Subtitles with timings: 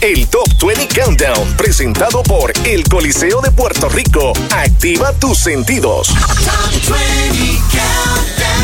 [0.00, 4.32] el Top 20 Countdown, presentado por el Coliseo de Puerto Rico.
[4.50, 6.08] Activa tus sentidos.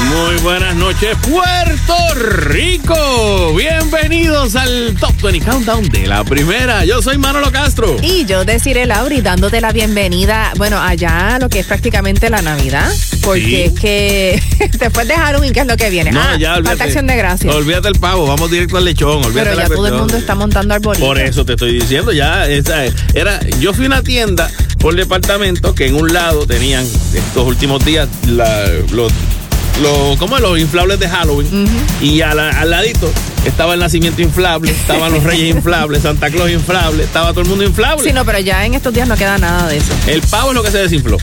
[0.08, 3.54] Muy buenas noches, Puerto Rico.
[3.56, 6.84] Bienvenidos al Top 20 Countdown de la primera.
[6.84, 7.96] Yo soy Manolo Castro.
[8.02, 12.92] Y yo, Desiree Lauri, dándote la bienvenida, bueno, allá lo que es prácticamente la Navidad.
[13.22, 14.42] Porque es que
[14.78, 16.10] después de Halloween, ¿qué es lo que viene?
[16.12, 16.68] No, ah, ya olvídate.
[16.68, 17.54] falta acción de gracias.
[17.54, 19.24] Olvídate el pavo, vamos directo al lechón.
[19.24, 21.06] Olvídate Pero la ya todo el mundo está montando arbolitos.
[21.06, 22.84] Por eso te estoy diciendo, ya esa
[23.14, 26.84] era, yo fui a una tienda por departamento que en un lado tenían
[27.14, 29.12] estos últimos días la- los,
[29.80, 30.42] los, ¿cómo es?
[30.42, 31.66] los inflables de Halloween
[32.00, 33.10] y al, al ladito
[33.44, 37.64] estaba el nacimiento inflable, estaban los reyes inflables, Santa Claus inflable, estaba todo el mundo
[37.64, 38.04] inflable.
[38.04, 39.92] Sí, no, pero ya en estos días no queda nada de eso.
[40.06, 41.16] El pavo es lo que se desinfló.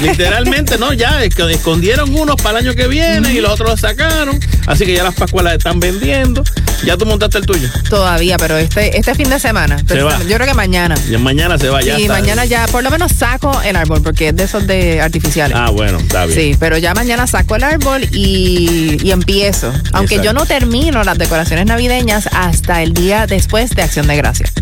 [0.00, 3.70] Literalmente, no, ya es que escondieron unos para el año que viene y los otros
[3.70, 4.38] los sacaron.
[4.66, 6.42] Así que ya las pascualas están vendiendo.
[6.84, 7.68] Ya tú montaste el tuyo.
[7.88, 9.78] Todavía, pero este, este fin de semana.
[9.86, 10.18] Se va.
[10.24, 10.96] Yo creo que mañana.
[11.08, 11.98] Y mañana se va ya.
[11.98, 12.14] y está.
[12.14, 15.56] mañana ya, por lo menos saco el árbol, porque es de esos de artificiales.
[15.58, 16.38] Ah, bueno, está bien.
[16.38, 19.72] Sí, pero ya mañana saco el árbol y, y empiezo.
[19.92, 20.22] Aunque Exacto.
[20.24, 24.52] yo no termino las decoraciones navideñas hasta el día después de Acción de Gracias.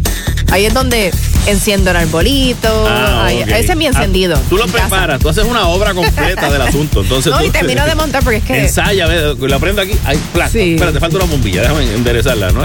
[0.50, 1.12] Ahí es donde
[1.46, 2.86] enciendo el arbolito.
[2.88, 3.42] Ah, ahí-.
[3.42, 4.36] Ese es mi encendido.
[4.36, 4.88] Ah, tú lo en casa.
[4.88, 7.02] preparas, tú haces una obra completa del asunto.
[7.02, 8.58] Entonces No, tú, y termino de montar porque es que.
[8.62, 10.50] Ensaya, ve, la prendo aquí, ahí, placa.
[10.50, 10.74] Sí.
[10.74, 12.60] Espérate, falta una bombilla, déjame enderezarla, ¿no?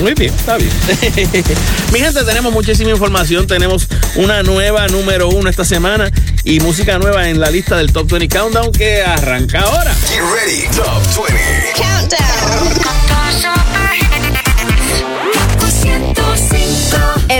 [0.00, 0.70] Muy bien, está bien.
[1.92, 6.10] Mi gente, tenemos muchísima información, tenemos una nueva número uno esta semana
[6.44, 9.94] y música nueva en la lista del Top 20 Countdown que arranca ahora.
[10.08, 11.62] Get ready, Top 20.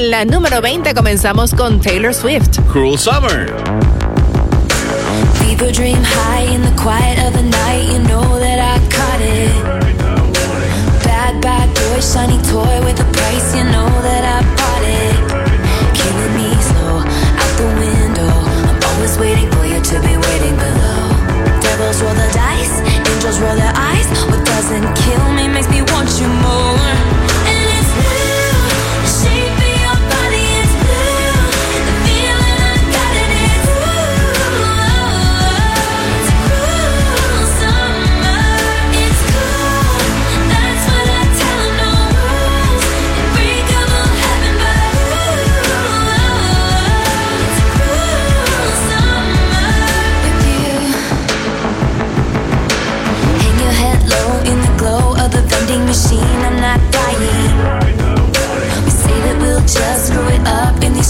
[0.03, 2.58] En la número 20 comenzamos con Taylor Swift.
[2.72, 3.47] Cruel Summer.
[5.34, 7.89] Fever dream high in the quiet of the night.
[7.89, 9.62] You know that I caught it.
[11.05, 13.55] Bad, bad boy, shiny toy with a price.
[13.56, 14.62] You know that I
[55.92, 57.20] machine, I'm not dying.
[58.84, 61.02] We say that we'll just screw it up in the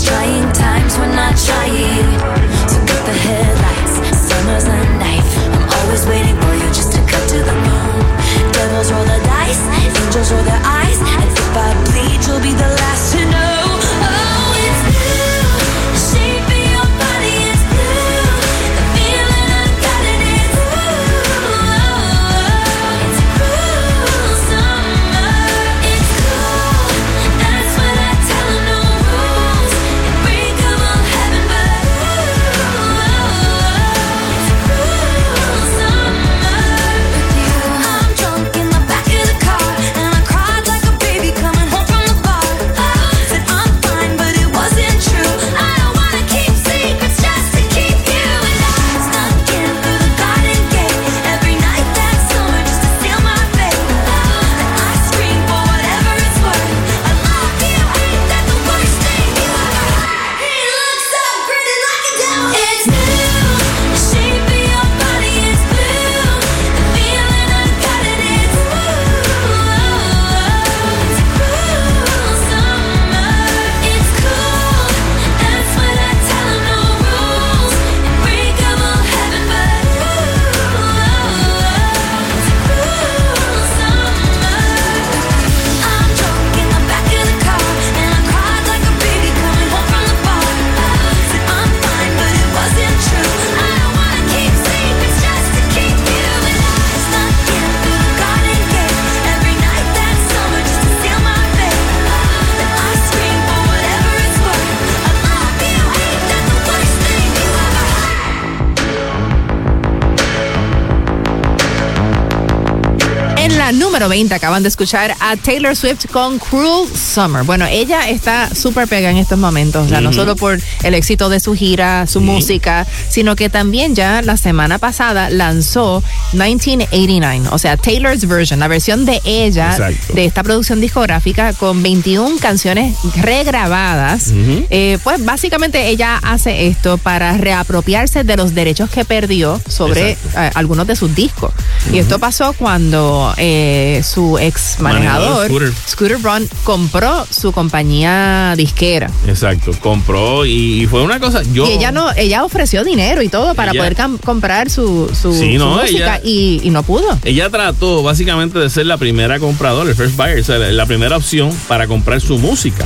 [114.02, 114.34] 90.
[114.34, 117.44] Acaban de escuchar a Taylor Swift con Cruel Summer.
[117.44, 120.04] Bueno, ella está súper pega en estos momentos, ya uh -huh.
[120.04, 122.32] no solo por el éxito de su gira, su uh -huh.
[122.32, 126.02] música, sino que también ya la semana pasada lanzó
[126.32, 130.14] 1989, o sea, Taylor's version, la versión de ella Exacto.
[130.14, 134.28] de esta producción discográfica con 21 canciones regrabadas.
[134.28, 134.66] Uh -huh.
[134.70, 140.50] eh, pues básicamente ella hace esto para reapropiarse de los derechos que perdió sobre eh,
[140.54, 141.52] algunos de sus discos.
[141.90, 145.50] Y esto pasó cuando eh, su ex manejador,
[145.86, 146.18] Scooter.
[146.18, 149.10] Braun, compró su compañía disquera.
[149.26, 151.42] Exacto, compró y, fue una cosa.
[151.52, 156.20] Yo, y ella no, ella ofreció dinero y todo para poder comprar su, su, música
[156.22, 157.18] y, no pudo.
[157.24, 161.86] Ella trató básicamente de ser la primera compradora, el first buyer, la, primera opción para
[161.86, 162.84] comprar su música.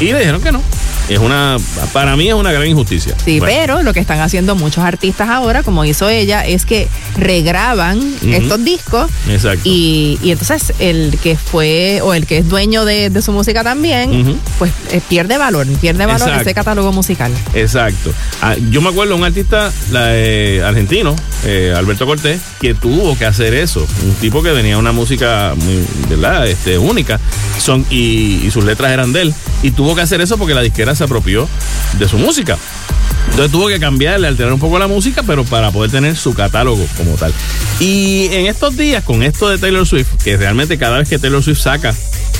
[0.00, 0.62] Y le dijeron que no.
[1.08, 1.56] Es una,
[1.92, 3.14] para mí es una gran injusticia.
[3.24, 8.00] Sí, pero lo que están haciendo muchos artistas ahora, como hizo ella, es que regraban
[8.22, 9.10] estos discos.
[9.28, 9.62] Exacto.
[9.64, 14.38] Y, y, entonces el que fue, o el que es dueño de, su música también,
[14.58, 17.32] pues eh, pierde valor, pierde valor ese catálogo musical.
[17.54, 18.12] Exacto.
[18.42, 21.14] Ah, yo me acuerdo de un artista eh, argentino,
[21.44, 23.86] eh, Alberto Cortés, que tuvo que hacer eso.
[24.04, 26.46] Un tipo que tenía una música muy, ¿verdad?
[26.48, 27.20] Este, única
[27.58, 29.34] son, y, y sus letras eran de él.
[29.62, 31.48] Y tuvo que hacer eso porque la disquera se apropió
[31.98, 32.58] de su música.
[33.30, 36.86] Entonces tuvo que cambiarle, alterar un poco la música, pero para poder tener su catálogo
[36.96, 37.32] como tal.
[37.80, 41.42] Y en estos días, con esto de Taylor Swift, que realmente cada vez que Taylor
[41.42, 41.94] Swift saca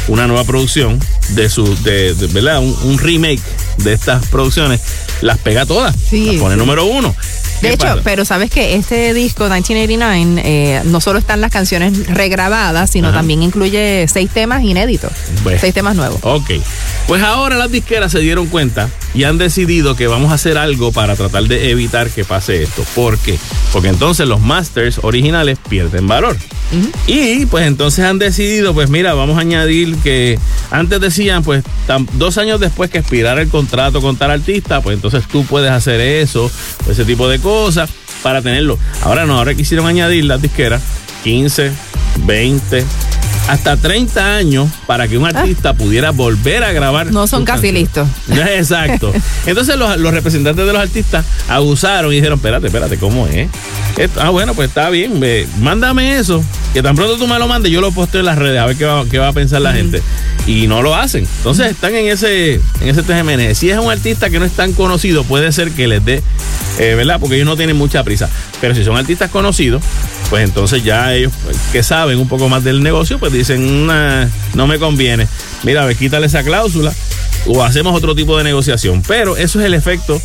[0.08, 0.98] una nueva producción
[1.30, 2.60] de su, de, ¿verdad?
[2.60, 3.40] Un, remake
[3.78, 4.80] de estas producciones,
[5.20, 5.94] las pega todas.
[6.08, 7.14] Sí, las pone número uno.
[7.62, 12.90] De hecho, pero sabes que este disco 1989 eh, no solo están las canciones regrabadas,
[12.90, 15.10] sino también incluye seis temas inéditos,
[15.42, 16.18] pues, seis temas nuevos.
[16.22, 16.50] Ok,
[17.06, 20.92] pues ahora las disqueras se dieron cuenta y han decidido que vamos a hacer algo
[20.92, 22.84] para tratar de evitar que pase esto.
[22.94, 23.38] ¿Por qué?
[23.72, 26.36] Porque entonces los masters originales pierden valor.
[27.06, 30.38] Y pues entonces han decidido, pues mira, vamos a añadir que
[30.70, 31.64] antes decían, pues
[32.12, 36.00] dos años después que expirara el contrato con tal artista, pues entonces tú puedes hacer
[36.00, 36.50] eso,
[36.88, 37.90] ese tipo de cosas
[38.22, 38.78] para tenerlo.
[39.02, 40.82] Ahora no, ahora quisieron añadir las disqueras
[41.24, 41.72] 15,
[42.26, 42.84] 20,
[43.48, 45.30] hasta 30 años para que un ah.
[45.30, 47.10] artista pudiera volver a grabar.
[47.12, 48.08] No son casi listos.
[48.28, 49.12] Exacto.
[49.46, 53.48] Entonces los, representantes de los artistas abusaron y dijeron, espérate, espérate, ¿cómo es?
[54.20, 55.18] ah, bueno, pues está bien,
[55.60, 56.44] mándame eso,
[56.76, 58.76] que tan pronto tú me lo mandes, yo lo posteo en las redes a ver
[58.76, 58.84] qué
[59.18, 60.02] va, a pensar la gente.
[60.46, 61.26] Y no lo hacen.
[61.38, 63.54] Entonces están en ese, en ese TGMN.
[63.54, 66.22] Si es un artista que no es tan conocido, puede ser que les dé,
[66.78, 67.18] eh, ¿verdad?
[67.18, 68.28] Porque ellos no tienen mucha prisa.
[68.60, 69.82] Pero si son artistas conocidos,
[70.28, 74.66] pues entonces ya ellos pues, que saben un poco más del negocio, pues dicen, no
[74.66, 75.26] me conviene.
[75.62, 76.92] Mira, a ver, quítale esa cláusula
[77.46, 79.02] o hacemos otro tipo de negociación.
[79.08, 80.20] Pero eso es el efecto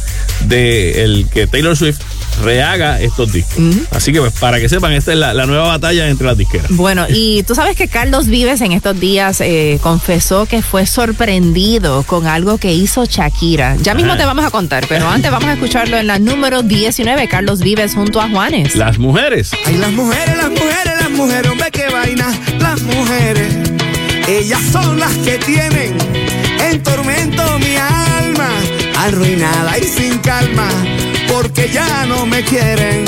[0.48, 2.02] de el que Taylor Swift
[2.42, 3.58] rehaga estos discos.
[3.92, 6.68] Así que pues, para que sepan, esta es la, nueva batalla entre las disqueras.
[6.72, 12.04] Bueno, y tú sabes que Carlos Vives en estos días eh, confesó que fue sorprendido
[12.04, 13.76] con algo que hizo Shakira.
[13.82, 17.28] Ya mismo te vamos a contar, pero antes vamos a escucharlo en la número 19,
[17.28, 18.76] Carlos Vives junto a Juanes.
[18.76, 19.52] Las mujeres.
[19.66, 22.28] Ay, las mujeres, las mujeres, las mujeres, hombre, qué vaina.
[22.60, 23.54] Las mujeres,
[24.28, 25.98] ellas son las que tienen
[26.70, 28.50] en tormento mi alma,
[28.98, 30.70] arruinada y sin calma
[31.42, 33.06] porque ya no me quieren.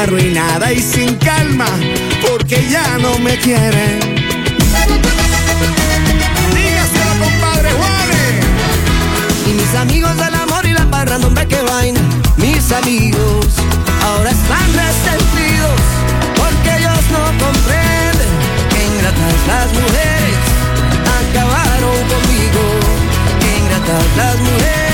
[0.00, 1.66] Arruinada y sin calma,
[2.22, 3.98] porque ya no me quieren.
[6.54, 8.34] Dígaselo, compadre Juanes.
[9.48, 12.00] Y mis amigos del amor y la parranda, hombre, qué vaina.
[12.36, 13.46] Mis amigos
[14.04, 15.80] ahora están resentidos
[16.36, 18.32] porque ellos no comprenden
[18.70, 20.38] que ingratas las mujeres
[21.18, 22.62] acabaron conmigo.
[23.40, 24.85] Que ingratas las mujeres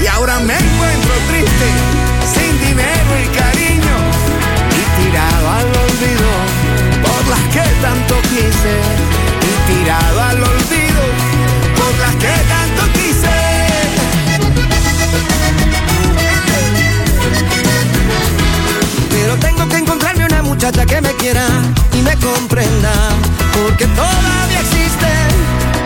[0.00, 1.77] Y ahora me encuentro triste,
[7.62, 8.74] que tanto quise
[9.48, 11.02] y tirado al olvido
[11.78, 13.36] por las que tanto quise.
[19.10, 21.46] Pero tengo que encontrarme una muchacha que me quiera
[21.94, 22.92] y me comprenda,
[23.52, 25.28] porque todavía existen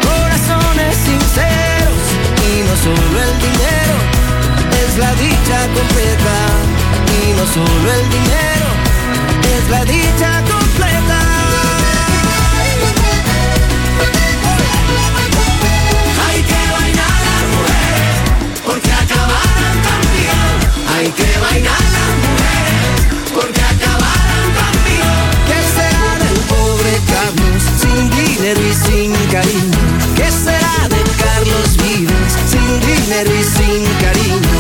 [0.08, 2.04] corazones sinceros
[2.48, 3.96] y no solo el dinero
[4.82, 6.36] es la dicha completa
[7.18, 8.68] y no solo el dinero
[9.56, 11.31] es la dicha completa.
[29.32, 29.78] Cariño?
[30.14, 34.51] ¿Qué será de Carlos Vives sin dinero y sin cariño?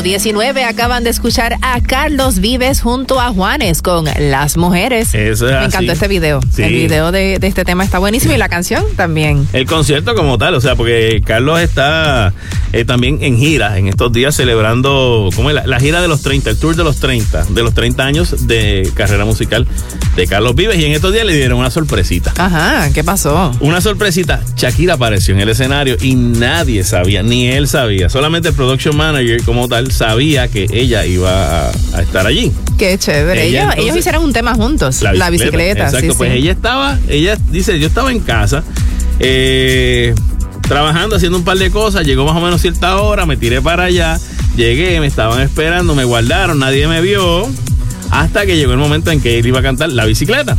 [0.00, 5.14] Número 19 acaban de escuchar a Carlos Vives junto a Juanes con Las Mujeres.
[5.14, 5.66] Eso es Me así.
[5.66, 6.40] encantó este video.
[6.54, 6.62] Sí.
[6.62, 9.46] El video de, de este tema está buenísimo y la canción también.
[9.52, 12.32] El concierto como tal, o sea, porque Carlos está
[12.72, 15.54] eh, también en gira en estos días celebrando ¿cómo es?
[15.56, 18.46] La, la gira de los 30, el tour de los 30, de los 30 años
[18.46, 19.66] de carrera musical
[20.16, 22.32] de Carlos Vives y en estos días le dieron una sorpresita.
[22.36, 23.52] Ajá, ¿qué pasó?
[23.60, 28.54] Una sorpresita, Shakira apareció en el escenario y nadie sabía, ni él sabía, solamente el
[28.54, 32.52] production manager como tal sabía que ella iba a, a estar allí.
[32.78, 33.44] Qué chévere.
[33.46, 35.02] Ella, ellos, entonces- ellos hicieron un tema juntos.
[35.02, 35.84] La bicicleta.
[35.86, 36.38] Exacto, sí, pues sí.
[36.38, 38.62] ella estaba, ella dice, yo estaba en casa,
[39.18, 40.14] eh,
[40.70, 43.84] trabajando, haciendo un par de cosas, llegó más o menos cierta hora, me tiré para
[43.86, 44.20] allá,
[44.56, 47.48] llegué, me estaban esperando, me guardaron, nadie me vio,
[48.12, 50.56] hasta que llegó el momento en que él iba a cantar la bicicleta.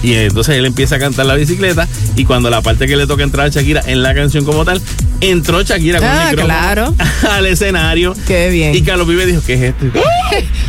[0.00, 3.24] Y entonces él empieza a cantar la bicicleta y cuando la parte que le toca
[3.24, 4.80] entrar a Shakira en la canción como tal,
[5.20, 6.94] entró Shakira con Ah, el micrófono claro.
[7.32, 8.14] al escenario.
[8.28, 8.76] Qué bien.
[8.76, 9.86] Y Carlos Vive dijo, ¿qué es esto?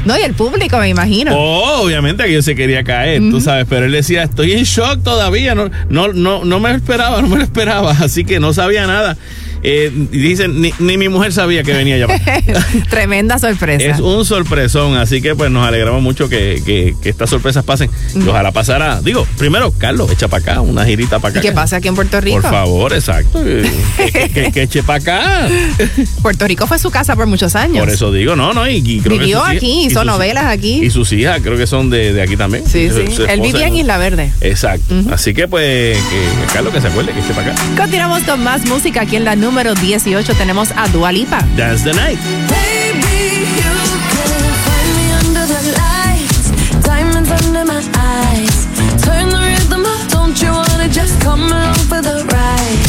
[0.06, 1.36] No, y el público, me imagino.
[1.36, 5.04] Oh, obviamente que yo se quería caer, tú sabes, pero él decía, estoy en shock
[5.04, 8.54] todavía, no, no, no, no me lo esperaba, no me lo esperaba, así que no
[8.54, 9.18] sabía nada.
[9.64, 12.08] Eh, y dicen, ni, ni mi mujer sabía que venía ya.
[12.90, 13.86] Tremenda sorpresa.
[13.86, 17.90] es un sorpresón, así que pues nos alegramos mucho que, que- que estas sorpresas pasen.
[18.16, 21.42] Y ojalá pasara, digo, primero, Carlos, echa para acá, una girita para ¿Y acá.
[21.42, 22.42] qué pasa aquí en Puerto Rico?
[22.42, 23.44] Por favor, exacto.
[23.44, 23.70] Que,
[24.12, 25.48] que- que- que eche para acá.
[26.22, 27.80] Puerto Rico fue su casa por muchos años.
[27.80, 30.84] Por eso digo, no, no, y, y creo que Vivió aquí, y hizo novelas aquí.
[30.86, 32.64] Y sus hijas creo que son de, de aquí también.
[32.66, 33.14] Sí, sí.
[33.14, 33.76] su Él vivía en.
[33.76, 34.32] Isla Verde.
[34.42, 34.96] Exacto.
[35.12, 37.62] Así que pues, que Carlos que se acuerde que esté para acá.
[37.78, 39.02] Continuamos con más música.
[39.02, 41.42] Aquí en la número 18 tenemos a Dua Lipa.
[41.58, 42.20] Dance the night.
[42.54, 43.74] Baby, you
[44.14, 46.52] can find me under the lights,
[46.86, 48.68] diamonds under my eyes.
[49.04, 52.82] Turn the rhythm up, don't you wanna just come along for the ride?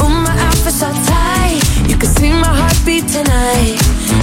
[0.00, 3.76] Oh, my outfit's so tight, you can see my heartbeat tonight.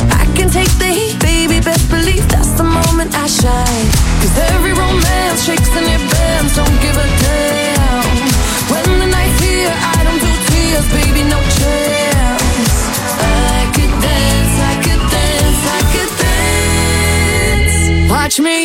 [0.09, 3.87] I can take the heat, baby, best believe that's the moment I shine.
[4.21, 6.14] Cause every romance shakes and it
[18.37, 18.37] dance.
[18.37, 18.64] Watch me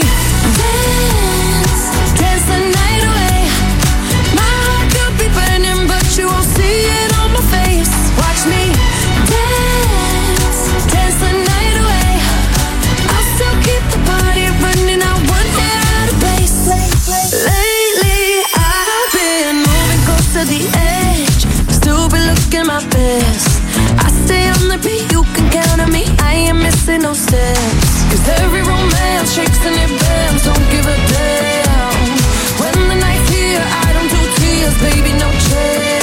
[26.91, 28.05] missing no steps.
[28.11, 30.45] Cause every romance shakes and it bends.
[30.45, 31.95] Don't give a damn.
[32.61, 36.00] When the night's here, I don't do tears, baby, no chance.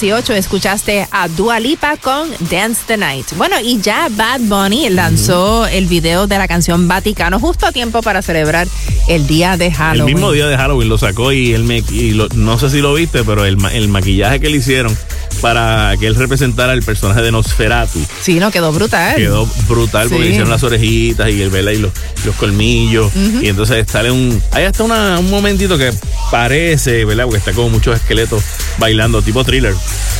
[0.00, 3.26] 18 escuchaste a Dua Lipa con Dance the Night.
[3.36, 8.02] Bueno, y ya Bad Bunny lanzó el video de la canción Vaticano justo a tiempo
[8.02, 8.66] para celebrar
[9.06, 10.08] el día de Halloween.
[10.08, 12.80] El mismo día de Halloween lo sacó y él me, y lo- no sé si
[12.80, 14.96] lo viste, pero el, el maquillaje que le hicieron
[15.40, 19.14] para que él representara el personaje de Nosferatu Sí, no, quedó brutal.
[19.14, 20.22] quedó brutal porque Sí.
[20.24, 21.92] le hicieron las orejitas y el vela y los,
[22.24, 23.12] los colmillos.
[23.40, 24.42] Y entonces sale un.
[24.50, 25.92] Hay hasta una- un momentito que
[26.30, 27.24] parece, ¿verdad?
[27.24, 28.42] Porque está como muchos esqueletos
[28.78, 29.74] bailando, tipo thriller,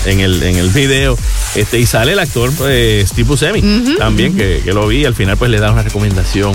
[0.07, 1.19] en el, en el video.
[1.55, 3.63] Este, y sale el actor pues, Steve Buscemi
[3.99, 5.03] también, que, que lo vi.
[5.03, 6.55] Y al final, pues le da una recomendación.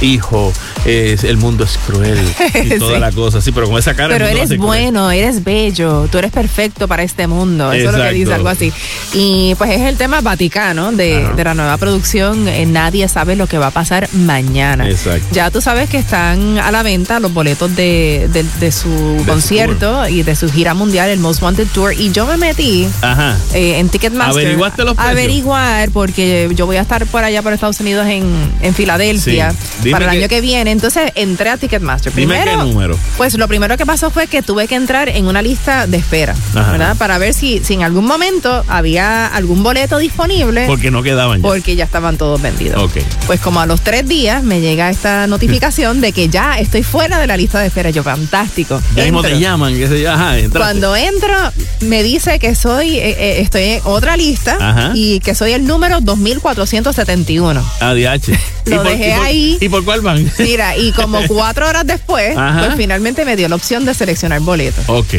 [0.00, 0.52] Hijo,
[0.84, 2.18] es, el mundo es cruel
[2.64, 3.00] y toda Sí.
[3.00, 3.40] la cosa.
[3.40, 4.08] Sí, pero con esa cara.
[4.08, 4.58] Pero eres cruel.
[4.60, 7.72] bueno, eres bello, tú eres perfecto para este mundo.
[7.72, 8.72] Eso es lo que dice algo así.
[9.14, 12.48] Y pues es el tema Vaticano de, de la nueva producción.
[12.48, 14.88] Eh, nadie sabe lo que va a pasar mañana.
[14.88, 15.26] Exacto.
[15.32, 20.08] Ya tú sabes que están a la venta los boletos de, de- de su concierto
[20.08, 21.92] y de su gira mundial, el Most Wanted Tour.
[21.92, 23.36] Y yo me metí Ajá.
[23.54, 24.42] eh, en Ticketmaster.
[24.44, 25.12] ¿Averiguaste los precios?
[25.12, 28.24] Averiguar, porque yo voy a estar por allá por Estados Unidos en,
[28.62, 29.90] en Filadelfia Sí.
[29.90, 30.67] Para el que- año que viene.
[30.70, 32.12] Entonces entré a Ticketmaster.
[32.14, 32.98] Dime Primero, qué número.
[33.16, 36.34] Pues lo primero que pasó fue que tuve que entrar en una lista de espera,
[36.54, 36.72] Ajá.
[36.72, 36.96] ¿verdad?
[36.96, 40.66] Para ver si, si en algún momento había algún boleto disponible.
[40.66, 41.48] Porque no quedaban ya.
[41.48, 42.82] porque ya estaban todos vendidos.
[42.82, 42.98] Ok.
[43.26, 47.18] Pues como a los tres días me llega esta notificación de que ya estoy fuera
[47.18, 47.90] de la lista de espera.
[47.90, 48.80] Yo, fantástico.
[48.94, 49.74] Ya mismo te llaman,
[50.08, 50.34] ajá.
[50.52, 51.34] Cuando entro,
[51.80, 54.92] me dice que soy, eh, eh, estoy en otra lista Ajá.
[54.94, 57.64] y que soy el número 2471.
[57.80, 58.28] ADH.
[58.66, 59.58] ¿Y Lo por- dejé y por- ahí.
[59.60, 60.30] ¿Y por cuál van?
[60.38, 62.60] Mira, y como cuatro horas después, Ajá.
[62.66, 64.84] pues finalmente me dio la opción de seleccionar boletos.
[64.88, 65.14] Ok.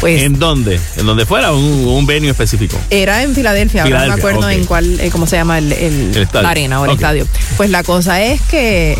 [0.00, 0.78] Pues ¿En dónde?
[0.96, 2.76] ¿En donde fuera un, un venue específico?
[2.90, 6.10] era en Filadelfia, ahora no me acuerdo en cuál, eh, cómo se llama el, el-
[6.14, 6.42] El estadio.
[6.42, 7.26] la arena o el estadio.
[7.56, 8.98] Pues la cosa es que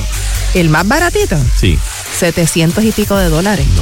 [0.55, 1.79] el más baratito, Sí.
[2.19, 3.67] 700 y pico de dólares.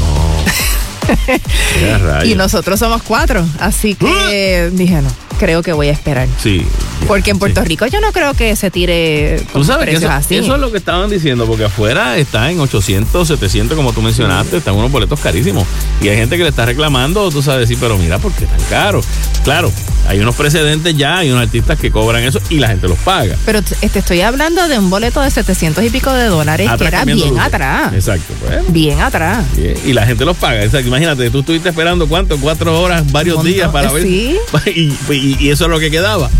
[2.02, 2.24] Rayos.
[2.28, 6.29] Y nosotros somos cuatro, así que dije, no, creo que voy a esperar.
[6.42, 6.64] Sí.
[7.07, 7.68] Porque en Puerto Sí.
[7.68, 10.37] Rico yo no creo que se tire con Tú sabes precios eso, así.
[10.37, 14.57] eso es lo que estaban diciendo, porque afuera está en 800, 700, como tú mencionaste,
[14.57, 15.66] están unos boletos carísimos.
[16.01, 18.61] Y hay gente que le está reclamando, tú sabes, sí, pero mira, ¿por qué tan
[18.70, 19.03] caro?
[19.44, 19.70] Claro,
[20.07, 23.37] hay unos precedentes ya, hay unos artistas que cobran eso y la gente los paga.
[23.47, 26.99] Pero te estoy hablando de un boleto de 700 y pico de dólares que era
[26.99, 27.47] cambiando bien luces.
[27.47, 27.93] atrás.
[27.95, 28.35] Exacto.
[28.47, 29.45] Bueno, Bien atrás.
[29.57, 30.62] Bien, Y la gente los paga.
[30.64, 30.88] Exacto.
[30.88, 34.07] Imagínate, tú estuviste esperando cuánto, cuatro horas, varios días para ver.
[34.67, 36.31] y- y eso es lo que quedaba.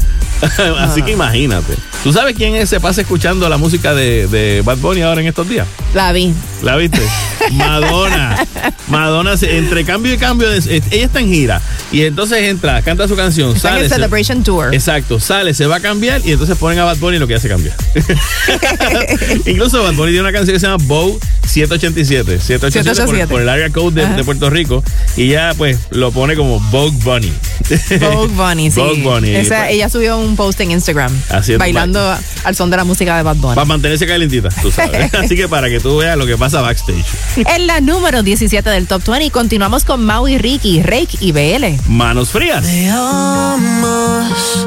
[0.79, 1.75] Así que imagínate.
[2.03, 5.27] ¿Tú sabes quién es- se pasa escuchando la música de, de Bad Bunny ahora en
[5.27, 5.67] estos días?
[5.95, 6.35] La vi.
[6.63, 7.01] ¿La viste?
[7.53, 8.45] Madonna.
[8.89, 10.59] Madonna, se- entre cambio y cambio, de-
[10.91, 11.61] ella está en gira.
[11.93, 13.89] Y entonces entra, canta su canción, sale.
[13.89, 14.75] se- Celebration Tour.
[14.75, 17.49] Exacto, sale, se va a cambiar y entonces ponen a Bad Bunny lo que hace
[17.49, 17.75] cambiar.
[19.47, 22.41] Incluso Bad Bunny tiene una canción que se llama Bow 787.
[22.41, 23.27] 787 por, 787.
[23.33, 24.83] por el área code de, Puerto Rico.
[25.17, 27.33] Y ya pues lo pone como Vogue Bunny.
[28.01, 28.81] Vogue Bunny, sí.
[28.81, 29.35] Vogue Bunny.
[29.37, 32.01] Esa- Pues, ella subió un post en Instagram Así es, bailando
[32.45, 33.55] al son de la música de Bad Bunny.
[33.55, 35.13] Para mantenerse calentita, tú sabes.
[35.23, 37.05] Así que para que tú veas lo que pasa backstage.
[37.37, 41.91] En la número 17 del Top 20 continuamos con Mau y Ricky, Rake y BL.
[41.91, 42.65] Manos frías.
[42.65, 44.67] Me amas,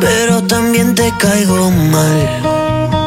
[0.00, 3.01] pero también te caigo mal.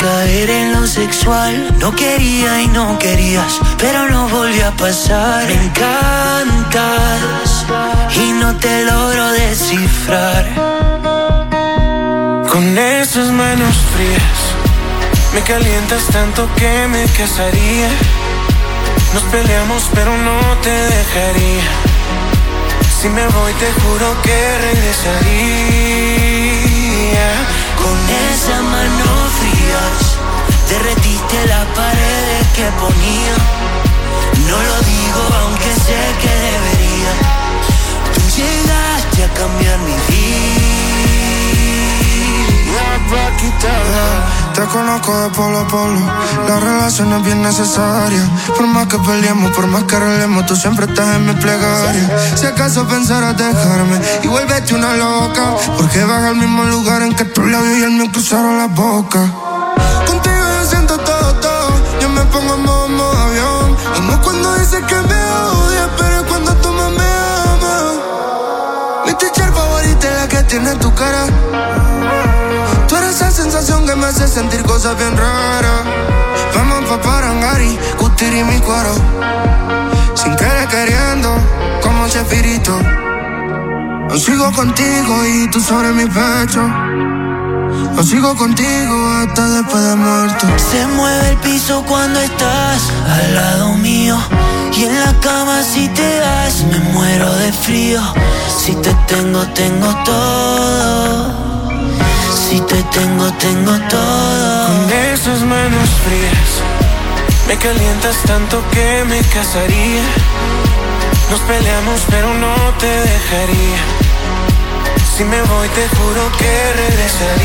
[0.00, 1.76] Caer en lo sexual.
[1.78, 5.46] No quería y no querías, pero no volvió a pasar.
[5.46, 7.66] Me encantas
[8.16, 10.70] y no te logro descifrar.
[12.50, 14.40] Con esas manos frías
[15.32, 17.88] Me calientas tanto que me casaría
[19.14, 21.62] Nos peleamos pero no te dejaría
[23.00, 26.00] Si me voy te juro que regresaría
[27.82, 27.96] Con
[28.30, 30.20] esas manos frías
[30.70, 33.34] Derretiste las paredes que ponía.
[34.48, 37.12] No lo digo aunque sé que debería.
[38.14, 40.89] Tú llegaste a cambiar mi vida
[44.54, 46.00] Te conozco de polo a polo.
[46.46, 48.22] La relación es bien necesaria.
[48.56, 52.10] Por más que peleemos, por más que arreglemos, tú siempre estás en mi plegaria.
[52.34, 55.54] Si acaso pensaras dejarme y vuélvete una loca.
[55.76, 59.20] Porque vas al mismo lugar en que tus labios y el mío cruzaron la boca.
[60.06, 61.70] Contigo yo siento todo, todo.
[62.00, 63.76] Yo me pongo en modo, modo avión.
[63.96, 65.22] Amo cuando dices que me
[65.54, 67.04] odias, pero cuando tú más me
[67.52, 67.94] amas.
[69.06, 71.26] Mi teacher favorita es la que tiene tu cara.
[73.90, 75.82] Que me hace sentir cosas bien raras.
[76.54, 78.94] Vamos pa' Parangari, Cutiri mi cuero.
[80.14, 81.30] Sin querer queriendo,
[81.82, 82.78] como Chespirito.
[84.10, 86.62] Yo sigo contigo y tú sobre mi pecho.
[87.96, 90.46] Yo sigo contigo hasta después de muerto.
[90.70, 94.16] Se mueve el piso cuando estás al lado mío.
[94.76, 98.02] Y en la cama si te das me muero de frío.
[98.56, 101.49] Si te tengo, tengo todo.
[102.32, 104.66] Si te tengo, tengo todo.
[104.66, 106.62] Con esas manos frías,
[107.48, 110.02] me calientas tanto que me casaría.
[111.30, 113.78] Nos peleamos, pero no te dejaría.
[115.16, 117.40] Si me voy, te juro que regresaría.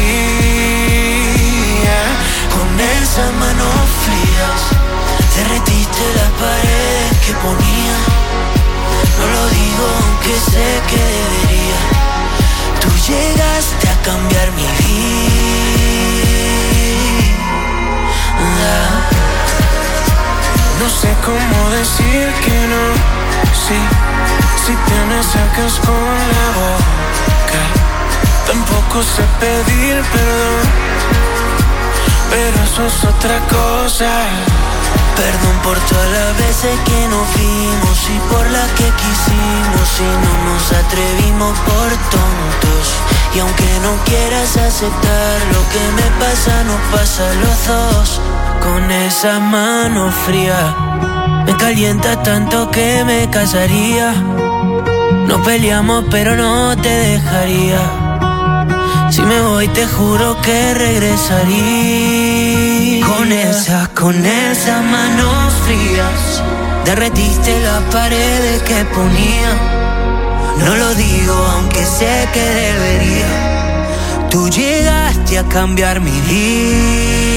[2.53, 4.59] Con esas manos frías,
[5.35, 7.95] derretiste las paredes que ponía.
[9.19, 11.79] No lo digo aunque sé que debería.
[12.81, 15.15] Tú llegaste cambiar mi vida.
[20.79, 22.83] No sé cómo decir que no.
[23.65, 23.79] Sí,
[24.63, 27.61] si te me sacas con la boca.
[28.45, 30.65] Tampoco sé pedir perdón.
[32.29, 34.11] Pero eso es otra cosa.
[35.15, 40.33] Perdón por todas las veces que nos vimos y por las que quisimos y no
[40.47, 43.14] nos atrevimos por tontos.
[43.35, 48.21] Y aunque no quieras aceptar lo que me pasa, nos pasa los dos.
[48.63, 54.13] Con esa mano fría, me calienta tanto que me casaría.
[55.27, 58.05] No peleamos, pero no te dejaría.
[59.11, 61.45] Si me voy, te juro que regresaría.
[63.05, 66.41] Con esas, con esas manos frías,
[66.85, 69.84] derretiste las paredes que ponía.
[70.59, 74.27] No lo digo, aunque sé que debería.
[74.29, 77.35] Tú llegaste a cambiar mi vida.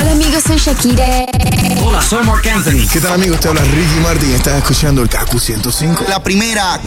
[0.00, 1.26] Hola amigos, soy Shakira.
[1.84, 2.86] Hola, soy Mark Anthony.
[2.92, 3.40] ¿Qué tal amigos?
[3.40, 4.34] Te habla Ricky Martin.
[4.34, 6.04] Estás escuchando el KQ 105.
[6.08, 6.80] La primera.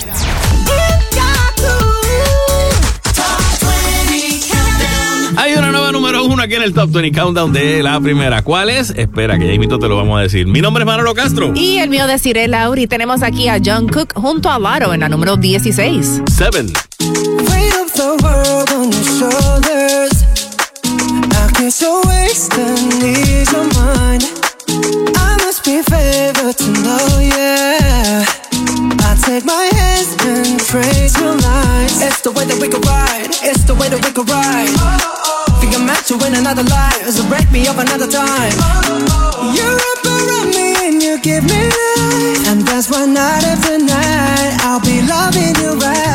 [5.53, 8.41] Hay una nueva número uno aquí en el Top 20 Countdown de la primera.
[8.41, 8.89] ¿Cuál es?
[8.89, 10.47] Espera, que ya mismo te lo vamos a decir.
[10.47, 11.51] Mi nombre es Manolo Castro.
[11.53, 12.87] Y el mío de Cire Lauri.
[12.87, 16.23] Tenemos aquí a John Cook junto a Laro en la número 16.
[16.25, 16.73] Seven.
[36.53, 38.53] Another life, so break me up another time.
[39.55, 44.57] You're up around me and you give me life, and that's why night after night
[44.61, 46.12] I'll be loving you right.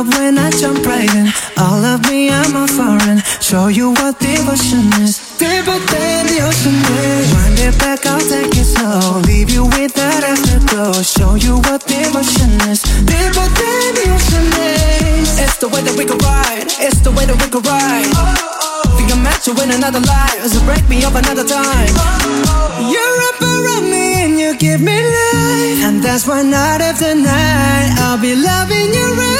[0.00, 1.26] Love when I jump right in.
[1.58, 3.18] All of me, I'm a foreign.
[3.40, 5.18] Show you what devotion is.
[5.38, 7.26] Deeper than the ocean is.
[7.34, 9.20] Wind it back, I'll take it slow.
[9.28, 11.02] Leave you with that afterglow.
[11.02, 12.80] Show you what devotion is.
[13.12, 15.28] Deeper than the ocean is.
[15.44, 16.68] It's the way that we could ride.
[16.86, 18.08] It's the way that we could ride.
[18.16, 18.96] Oh.
[18.96, 20.40] Think I'm meant to win another life.
[20.52, 21.92] So break me up another time.
[21.96, 22.92] Oh.
[22.92, 25.84] You're up around me and you give me life.
[25.86, 29.39] And that's why night after night I'll be loving you right.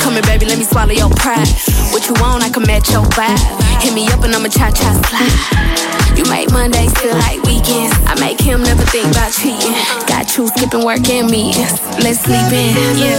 [0.00, 1.48] Come here, baby, let me swallow your pride.
[1.92, 3.40] What you want, I can match your vibe.
[3.82, 5.36] Hit me up and I'ma cha cha slide.
[6.16, 7.94] You make Mondays feel like weekends.
[8.04, 9.72] I make him never think about cheating.
[10.08, 11.72] Got you skipping work and meetings.
[12.02, 13.16] Let's sleep in, yeah.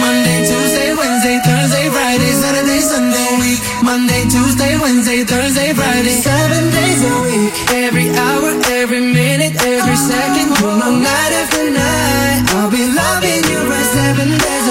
[0.00, 3.30] Monday, Tuesday, Wednesday, Thursday, Friday, Saturday, Sunday.
[3.40, 3.60] Week.
[3.84, 6.12] Monday, Tuesday, Wednesday, Thursday, Friday.
[6.12, 7.52] Seven days a week.
[7.72, 10.48] Every hour, every minute, every second.
[10.60, 12.44] Know, night after night.
[12.56, 14.61] I'll be loving you right seven days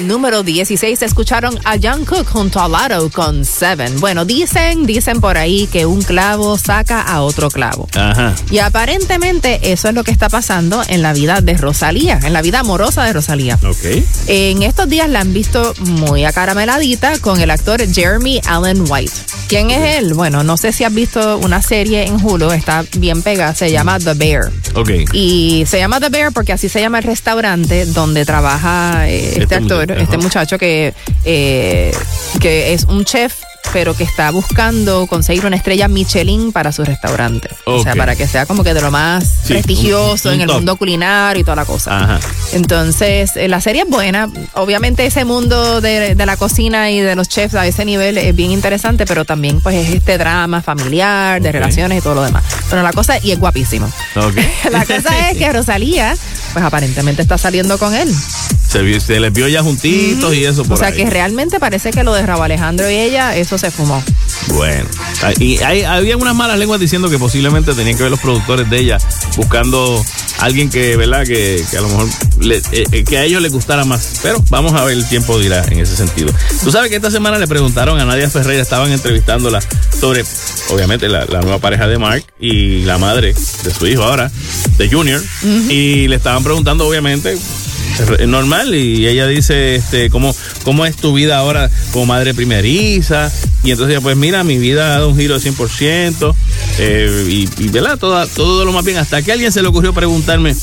[0.00, 4.00] número 16 escucharon a Young Cook junto a Lotto con Seven.
[4.00, 7.88] Bueno, dicen, dicen por ahí que un clavo saca a otro clavo.
[7.94, 8.34] Ajá.
[8.50, 12.42] Y aparentemente eso es lo que está pasando en la vida de Rosalía, en la
[12.42, 13.58] vida amorosa de Rosalía.
[13.62, 14.02] Ok.
[14.26, 19.12] En estos días la han visto muy acarameladita con el actor Jeremy Allen White.
[19.48, 20.14] ¿Quién es él?
[20.14, 23.98] Bueno, no sé si has visto una serie en Hulu, está bien pegada, se llama
[23.98, 24.50] The Bear.
[24.74, 24.90] Ok.
[25.12, 29.42] Y se llama The Bear porque así se llama el restaurante donde trabaja eh, este,
[29.42, 31.92] Este actor, este muchacho que, eh,
[32.40, 37.48] que es un chef pero que está buscando conseguir una estrella Michelin para su restaurante.
[37.64, 40.48] O sea, para que sea como que de lo más Sí, prestigioso un- un en
[40.48, 41.98] el mundo culinario y toda la cosa.
[41.98, 42.20] Ajá.
[42.52, 44.28] Entonces, eh, la serie es buena.
[44.54, 48.34] Obviamente ese mundo de, de la cocina y de los chefs a ese nivel es
[48.36, 52.44] bien interesante, pero también pues es este drama familiar, de relaciones y todo lo demás.
[52.70, 53.90] Pero la cosa, y es guapísimo.
[54.70, 56.14] La cosa es que Rosalía,
[56.52, 58.12] pues aparentemente está saliendo con él.
[58.68, 60.94] Se, se les vio ya juntitos y eso por O sea ahí.
[60.96, 64.02] que realmente parece que lo de Raúl Alejandro y ella, eso se fumó.
[64.48, 64.88] Bueno,
[65.22, 68.68] Ah, y hay, había unas malas lenguas diciendo que posiblemente tenían que ver los productores
[68.70, 68.98] de ella
[69.36, 70.04] buscando
[70.40, 71.24] a alguien que, ¿verdad?
[71.24, 72.08] Que, que a lo mejor
[72.40, 74.20] le- eh, eh, que a ellos les gustara más.
[74.22, 76.32] Pero vamos a ver, el tiempo dirá en ese sentido.
[76.64, 79.60] Tú sabes que esta semana le preguntaron a Nadia Ferreira, estaban entrevistándola
[80.00, 80.24] sobre,
[80.70, 84.30] obviamente, la, la nueva pareja de Mark y la madre de su hijo ahora,
[84.78, 85.22] de Junior.
[85.68, 87.38] Y le estaban preguntando, obviamente,
[88.26, 93.30] normal y ella dice este cómo cómo es tu vida ahora como madre primeriza
[93.64, 96.34] y entonces pues mira mi vida ha dado un giro de 100%
[96.78, 97.98] eh, y, y ¿verdad?
[97.98, 100.54] Todo, todo lo más bien hasta que alguien se le ocurrió preguntarme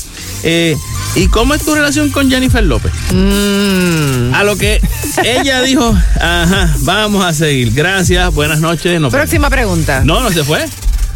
[0.42, 0.76] eh,
[1.14, 2.92] ¿y cómo es tu relación con Jennifer López?
[3.12, 4.34] Mm.
[4.34, 4.80] A lo que
[5.24, 9.14] ella dijo ajá vamos a seguir gracias buenas noches nos vemos".
[9.14, 10.02] Próxima pregunta.
[10.04, 10.66] no no se fue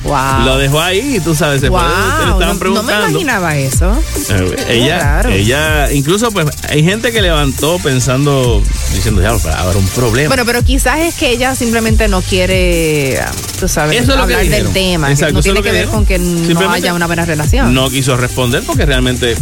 [0.05, 0.45] Wow.
[0.45, 1.81] lo dejó ahí tú sabes se wow.
[1.81, 3.99] estaban No, no me preguntando imaginaba eso.
[4.29, 5.31] eh, ella, raro.
[5.31, 8.63] ella, incluso pues hay gente que levantó pensando,
[8.95, 10.29] diciendo, ya, habrá un problema.
[10.29, 13.19] Bueno, pero quizás es que ella simplemente no quiere,
[13.59, 15.07] tú sabes, Eso es lo que hablar del tema.
[15.07, 16.05] que Exacto, no tiene que, ver dijeron.
[16.05, 17.73] con que no haya una buena relación.
[17.73, 19.35] no quiso responder porque realmente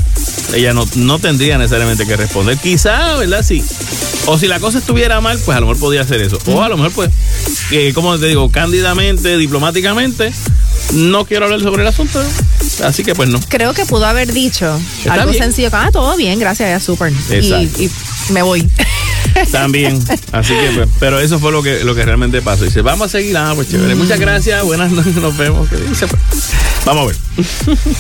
[0.55, 2.57] ella no, no tendría necesariamente que responder.
[2.59, 3.42] Quizá, ¿verdad?
[3.42, 3.64] Sí.
[4.27, 6.39] O si la cosa estuviera mal, pues a lo mejor podía hacer eso.
[6.47, 7.11] O a lo mejor, pues,
[7.73, 10.33] eh, como te digo, cándidamente, diplomáticamente,
[10.93, 12.23] no quiero hablar sobre el asunto.
[12.85, 13.41] Así que pues no.
[13.49, 15.43] Creo que pudo haber dicho Está algo bien.
[15.43, 15.71] sencillo.
[15.73, 17.13] Ah, todo bien, gracias, ya súper.
[17.31, 17.91] Y, y
[18.31, 18.69] me voy.
[19.53, 20.03] También.
[20.33, 22.65] Así que, pues, pero eso fue lo que, lo que realmente pasó.
[22.65, 23.37] Dice, vamos a seguir.
[23.37, 23.95] Ah, pues chévere.
[23.95, 24.65] Muchas gracias.
[24.65, 25.15] Buenas noches.
[25.17, 25.69] Nos vemos.
[25.69, 26.07] ¿Qué dice?
[26.07, 26.53] Pues,
[26.85, 27.17] Vamos a ver.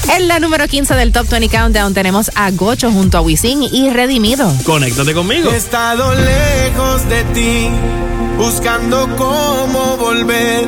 [0.16, 3.90] En la número 15 del Top 20 Countdown tenemos a Gocho junto a Wisin y
[3.90, 4.52] Redimido.
[4.64, 5.50] Conéctate conmigo.
[5.50, 7.68] He estado lejos de ti,
[8.36, 10.66] buscando cómo volver.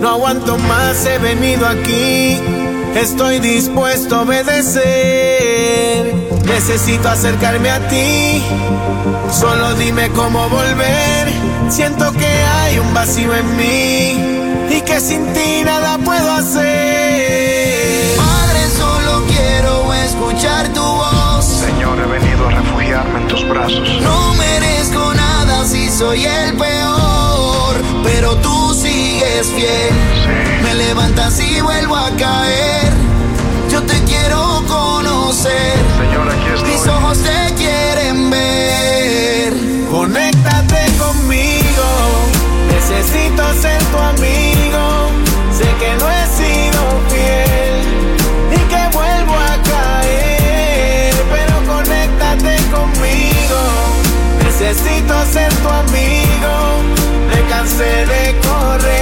[0.00, 2.38] No aguanto más, he venido aquí.
[2.94, 4.82] Estoy dispuesto a obedecer.
[6.44, 8.42] Necesito acercarme a ti.
[9.32, 11.32] Solo dime cómo volver.
[11.68, 18.16] Siento que hay un vacío en mí y que sin ti nada puedo hacer.
[18.16, 21.44] Padre, solo quiero escuchar tu voz.
[21.44, 24.02] Señor, he venido a refugiarme en tus brazos.
[24.02, 29.94] No merezco nada si soy el peor, pero tú sigues fiel.
[30.62, 32.92] Me levantas y vuelvo a caer.
[33.70, 35.78] Yo te quiero conocer.
[35.98, 36.70] Señor, aquí estoy.
[36.70, 37.41] Mis ojos te quieren ver.
[39.92, 41.84] Conéctate conmigo,
[42.72, 45.10] necesito ser tu amigo.
[45.52, 48.16] Sé que no he sido fiel
[48.50, 53.60] y que vuelvo a caer, pero conéctate conmigo.
[54.42, 56.54] Necesito ser tu amigo.
[57.28, 59.01] Me cansé de correr,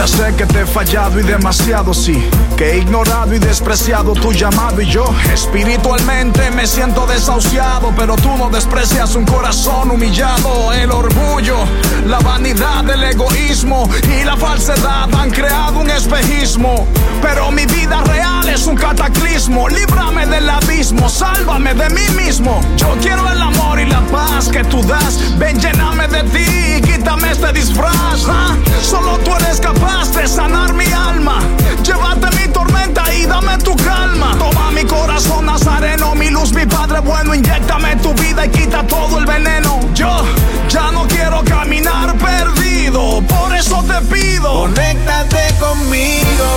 [0.00, 4.32] Ya sé que te he fallado y demasiado sí, que he ignorado y despreciado tu
[4.32, 10.90] llamado y yo espiritualmente me siento desahuciado, pero tú no desprecias un corazón humillado, el
[10.90, 11.58] orgullo,
[12.06, 16.86] la vanidad, el egoísmo y la falsedad han creado un espejismo,
[17.20, 22.96] pero mi vida real es un cataclismo, líbrame del abismo, sálvame de mí mismo, yo
[23.02, 27.52] quiero el amor y la paz que tú das, ven lléname de ti quítame este
[27.52, 28.56] disfraz, ¿ah?
[28.80, 29.89] solo tú eres capaz
[30.26, 31.40] sanar mi alma.
[31.82, 34.36] Llévate mi tormenta y dame tu calma.
[34.38, 37.34] Toma mi corazón nazareno, mi luz, mi padre bueno.
[37.34, 39.80] Inyectame tu vida y quita todo el veneno.
[39.94, 40.24] Yo
[40.68, 44.62] ya no quiero caminar perdido, por eso te pido.
[44.62, 46.48] Conéctate conmigo,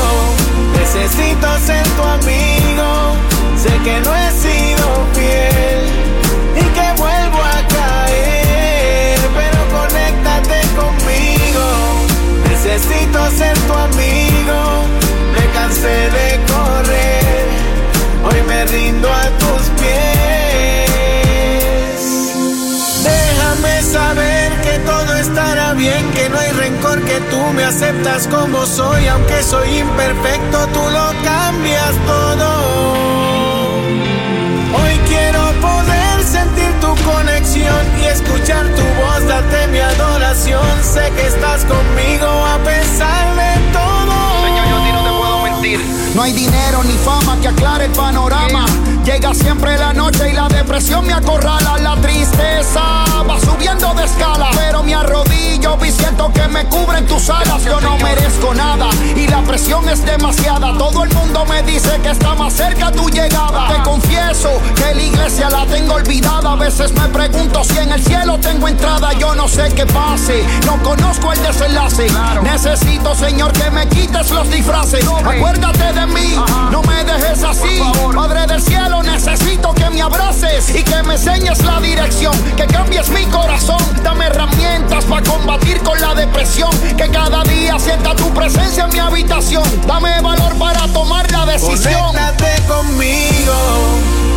[0.78, 3.16] necesito ser tu amigo.
[3.58, 6.23] Sé que no he sido fiel
[12.74, 14.88] Necesito ser tu amigo,
[15.32, 17.46] me cansé de correr,
[18.26, 19.94] hoy me rindo a tus pies.
[23.04, 28.66] Déjame saber que todo estará bien, que no hay rencor, que tú me aceptas como
[28.66, 32.50] soy, aunque soy imperfecto, tú lo cambias todo.
[34.82, 40.23] Hoy quiero poder sentir tu conexión y escuchar tu voz, date mi adoración
[40.94, 44.14] Sé que estás conmigo a pesar de todo.
[44.46, 45.80] Señor, yo a ti no te puedo mentir.
[46.14, 48.68] No hay dinero ni fama que aclare el panorama.
[49.04, 51.80] Llega siempre la noche y la depresión me acorrala.
[51.80, 54.50] La tristeza va subiendo de escala.
[54.56, 57.64] Pero me arrodillo y siento que me cubren tus alas.
[57.66, 60.78] Yo no merezco nada y la presión es demasiada.
[60.78, 63.68] Todo el mundo me dice que está más cerca tu llegada.
[63.68, 66.54] Te confieso que la iglesia la tengo olvidada.
[66.54, 69.14] A veces me pregunto si en el cielo tengo entrada.
[69.14, 72.08] Yo no sé qué pase, no conozco el desenlace.
[72.42, 75.06] Necesito, Señor, que me quites los disfraces.
[75.08, 76.36] Acuérdate de mí,
[76.72, 77.80] no me dejes así.
[78.16, 82.34] Padre del cielo, necesito que me abraces y que me enseñes la dirección.
[82.56, 86.72] Que cambies mi corazón, dame herramientas para combatir con la depresión.
[86.98, 89.64] Que cada día sienta tu presencia en mi habitación.
[89.88, 91.94] Dame valor para tomar la decisión.
[92.06, 93.56] Conéctate conmigo,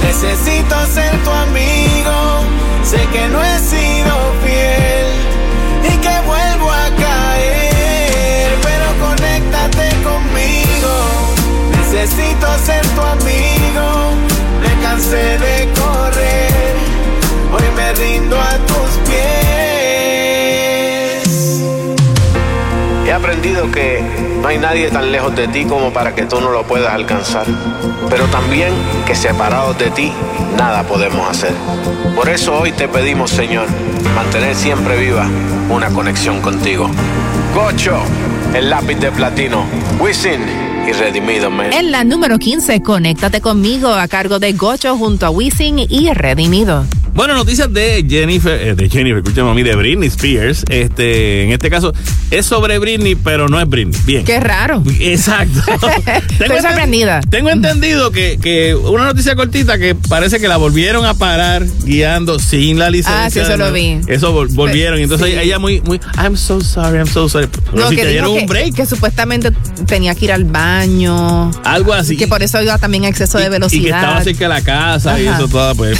[0.02, 2.44] necesito ser tu amigo.
[2.84, 5.06] Sé que no he sido fiel
[5.82, 10.92] y que vuelvo a caer, pero conéctate conmigo.
[11.80, 14.12] Necesito ser tu amigo,
[14.60, 16.76] me cansé de correr,
[17.52, 18.55] hoy me rindo a
[23.16, 24.00] aprendido que
[24.42, 27.46] no hay nadie tan lejos de ti como para que tú no lo puedas alcanzar.
[28.10, 28.72] Pero también
[29.06, 30.12] que separados de ti,
[30.56, 31.52] nada podemos hacer.
[32.14, 33.66] Por eso hoy te pedimos, Señor,
[34.14, 35.26] mantener siempre viva
[35.70, 36.88] una conexión contigo.
[37.54, 37.98] Gocho,
[38.54, 39.64] el lápiz de platino.
[39.98, 40.42] Wisin
[40.86, 41.50] y Redimido.
[41.72, 46.84] En la número 15, Conéctate conmigo a cargo de Gocho junto a Wisin y Redimido.
[47.16, 50.64] Bueno, noticias de Jennifer, eh, de Jennifer, escúchame a mí, de Britney Spears.
[50.68, 51.94] Este, en este caso,
[52.30, 53.98] es sobre Britney, pero no es Britney.
[54.04, 54.22] Bien.
[54.24, 54.82] Qué raro.
[55.00, 55.60] Exacto.
[56.38, 57.22] Estoy sorprendida.
[57.22, 62.38] Tengo entendido que, que una noticia cortita que parece que la volvieron a parar guiando
[62.38, 63.24] sin la licencia.
[63.24, 63.98] Ah, sí, eso lo vi.
[64.08, 65.00] Eso vol- volvieron.
[65.00, 65.38] Y entonces Sí.
[65.38, 67.46] ella muy, muy, I'm so sorry, I'm so sorry.
[67.48, 68.74] Pero No, si que te dieron un break.
[68.74, 69.50] que supuestamente
[69.86, 71.50] tenía que ir al baño.
[71.64, 72.18] Algo así.
[72.18, 73.80] Que por eso iba también a exceso de velocidad.
[73.80, 75.98] Y que estaba cerca de la casa y eso todo, pues.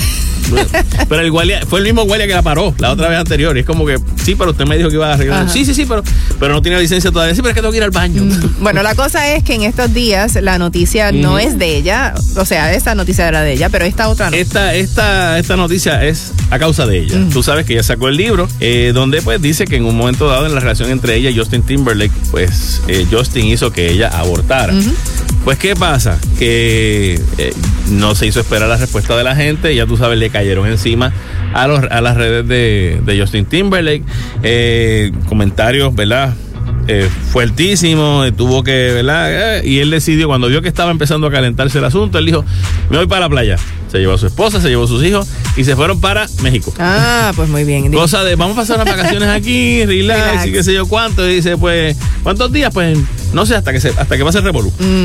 [1.08, 3.56] pero el guardia, fue el mismo guardia que la paró la otra vez anterior.
[3.56, 5.44] Y es como que, sí, pero usted me dijo que iba a arreglar.
[5.44, 5.52] Ajá.
[5.52, 6.02] Sí, sí, sí, pero,
[6.38, 7.34] pero no tiene licencia todavía.
[7.34, 8.22] Sí, pero es que tengo que ir al baño.
[8.58, 12.44] Bueno, la cosa es que en estos días la noticia no es de ella, o
[12.44, 14.36] sea, esta noticia era de ella, pero esta otra no.
[14.36, 17.20] Esta, esta, esta noticia es a causa de ella.
[17.32, 20.26] Tú sabes que ella sacó el libro eh, donde pues dice que en un momento
[20.28, 24.08] dado en la relación entre ella y Justin Timberlake, pues eh, Justin hizo que ella
[24.08, 24.72] abortara.
[25.46, 26.18] Pues ¿qué pasa?
[26.40, 27.54] Que eh,
[27.88, 31.12] no se hizo esperar la respuesta de la gente, ya tú sabes, le cayeron encima
[31.54, 34.02] a, los, a las redes de, de Justin Timberlake.
[34.42, 36.34] Eh, comentarios, ¿verdad?
[36.88, 39.58] Eh, fuertísimo, eh, tuvo que, ¿verdad?
[39.58, 42.44] Eh, y él decidió, cuando vio que estaba empezando a calentarse el asunto, él dijo,
[42.90, 43.56] me voy para la playa.
[43.90, 46.74] Se llevó a su esposa, se llevó a sus hijos y se fueron para México.
[46.80, 47.92] Ah, pues muy bien.
[47.92, 50.46] Cosa de, vamos a pasar unas vacaciones aquí, relax, Relax.
[50.46, 51.28] y qué sé yo cuánto.
[51.28, 52.72] Y dice, pues, ¿cuántos días?
[52.74, 52.98] Pues,
[53.36, 54.72] no sé, hasta que se, hasta que pase el revolú.
[54.78, 55.04] Mm.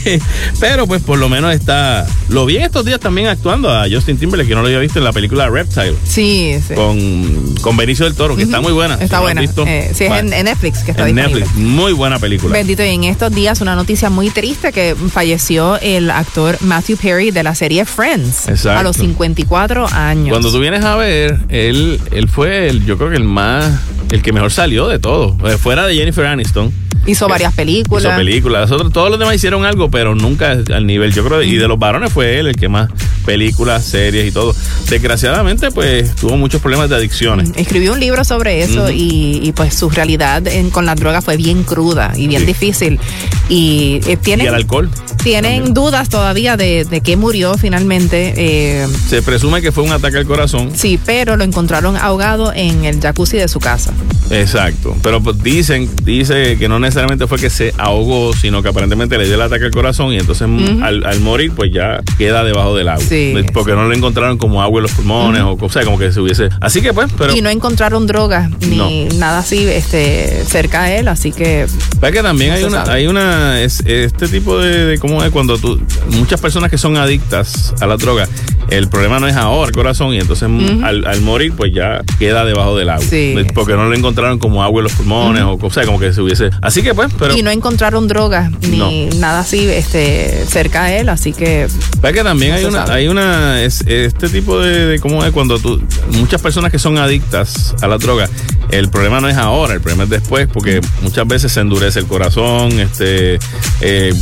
[0.60, 4.18] Pero, pues, por lo menos está, lo vi en estos días también actuando a Justin
[4.18, 5.94] Timberlake, que no lo había visto en la película Reptile.
[6.04, 6.74] Sí, sí.
[6.74, 8.96] Con, con Benicio del Toro, que está muy buena.
[8.96, 9.40] Está buena.
[9.40, 11.40] visto, Eh, sí, es en Netflix que está en disponible.
[11.46, 11.64] Netflix.
[11.66, 12.52] Muy buena película.
[12.52, 17.30] Bendito, y en estos días una noticia muy triste que falleció el actor Matthew Perry
[17.30, 18.78] de la serie Friends Exacto.
[18.78, 20.28] a los 54 años.
[20.28, 23.72] Cuando tú vienes a ver, él, él fue el, yo creo que el más,
[24.10, 25.36] el que mejor salió de todo.
[25.48, 26.72] Eh, Fuera de Jennifer Aniston.
[27.06, 28.04] Hizo varias películas.
[28.04, 28.70] Hizo películas.
[28.70, 31.14] Otros- todos los demás hicieron algo, pero nunca al nivel.
[31.14, 32.90] Yo creo, y de los varones fue él el que más
[33.24, 34.54] películas, series y todo.
[34.90, 37.50] Desgraciadamente, pues tuvo muchos problemas de adicciones.
[37.56, 41.36] Escribió un libro sobre eso y, y, pues su realidad en- con las drogas fue
[41.38, 42.46] bien cruda y bien Sí.
[42.48, 43.00] difícil.
[43.48, 44.90] Y eh, Y tienen, el alcohol.
[45.22, 48.34] tienen dudas todavía de, de qué murió finalmente.
[48.36, 50.70] eh, Se presume que fue un ataque al corazón.
[50.74, 53.92] sí, pero lo encontraron ahogado en el jacuzzi de su casa.
[54.30, 54.96] Exacto.
[55.02, 59.24] Pero pues, dicen, dice que no necesariamente fue que se ahogó, sino que aparentemente le
[59.26, 62.76] dio el ataque al corazón y entonces mm, al, al morir, pues ya queda debajo
[62.76, 63.04] del agua.
[63.06, 63.34] Sí.
[63.52, 66.20] Porque no le encontraron como agua en los pulmones o, o sea, como que se
[66.20, 66.48] hubiese.
[66.60, 67.34] Así que pues, pero.
[67.36, 68.88] y no encontraron drogas ni No.
[69.18, 71.66] nada así este, cerca de él, así que
[72.00, 75.30] Ve que también No hay una, hay una, es- este tipo de, de cómo es
[75.30, 75.80] cuando tú,
[76.10, 78.28] muchas personas que son adictas a la droga,
[78.68, 82.02] el problema no es ahora el corazón y entonces mm, al, al morir pues ya
[82.18, 83.04] queda debajo del agua.
[83.08, 83.34] Sí.
[83.54, 86.20] Porque no le encontraron como agua en los pulmones o, o sea, como que se
[86.20, 86.50] hubiese.
[86.62, 87.36] Así que pues, pero...
[87.36, 91.64] Y no encontraron drogas ni nada así este, cerca de él, así que...
[91.64, 95.32] Es que también No hay una, hay una, es- este tipo de, de cómo es
[95.32, 95.82] cuando tú,
[96.12, 98.28] muchas personas que son adictas a la droga,
[98.70, 102.06] el problema no es ahora, el problema es después, porque muchas veces se endurece el
[102.06, 103.38] corazón, este,
[103.80, 104.12] eh,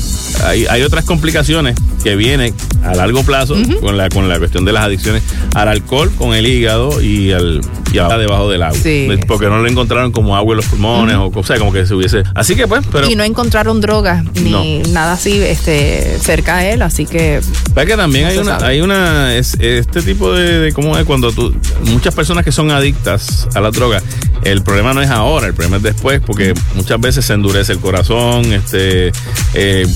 [0.45, 4.73] hay, hay otras complicaciones que vienen a largo plazo con la, con la cuestión de
[4.73, 5.23] las adicciones
[5.55, 7.61] al alcohol, con el hígado y al,
[7.93, 9.09] y a debajo del agua, Sí.
[9.27, 12.23] porque no lo encontraron como agua en los pulmones o cosa, como que se hubiese,
[12.35, 16.83] así que pues, pero y no encontraron drogas ni nada así este, cerca de él,
[16.83, 17.37] así que...
[17.39, 21.05] Es que también No hay una, hay una, es- este tipo de, de cómo es
[21.05, 24.03] cuando tú, muchas personas que son adictas a la droga,
[24.45, 27.79] el problema no es ahora, el problema es después, porque muchas veces se endurece el
[27.81, 29.13] corazón, este,
[29.55, 29.87] eh,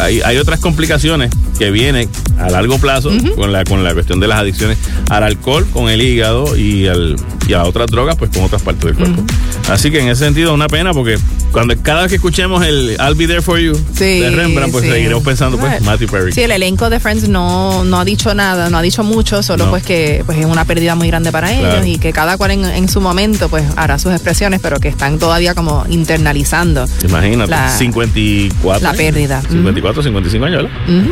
[0.00, 4.28] hay, hay otras complicaciones que vienen a largo plazo con la, con la cuestión de
[4.28, 4.78] las adicciones
[5.10, 7.16] al alcohol, con el hígado y al,
[7.46, 9.22] y a otras drogas, pues con otras partes del cuerpo.
[9.70, 11.18] Así que en ese sentido, una pena, porque
[11.52, 14.84] cuando cada vez que escuchemos el I'll be there for you Sí, de Rembrandt, pues
[14.84, 14.90] sí.
[14.90, 15.80] seguiremos pensando, pues.
[15.82, 16.32] Matthew Perry.
[16.32, 19.64] Sí, el elenco de Friends no, no ha dicho nada, no ha dicho mucho, solo
[19.64, 19.70] No.
[19.70, 21.86] pues que pues es una pérdida muy grande para ellos Claro.
[21.86, 25.18] y que cada cual en, en su momento pues hará sus expresiones, pero que están
[25.18, 28.82] todavía como internalizando Imagínate, La- 54.
[28.82, 29.42] la pérdida.
[29.42, 30.62] 54, 55 años,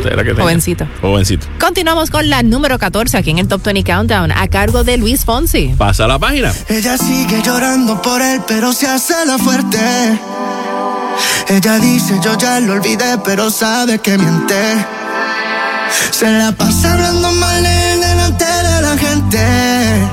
[0.03, 0.17] ¿verdad?
[0.23, 0.43] Que tenía.
[0.43, 0.87] Jovencito.
[1.01, 1.47] Jovencito.
[1.59, 5.23] Continuamos con la número 14 aquí en el Top 20 Countdown a cargo de Luis
[5.25, 5.75] Fonsi.
[5.77, 6.51] Pasa la página.
[6.67, 9.79] Ella sigue llorando por él, pero se hace la fuerte.
[11.49, 14.55] Ella dice, yo ya lo olvidé, pero sabe que miente.
[16.09, 20.09] Se la pasa hablando mal él delante de la gente.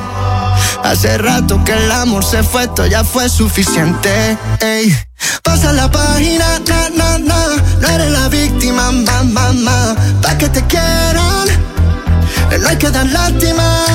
[0.82, 4.36] Hace rato que el amor se fue, esto ya fue suficiente.
[4.60, 4.94] Ey.
[5.42, 7.46] Pasa la página, na, na, na.
[7.80, 9.96] No eres la víctima, ma, ma, ma.
[10.20, 11.48] Pa' que te quieran,
[12.58, 12.76] no hay
[13.08, 13.86] lástima.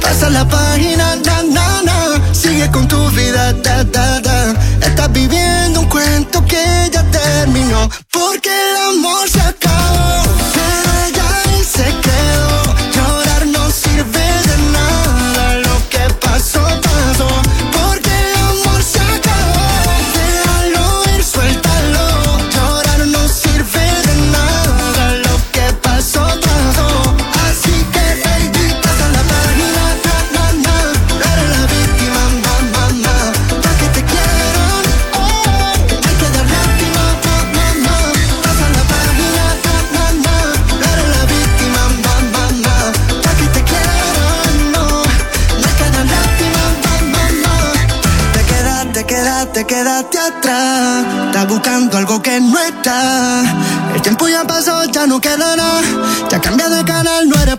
[0.00, 2.34] Pasa la página, na, na, na.
[2.34, 4.54] Sigue con tu vida, da, da, da.
[4.80, 7.88] Estás viviendo un cuento que ya terminó.
[8.10, 10.22] Porque el amor se acabó.
[10.54, 12.11] Pero ahí se
[55.02, 55.80] ya no queda nada.
[56.30, 57.56] Ya cambia de canal, no eres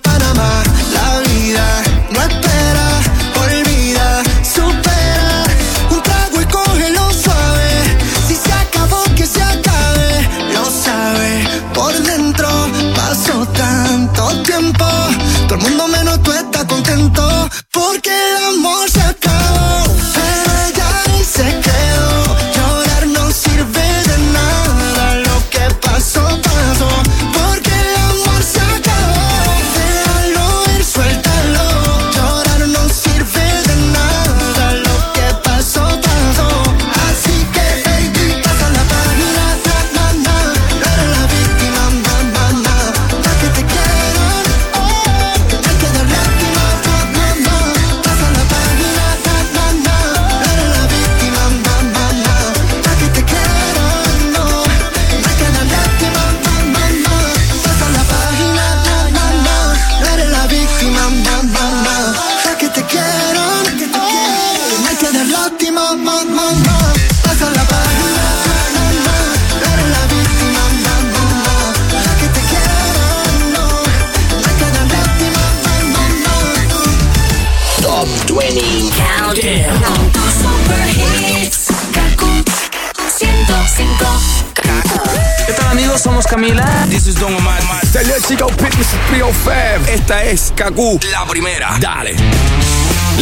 [90.56, 91.78] Kaku, la primera.
[91.80, 92.16] Dale.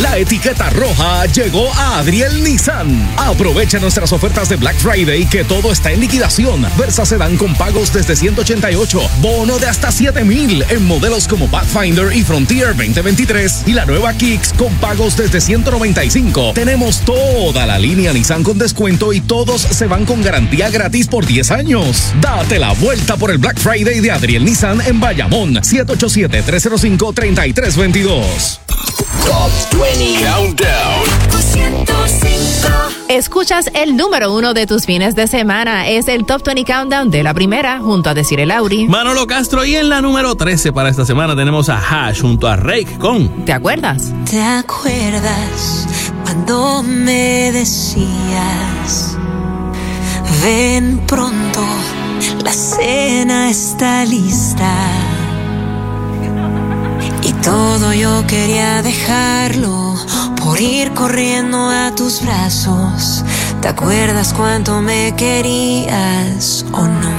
[0.02, 3.10] La etiqueta roja llegó a Adriel Nissan.
[3.18, 6.68] Aprovecha nuestras ofertas de Black Friday que todo está en liquidación.
[6.78, 12.24] Versa Sedan con pagos desde 188, bono de hasta 7000 en modelos como Pathfinder y
[12.24, 16.52] Frontier 2023 y la nueva Kicks con pagos desde 195.
[16.54, 21.26] Tenemos toda la línea Nissan con descuento y todos se van con garantía gratis por
[21.26, 22.14] 10 años.
[22.22, 28.61] Date la vuelta por el Black Friday de Adriel Nissan en Bayamón 787 305 3322.
[29.32, 31.06] Top 20 Countdown.
[31.40, 32.68] 105.
[33.08, 35.88] Escuchas el número uno de tus fines de semana.
[35.88, 38.90] Es el Top 20 Countdown de la primera, junto a Decir el Auri.
[38.90, 42.58] Manolo Castro y en la número 13 para esta semana tenemos a Hash junto a
[42.58, 44.12] Rake con ¿Te acuerdas?
[44.30, 45.88] ¿Te acuerdas
[46.26, 49.16] cuando me decías,
[50.44, 51.66] ven pronto,
[52.44, 54.76] la cena está lista?
[57.44, 59.96] Todo yo quería dejarlo
[60.44, 63.24] por ir corriendo a tus brazos.
[63.62, 67.12] ¿Te acuerdas cuánto me querías o no?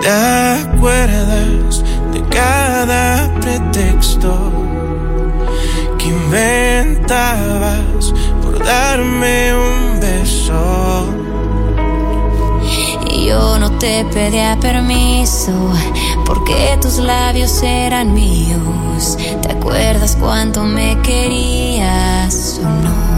[0.00, 1.82] ¿Te acuerdas
[2.12, 4.52] de cada pretexto
[5.98, 11.21] que inventabas por darme un beso?
[13.32, 15.52] Yo no te pedía permiso
[16.26, 19.16] porque tus labios eran míos.
[19.40, 23.11] ¿Te acuerdas cuánto me querías o no?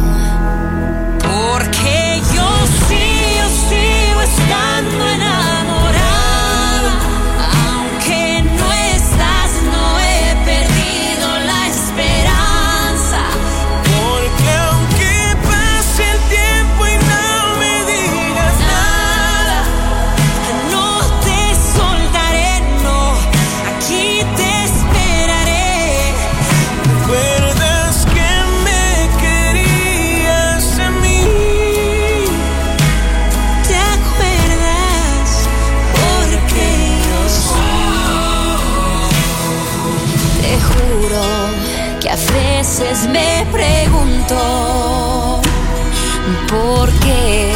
[43.09, 45.41] Me pregunto
[46.49, 47.53] por qué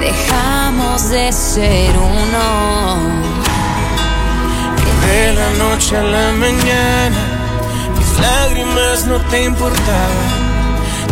[0.00, 2.98] dejamos de ser uno.
[4.80, 7.16] Que de la noche a la mañana
[7.96, 10.30] mis lágrimas no te importaban.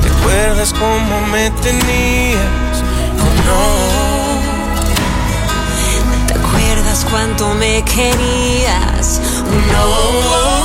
[0.01, 2.77] ¿Te acuerdas cómo me tenías?
[3.21, 3.63] ¿O no?
[6.27, 9.21] ¿Te acuerdas cuánto me querías?
[9.73, 10.62] No.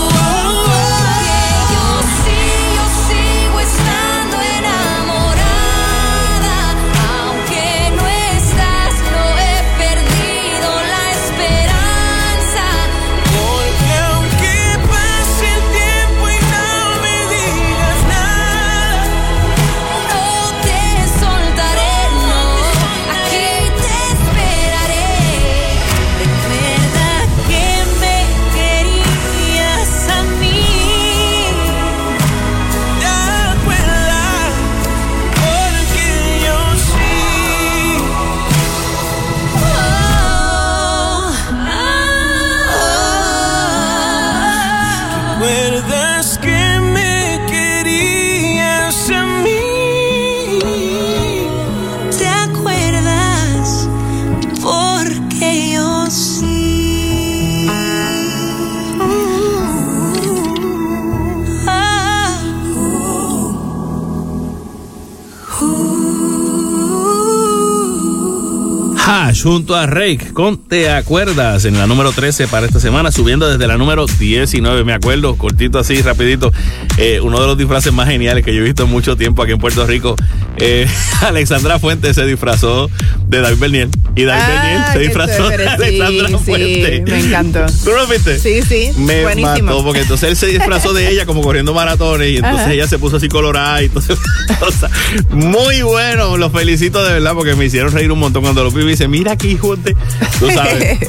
[69.43, 71.65] Junto a Rake con ¿Te acuerdas?
[71.65, 75.79] En la número 13 para esta semana, subiendo desde la número 19, me acuerdo, cortito
[75.79, 76.51] así, rapidito.
[76.97, 79.51] Eh, uno de los disfraces más geniales que yo he visto en mucho tiempo aquí
[79.51, 80.15] en Puerto Rico.
[80.57, 80.87] Eh,
[81.21, 82.89] Alexandra Fuentes se disfrazó
[83.27, 83.89] de David Bernier.
[84.17, 84.43] Y David
[84.79, 87.03] Ah, se disfrazó de chévere, sí, Fuentes.
[87.03, 87.65] me encantó.
[87.83, 88.39] ¿Tú lo viste?
[88.39, 88.91] Sí, sí.
[88.97, 89.53] Me buenísimo.
[89.71, 92.73] mató porque entonces él se disfrazó de ella como corriendo maratones y entonces Ajá.
[92.73, 94.17] ella se puso así colorada y entonces
[94.59, 94.89] cosa.
[95.29, 98.83] muy bueno, los felicito de verdad porque me hicieron reír un montón cuando lo vi
[98.83, 99.95] y dice, mira aquí hijo de
[100.39, 100.99] tú sabes,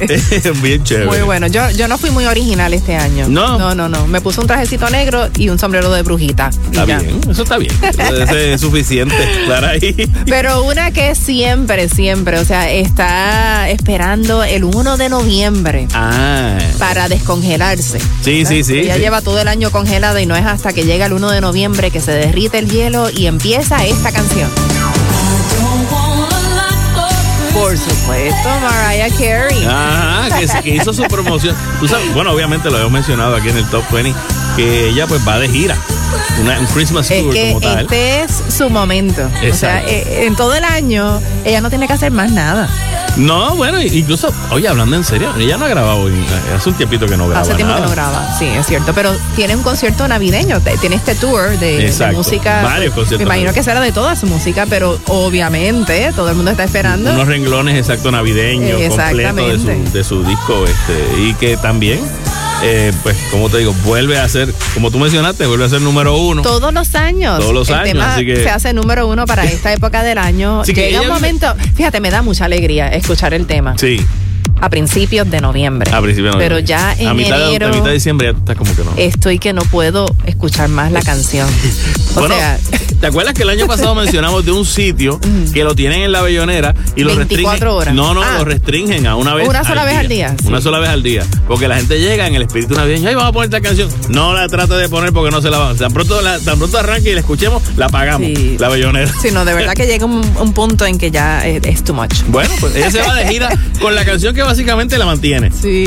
[0.61, 1.05] bien chévere.
[1.07, 1.47] Muy bueno.
[1.47, 3.27] Yo, yo no fui muy original este año.
[3.27, 3.57] No.
[3.57, 4.07] No, no, no.
[4.07, 6.49] Me puse un trajecito negro y un sombrero de brujita.
[6.71, 7.73] Está bien, eso está bien.
[7.81, 10.09] Eso es suficiente estar ahí.
[10.27, 12.69] Pero una que siempre, siempre, o sea,
[12.99, 16.57] está esperando el 1 de noviembre Ah.
[16.77, 17.97] para descongelarse.
[18.21, 18.83] Sí, sí, sí.
[18.83, 18.89] Sí.
[18.99, 21.91] lleva todo el año congelada y no es hasta que llega el 1 de noviembre
[21.91, 24.49] que se derrite el hielo y empieza esta canción.
[27.53, 29.63] Por supuesto, Mariah Carey.
[29.65, 31.55] Ajá, que, que hizo su promoción.
[31.79, 34.13] Tú sabes, bueno, obviamente lo hemos mencionado aquí en el Top 20,
[34.55, 35.77] que ella pues va de gira.
[36.41, 37.81] Una, un Christmas Es Tour que como tal.
[37.81, 39.21] este es su momento.
[39.25, 39.89] O sea, Exacto.
[39.91, 42.67] eh, en todo el año ella no tiene que hacer más nada.
[43.17, 46.07] No, bueno, incluso, oye, hablando en serio, ella no ha grabado,
[46.55, 47.81] hace un tiempito que no graba Hace tiempo nada.
[47.81, 48.93] que no graba, sí, es cierto.
[48.93, 52.61] Pero tiene un concierto navideño, tiene este tour de, de Exacto, música.
[52.63, 56.51] varios conciertos Me imagino que será de toda su música, pero obviamente todo el mundo
[56.51, 57.11] está esperando.
[57.11, 61.99] Unos renglones exacto navideños, completos de su, de su disco, este, y que también
[62.63, 66.17] eh, pues, como te digo, vuelve a ser, como tú mencionaste, vuelve a ser número
[66.17, 66.41] uno.
[66.41, 67.39] Todos los años.
[67.39, 70.17] Todos los El años, tema así que- se hace número uno para esta época del
[70.17, 70.63] año.
[70.63, 74.05] Llega un momento, fíjate, me da mucha alegría escuchar el tema Sí,
[74.61, 75.91] a principios de noviembre.
[75.93, 76.65] a principio de Pero noviembre.
[76.65, 78.93] ya en a mitad, enero a mitad de diciembre ya está como que no.
[78.97, 81.47] estoy que no puedo escuchar más la canción.
[82.15, 82.57] O Bueno, sea,
[82.99, 85.19] ¿te acuerdas que el año pasado mencionamos de un sitio
[85.53, 87.19] que lo tienen en la bellonera y lo 24
[87.51, 87.67] restringen?
[87.69, 87.93] horas.
[87.93, 88.39] No, no, Ah.
[88.39, 89.47] lo restringen a una vez.
[89.47, 91.23] Una sola vez al día, Una sola vez al día.
[91.47, 93.89] Porque la gente llega en el espíritu navideño, ay, vamos a poner esta canción.
[94.09, 95.75] No la trate de poner porque no se la va.
[95.75, 98.27] Tan pronto, la, tan pronto arranque y la escuchemos, la apagamos.
[98.35, 98.57] Sí.
[98.59, 99.11] La bellonera.
[99.21, 101.93] sí, no, de verdad que llega un, un punto en que ya es, es too
[101.93, 102.23] much.
[102.29, 103.49] Bueno, pues ella se va de gira
[103.79, 105.51] con la canción que básicamente la mantiene.
[105.51, 105.85] Sí.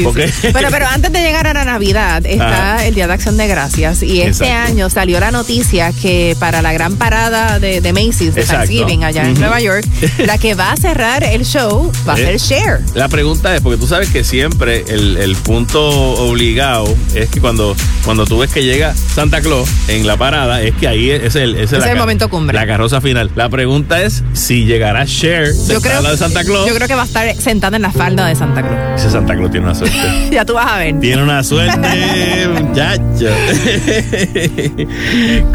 [0.53, 2.87] Bueno, pero antes de llegar a la Navidad está Ajá.
[2.87, 4.73] el Día de Acción de Gracias y este Exacto.
[4.73, 8.67] año salió la noticia que para la gran parada de, de Macy's de Exacto.
[8.67, 9.43] Thanksgiving allá en.
[9.43, 9.85] Nueva York,
[10.19, 12.81] la que va a cerrar el show va a Eh, ser Cher.
[12.95, 17.75] La pregunta es, porque tú sabes que siempre el, el punto obligado es que cuando,
[18.05, 21.57] cuando tú ves que llega Santa Claus en la parada, es que ahí es el,
[21.57, 22.55] es Es la el momento cumbre.
[22.57, 23.31] La carroza final.
[23.35, 26.69] La pregunta es si llegará Cher Yo creo, de Santa Claus.
[26.69, 29.01] yo creo que va a estar sentada en la falda de Santa Claus.
[29.01, 29.97] Ese Santa Claus tiene una suerte.
[30.31, 31.01] ya tú vas a ver.
[31.01, 33.29] Tiene una suerte, muchacho.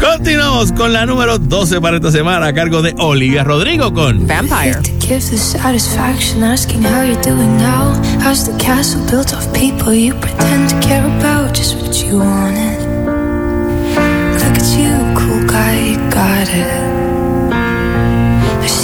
[0.00, 4.80] Continuamos con la número 12 para esta semana a cargo de Olivia Rodrigo con Vampire.
[5.00, 7.94] Give the satisfaction asking how you're doing now.
[8.20, 11.54] How's the castle built of people you pretend to care about?
[11.56, 12.78] Just what you wanted.
[14.34, 16.97] Look at you, cool guy, got it.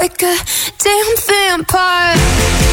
[0.00, 0.36] like a
[0.78, 2.67] damn vampire.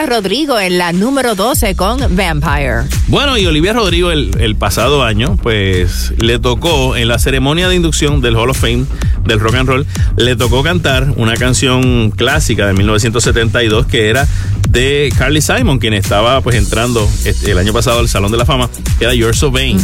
[0.00, 2.84] Olivia Rodrigo en la número 12 con Vampire.
[3.08, 7.76] Bueno, y Olivia Rodrigo el, el pasado año, pues le tocó en la ceremonia de
[7.76, 8.86] inducción del Hall of Fame
[9.26, 9.86] del rock and roll,
[10.16, 14.26] le tocó cantar una canción clásica de 1972 que era
[14.70, 17.06] de Carly Simon, quien estaba pues entrando
[17.44, 19.78] el año pasado al Salón de la Fama, que era You're So Vain.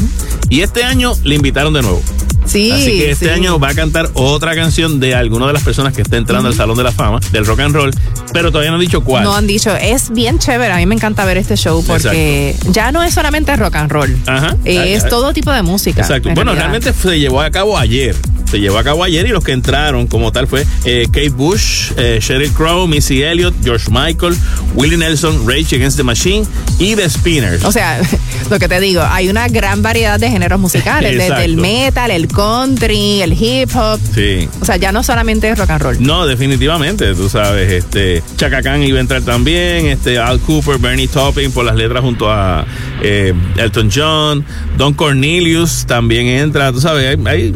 [0.49, 2.03] Y este año le invitaron de nuevo.
[2.47, 3.31] Sí, Así que este sí.
[3.31, 6.55] año va a cantar otra canción de alguna de las personas que está entrando al
[6.55, 7.91] Salón de la Fama del rock and roll,
[8.33, 9.25] pero todavía no han dicho cuál.
[9.25, 10.73] No han dicho, es bien chévere.
[10.73, 14.17] A mí me encanta ver este show porque ya no es solamente rock and roll.
[14.27, 14.57] Ajá.
[14.65, 15.09] Es Ah, ah.
[15.09, 16.03] todo tipo de música.
[16.03, 16.29] Exacto.
[16.29, 16.81] en Bueno, realidad.
[16.81, 18.15] realmente se llevó a cabo ayer.
[18.51, 21.91] Se llevó a cabo ayer y los que entraron como tal fue eh, Kate Bush,
[21.97, 24.37] eh, Sheryl Crow, Missy Elliott, George Michael,
[24.77, 26.47] Willie Nelson, Rage Against the Machine
[26.79, 27.65] y The Spinners.
[27.65, 28.01] O sea,
[28.51, 32.29] lo que te digo, hay una gran variedad de géneros musicales, desde el metal, el
[32.37, 33.99] country, el hip hop.
[34.15, 34.47] sí.
[34.61, 35.97] O sea, ya no solamente es rock and roll.
[36.01, 41.09] No, definitivamente, tú sabes, este Chaka Khan iba a entrar también, este Al Cooper, Bernie
[41.09, 42.67] Topping por las letras junto a
[43.03, 44.45] eh, Elton John,
[44.77, 47.55] Don Cornelius también entra, tú sabes, hay, hay,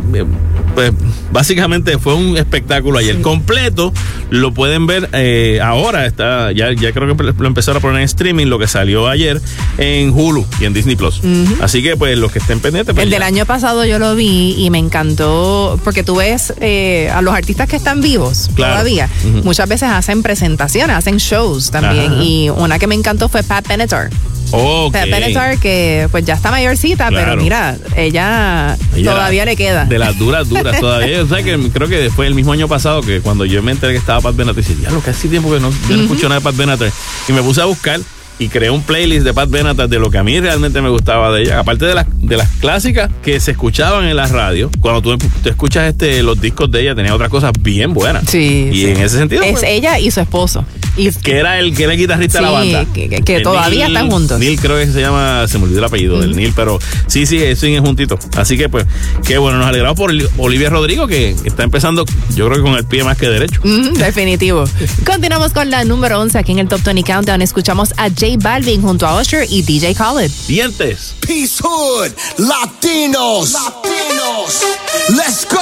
[0.74, 0.92] pues
[1.32, 3.92] básicamente fue un espectáculo ayer completo,
[4.30, 8.04] lo pueden ver eh, ahora, está ya, ya creo que lo empezaron a poner en
[8.04, 9.40] streaming, lo que salió ayer
[9.78, 11.20] en Hulu y en Disney Plus.
[11.60, 13.16] Así que pues los que estén pendientes, pues, El ya.
[13.16, 17.34] del año pasado yo lo vi y me encantó porque tú ves eh, a los
[17.34, 18.72] artistas que están vivos Claro.
[18.74, 19.08] todavía.
[19.44, 22.12] Muchas veces hacen presentaciones, hacen shows también.
[22.12, 22.22] Ajá.
[22.22, 24.10] Y una que me encantó fue Pat Benatar.
[24.52, 24.92] Ok.
[24.92, 27.42] Pat Benatar que pues ya está mayorcita, pero Claro.
[27.42, 29.84] mira, ella, Ella todavía le queda.
[29.84, 31.22] De las duras, duras todavía.
[31.22, 33.92] O sea, que creo que fue el mismo año pasado que cuando yo me enteré
[33.92, 36.02] que estaba Pat Benatar, dije, ya lo que hace tiempo que no, yo no Ujú.
[36.02, 36.90] escucho nada de Pat Benatar.
[37.28, 38.00] Y me puse a buscar
[38.40, 41.30] y creé un playlist de Pat Benatar de lo que a mí realmente me gustaba
[41.32, 41.60] de ella.
[41.60, 45.48] Aparte de las, de las clásicas que se escuchaban en la radio, cuando tú, tú
[45.48, 48.24] escuchas este, los discos de ella, tenía otras cosas bien buenas.
[48.28, 48.70] Sí.
[48.72, 48.86] Y sí.
[48.86, 49.42] en ese sentido.
[49.42, 50.64] Es pues, ella y su esposo.
[50.96, 52.86] Y que era el que era el guitarrista de la banda.
[52.92, 54.38] que- que- que todavía Neil- están juntos.
[54.40, 57.36] Neil creo que se llama, se me olvidó el apellido del Neil, pero sí, sí,
[57.42, 58.18] eso es juntito.
[58.36, 58.86] Así que pues,
[59.26, 62.84] qué bueno, nos alegramos por Olivia Rodrigo, que está empezando, yo creo que con el
[62.84, 63.60] pie más que derecho.
[63.98, 64.64] Definitivo.
[65.06, 67.42] Continuamos con la número 11 aquí en el Top 20 Countdown.
[67.42, 70.30] Escuchamos a J Balvin junto a Usher y DJ Khaled.
[70.46, 71.16] Dientes.
[71.18, 74.62] Peace Hood, Latinos, Latinos,
[75.08, 75.58] let's go.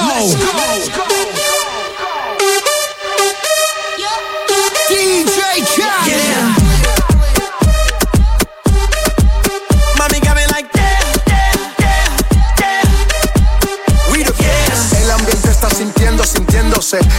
[4.87, 5.99] DJ Khaled.
[6.09, 6.58] Mami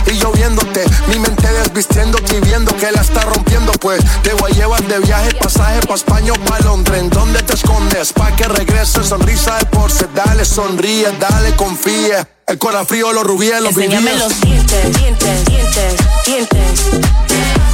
[0.06, 0.84] y lloviéndote.
[1.08, 3.72] Mi mente desvistiéndote y viendo que la está rompiendo.
[3.72, 7.00] Pues te voy a llevar de viaje, pasaje pa' España o pa' Londres.
[7.00, 8.12] ¿En dónde te escondes?
[8.12, 10.06] Pa' que regrese, sonrisa de porce.
[10.14, 12.26] Dale, sonríe, dale, confía.
[12.46, 14.18] El corazón frío, los rubíes, los Enséñame vivíes.
[14.24, 15.94] los dientes, dientes, dientes,
[16.26, 16.80] dientes.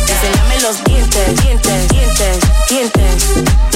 [0.09, 3.76] Enséñame los dientes, dientes, dientes, dientes.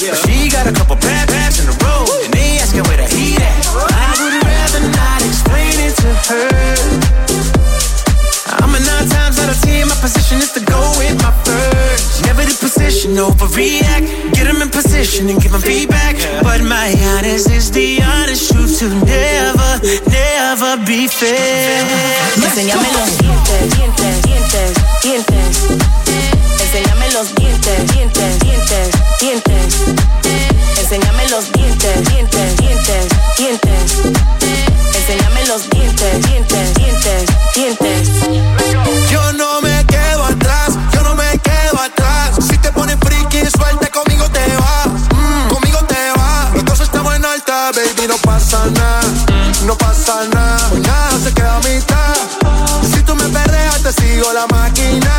[0.00, 0.24] Get back.
[0.24, 2.04] But she got a couple bad babs in a row.
[2.24, 3.56] And they asking where the heat at.
[3.76, 6.48] I would rather not explain it to her.
[8.64, 9.88] I'm a nine times out of ten.
[9.88, 12.24] My position is to go with my first.
[12.24, 14.32] Never the position, overreact.
[14.34, 16.16] Get them in position and give them feedback.
[16.42, 19.70] But my honest is the honest truth to never,
[20.08, 21.84] never be fair.
[22.40, 24.72] Enséñame los dientes, dientes, dientes,
[25.02, 25.56] dientes.
[26.60, 29.74] Enséñame los dientes, dientes, dientes, dientes.
[30.78, 33.06] Enséñame los dientes, dientes, dientes,
[33.36, 33.96] dientes.
[34.94, 38.08] Enséñame los dientes, dientes, dientes, dientes.
[39.10, 42.30] Yo no me quedo atrás, yo no me quedo atrás.
[42.48, 46.50] Si te pones friki, suerte conmigo te va, mm, conmigo te va.
[46.54, 49.02] Los dos estamos en alta, baby, no pasa nada,
[49.66, 50.68] no pasa nada.
[50.70, 52.14] Pues nada se queda mitad.
[52.94, 55.09] Si tú me perreas, te sigo la máquina.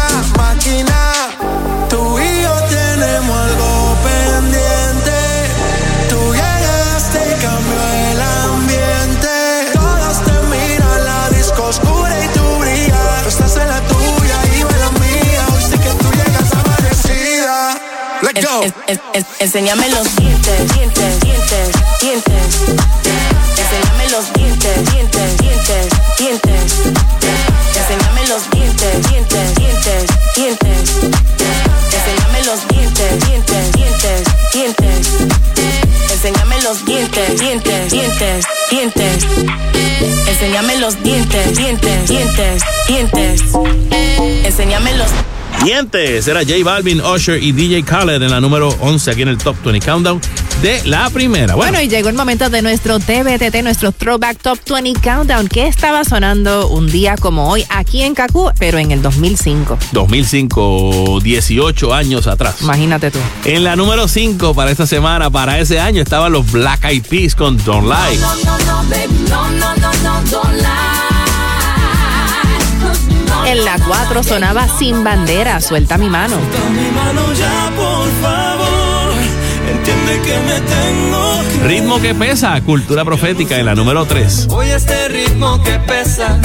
[18.61, 22.43] En- en- en- Enséñame los dientes, dientes, dientes, dientes.
[23.57, 25.87] Enséñame los dientes, dientes, dientes,
[26.17, 26.61] dientes.
[27.75, 30.05] Enséñame los dientes, dientes, dientes,
[30.35, 30.77] dientes.
[31.93, 35.07] Enséñame los dientes, dientes, dientes, dientes.
[36.11, 39.25] Enséñame los dientes, dientes, dientes, dientes.
[40.27, 43.41] Enséñame los dientes, dientes, dientes, dientes.
[44.45, 45.07] Enséñame los
[45.63, 46.27] Dientes.
[46.27, 49.55] Era J Balvin, Usher y DJ Khaled en la número 11 aquí en el Top
[49.63, 50.19] 20 Countdown
[50.61, 51.55] de la primera.
[51.55, 55.67] Bueno, Bueno, y llegó el momento de nuestro TBTT, nuestro Throwback Top 20 Countdown, que
[55.67, 59.77] estaba sonando un día como hoy aquí en Cacú, pero en el 2005.
[59.91, 62.55] 2005, 18 años atrás.
[62.61, 63.19] Imagínate tú.
[63.45, 67.35] En la número 5 para esta semana, para ese año, estaban los Black Eyed Peas
[67.35, 68.17] con Don't Lie.
[68.19, 71.00] No, no, no, baby, no, no, no, no, don't lie.
[73.51, 76.37] En la 4 sonaba Sin Bandera, Suelta mi mano.
[76.71, 79.11] Mi mano ya, por favor.
[79.69, 84.47] Entiende que me tengo que Ritmo que pesa, cultura profética en la número 3.
[84.51, 86.39] Oye este ritmo que pesa,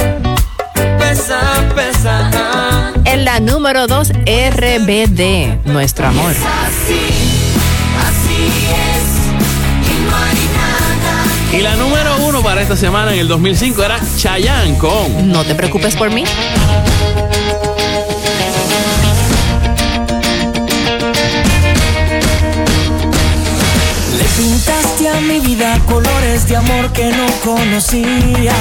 [0.98, 1.38] pesa,
[1.76, 2.92] pesa.
[3.04, 6.32] En la número 2, RBD, Nuestro Amor.
[6.32, 7.06] Así,
[8.08, 8.50] así
[8.82, 9.06] es.
[9.88, 11.56] Y no hay nada.
[11.56, 12.05] Y la número
[12.38, 16.24] 1 para esta semana en el 2005 era Chayanne con No te preocupes por mí.
[24.18, 28.54] Le pintaste a mi vida colores de amor que no conocía.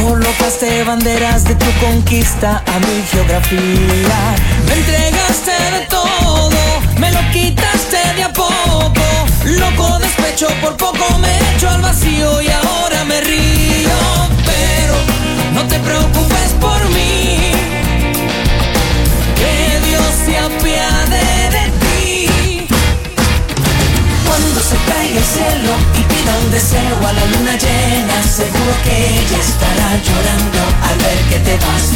[0.00, 4.34] Colocaste banderas de tu conquista a mi geografía.
[4.66, 6.58] Me entregaste de todo,
[6.98, 9.02] me lo quitaste de a poco.
[9.44, 13.98] Loco despecho, por poco me echo al vacío y ahora me río.
[14.44, 14.94] Pero
[15.54, 17.52] no te preocupes por mí,
[19.36, 21.41] que Dios se apiade
[30.00, 31.92] llorando al ver que te vas.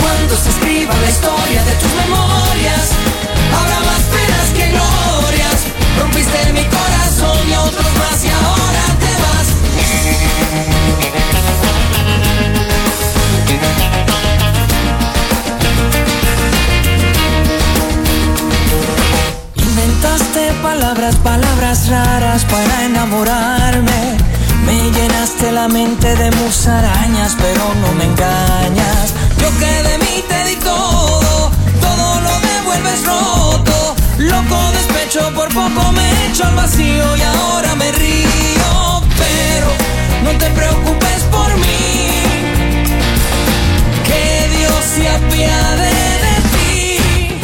[0.00, 2.86] Cuando se escriba la historia de tus memorias,
[3.56, 5.58] habrá más penas que glorias.
[6.00, 8.65] Rompiste mi corazón y otros más y ahora
[25.86, 29.14] mente de musarañas, pero no me engañas.
[29.40, 33.94] Yo que de mí te di todo, todo lo devuelves roto.
[34.18, 39.02] Loco despecho, por poco me echo al vacío y ahora me río.
[39.24, 39.68] Pero
[40.24, 42.22] no te preocupes por mí,
[44.08, 45.92] que Dios se apiade
[46.26, 47.38] de ti.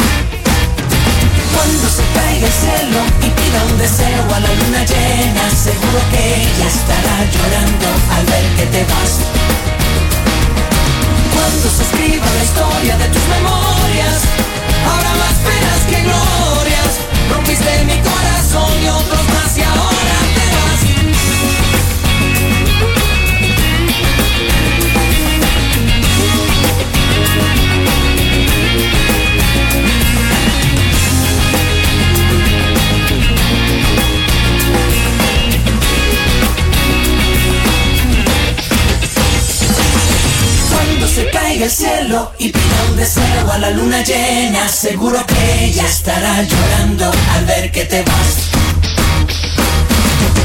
[1.55, 3.29] Cuando se caiga el cielo y
[3.71, 8.85] un deseo a la luna llena, seguro que ella estará llorando al ver que te
[8.85, 9.13] vas.
[11.35, 14.19] Cuando se escriba la historia de tus memorias,
[14.91, 16.93] habrá más penas que glorias.
[17.31, 20.81] Rompiste mi corazón y otros más y ahora te vas.
[41.63, 47.09] El cielo y pida un deseo a la luna llena, seguro que ella estará llorando
[47.35, 48.51] al ver que te vas.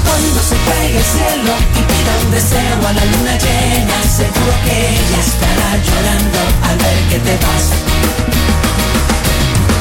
[0.05, 4.89] Cuando se caiga el cielo y pida un deseo a la luna llena, seguro que
[4.93, 6.39] ella estará llorando
[6.70, 7.65] al ver que te vas.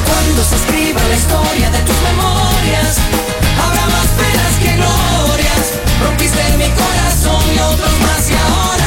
[0.07, 2.97] Cuando se escriba la historia de tus memorias,
[3.61, 5.65] habrá más penas que glorias.
[6.01, 8.86] Rompiste mi corazón y otros más y ahora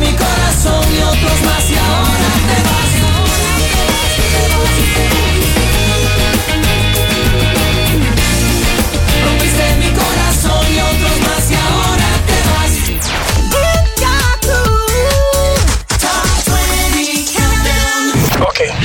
[0.00, 2.19] mi corazón y otros más y ahora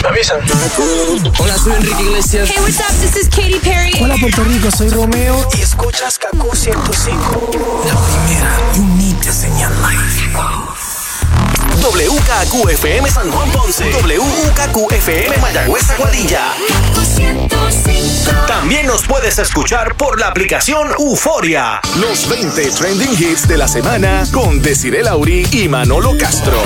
[0.07, 0.39] Avisan.
[1.39, 2.49] Hola, soy Enrique Iglesias.
[2.49, 2.95] Hey, what's up?
[3.01, 3.91] This is Katy Perry.
[4.01, 7.51] Hola Puerto Rico, soy Romeo y escuchas Kaku 105.
[7.85, 9.71] La primera, you need to señal
[11.81, 13.91] WKQFM San Juan Ponce.
[13.91, 16.53] WKQFM Mayagüez Aguadilla.
[18.47, 21.79] También nos puedes escuchar por la aplicación Euforia.
[21.99, 26.61] Los 20 trending hits de la semana con Desiree Lauri y Manolo Castro.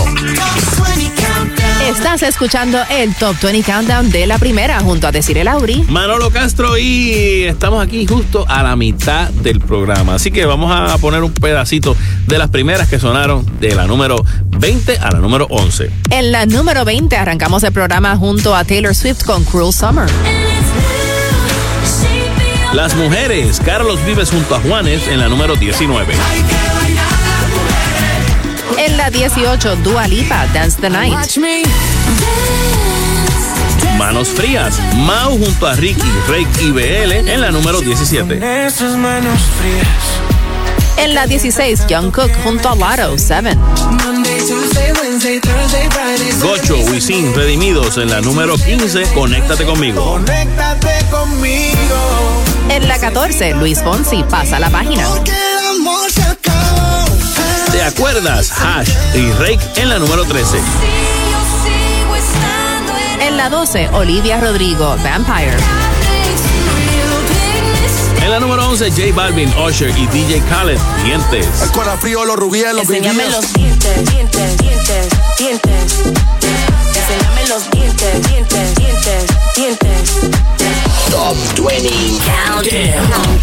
[1.90, 5.86] Estás escuchando el Top 20 Countdown de la primera junto a Desiree Lauri.
[5.90, 10.14] Manolo Castro y estamos aquí justo a la mitad del programa.
[10.14, 14.24] Así que vamos a poner un pedacito de las primeras que sonaron de la número
[14.52, 15.90] 20 a la número 11.
[16.12, 20.08] En la número 20 arrancamos el programa junto a Taylor Swift con Cruel Summer.
[22.74, 26.14] Las mujeres, Carlos Vives junto a Juanes en la número 19.
[28.80, 31.14] En la 18, Dua Lipa, Dance the Night.
[33.98, 38.66] Manos frías, Mau junto a Ricky, Rake y BL en la número 17.
[38.66, 40.30] Esas manos frías.
[40.96, 43.58] En la 16, Young Cook junto a Lotto, 7.
[46.42, 49.04] Gocho, Wisin, Redimidos en la número 15.
[49.14, 50.14] Conéctate conmigo.
[50.14, 52.44] Conéctate conmigo.
[52.70, 55.06] En la 14, Luis Fonsi, pasa la página.
[57.90, 58.52] ¿Te acuerdas?
[58.52, 60.60] Hash y Rake en la número 13.
[63.22, 65.58] En la 12, Olivia Rodrigo, Vampire.
[68.22, 71.48] En la número 11, J Balvin, Usher y DJ Khaled, Dientes.
[71.64, 75.08] Escuela frío, los rubíes, los Enséñame los dientes, dientes, dientes,
[75.40, 75.96] dientes.
[76.96, 79.26] Enséñame los dientes, dientes, dientes,
[79.56, 80.30] dientes.
[81.10, 81.36] Top
[81.66, 81.90] 20
[82.46, 83.40] Countdown.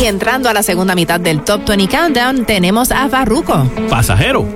[0.00, 3.66] Y entrando a la segunda mitad del Top 20 Countdown, tenemos a Farruko.
[3.88, 4.46] Pasajero.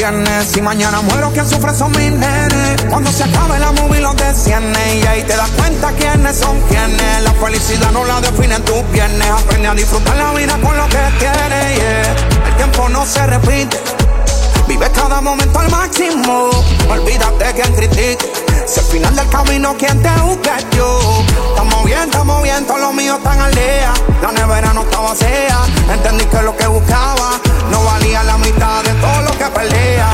[0.00, 2.86] Si mañana muero, quien sufre son mis nenes.
[2.88, 4.96] Cuando se acabe la movie los desciende.
[4.96, 7.22] Y ahí te das cuenta quiénes son quienes.
[7.22, 9.28] La felicidad no la definen tus piernas.
[9.28, 11.78] Aprende a disfrutar la vida con lo que tienes.
[11.78, 12.46] yeah.
[12.48, 13.76] El tiempo no se repite.
[14.66, 16.48] Vive cada momento al máximo.
[16.88, 18.39] Olvídate quien critique.
[18.70, 21.00] Si al final del camino quien te busca yo.
[21.48, 23.52] Estamos bien, estamos bien, todos los míos están al.
[24.22, 25.58] La nevera no estaba vacía.
[25.92, 27.40] Entendí que lo que buscaba
[27.72, 30.06] no valía la mitad de todo lo que perdía.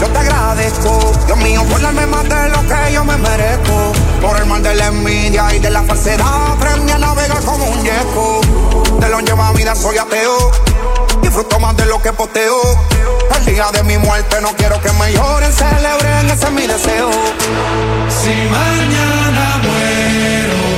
[0.00, 3.92] Yo te agradezco, Dios mío, por darme más de lo que yo me merezco.
[4.20, 7.82] Por el mal de la envidia y de la falsedad, aprendí a navegar como un
[7.82, 8.40] yeco.
[9.00, 10.69] De lo lleva vida soy ateo.
[11.40, 12.60] Disfruto más de lo que posteo.
[13.34, 17.10] El día de mi muerte no quiero que me lloren, celebren, ese es mi deseo.
[18.10, 20.69] Si mañana muero,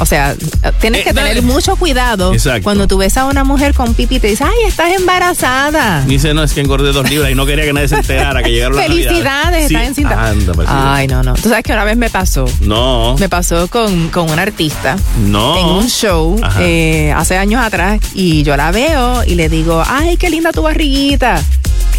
[0.00, 0.34] O sea,
[0.80, 1.28] tienes Eh, que dale.
[1.30, 2.62] tener mucho cuidado Exacto.
[2.62, 6.02] cuando tú ves a una mujer con pipi y te dice, ay, estás embarazada.
[6.06, 8.50] Dice, no, es que engordé dos libras y no quería que nadie se enterara que
[8.50, 10.28] llegaron Felicidades, estás Sí, encinta.
[10.28, 10.68] anda, pues.
[10.70, 11.34] Ay, no, no.
[11.34, 12.44] Tú sabes que una vez me pasó.
[12.60, 14.96] No, Me pasó con, con una artista
[15.26, 15.56] no.
[15.58, 20.16] en un show eh, hace años atrás y yo la veo y le digo, ay,
[20.16, 21.42] qué linda tu barriguita.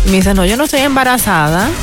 [0.06, 1.70] Y me dice, no, yo no estoy embarazada.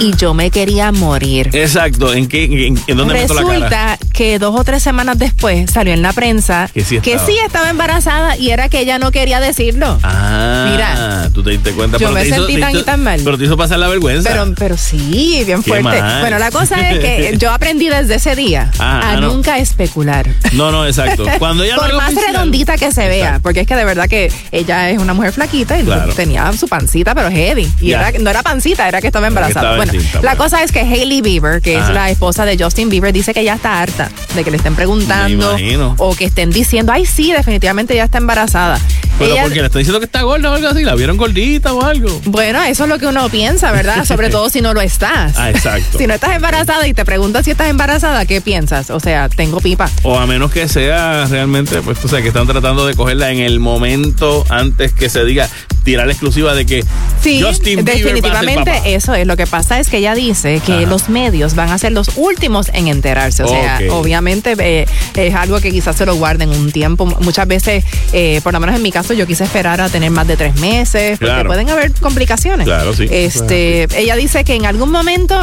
[0.00, 1.50] Y yo me quería morir.
[1.52, 3.98] Exacto, ¿en qué, en, en dónde meto la cara?
[4.22, 7.26] Que dos o tres semanas después salió en la prensa Que sí estaba.
[7.26, 9.98] sí estaba embarazada y era que ella no quería decirlo.
[10.04, 11.98] Ah, Mira, tú te diste cuenta.
[11.98, 13.20] yo pero me te sentí tan y hizo- tan mal.
[13.24, 14.28] Pero te hizo pasar la vergüenza.
[14.30, 15.82] Pero, pero sí, bien Qué fuerte.
[16.00, 16.20] mal.
[16.20, 19.32] Bueno, la cosa es que yo aprendí desde ese día Ah, a no.
[19.32, 20.28] nunca especular.
[20.52, 21.24] no, no, exacto.
[21.40, 24.30] Cuando ella Por más oficial- redondita que se vea, porque es que de verdad que
[24.52, 26.12] ella es una mujer flaquita y Claro.
[26.14, 27.68] tenía su pancita, pero heavy.
[27.80, 28.08] Y Ya.
[28.08, 29.72] era- no era pancita, era que estaba embarazada.
[29.72, 30.36] estaba bueno, la bueno.
[30.36, 33.54] cosa es que Hailey Bieber, que es la esposa de Justin Bieber, dice que ya
[33.54, 35.56] está harta de que le estén preguntando
[35.98, 38.78] o que estén diciendo, ay, sí, definitivamente ya está embarazada.
[39.18, 41.72] Pero Ella- porque le está diciendo que está gorda o algo así, la vieron gordita
[41.72, 42.20] o algo.
[42.24, 44.04] bueno, eso es lo que uno piensa, ¿verdad?
[44.06, 45.34] Sobre todo si no lo estás.
[45.36, 45.98] Ah, exacto.
[46.02, 48.90] Si no estás embarazada y te preguntas si estás embarazada, ¿qué piensas?
[48.90, 49.88] O sea, tengo pipa.
[50.02, 53.38] O a menos que sea realmente, pues tú sabes que están tratando de cogerla en
[53.38, 55.48] el momento antes que se diga,
[55.84, 56.84] tirar la exclusiva de que
[57.20, 59.26] Sí, Justin Bieber va a ser definitivamente eso es.
[59.26, 60.86] Lo que pasa es que ella dice que Ajá.
[60.86, 63.42] los medios van a ser los últimos en enterarse.
[63.44, 67.04] O sea, obviamente eh, es algo que quizás se lo guarden un tiempo.
[67.06, 70.26] Muchas veces, eh, por lo menos en mi caso, yo quise esperar a tener más
[70.26, 71.48] de tres meses porque Claro.
[71.48, 72.64] pueden haber complicaciones.
[72.66, 73.06] Claro, sí.
[73.10, 75.40] Este, ella dice que en algún momento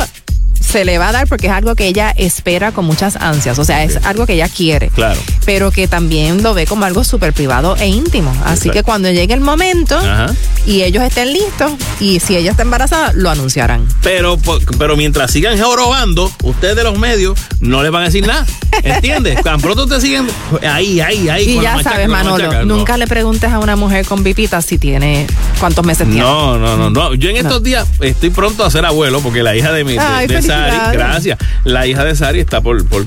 [0.70, 3.58] se le va a dar porque es algo que ella espera con muchas ansias.
[3.58, 4.90] O sea, es algo que ella quiere.
[4.90, 5.20] Claro.
[5.46, 8.32] Pero que también lo ve como algo súper privado e íntimo.
[8.44, 8.72] Así Exacto.
[8.74, 10.34] que cuando llegue el momento Ajá.
[10.68, 13.88] y ellos estén listos y si ella está embarazada, lo anunciarán.
[14.04, 14.38] Pero,
[14.78, 18.46] pero mientras sigan jorobando, ustedes de los medios no les van a decir nada.
[18.84, 19.42] ¿Entiendes?
[19.44, 20.28] Tan pronto te siguen
[20.68, 21.50] ahí, ahí, ahí.
[21.50, 22.66] Y ya machaca, sabes, Manolo, machaca.
[22.66, 22.76] No.
[22.78, 25.26] nunca le preguntes a una mujer con pipita si tiene
[25.60, 26.22] cuántos meses tiene.
[26.22, 27.16] No, no, no, no.
[27.16, 30.42] Yo en estos días estoy pronto a ser abuelo porque la hija de mi de,
[30.68, 31.40] Sari, gracias.
[31.64, 33.06] La hija de Sari está por, por,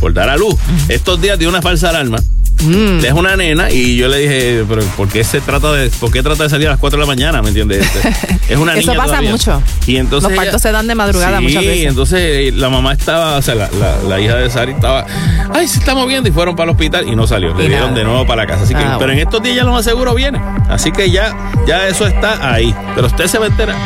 [0.00, 0.54] por dar a luz.
[0.88, 2.18] Estos días dio una falsa alarma.
[2.62, 3.04] Mm.
[3.04, 6.22] Es una nena y yo le dije, pero ¿por qué se trata de, por qué
[6.22, 7.42] trata de salir a las 4 de la mañana?
[7.42, 7.84] ¿Me entiendes?
[7.84, 9.30] Este, Es una Eso niña pasa todavía.
[9.30, 9.62] mucho.
[9.86, 11.86] Y entonces Los partos ella- se dan de madrugada sí, muchas veces.
[11.86, 15.06] entonces eh, la mamá estaba, o sea, la, la- la hija de Sari estaba,
[15.52, 17.54] ay, se está moviendo y fueron para el hospital y no salió.
[17.54, 18.64] Le Y dieron de nuevo para la casa.
[18.64, 20.40] Así que, Ah, pero en estos días ya lo más seguro viene.
[20.68, 21.34] Así que ya,
[21.66, 22.74] ya eso está ahí.
[22.94, 23.76] Pero usted se va a enterar.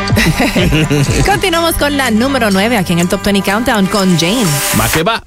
[1.26, 4.44] Continuamos con la número 9 aquí en el Top 20 Countdown con Jane.
[4.76, 5.22] Más que va.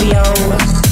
[0.00, 0.87] yo.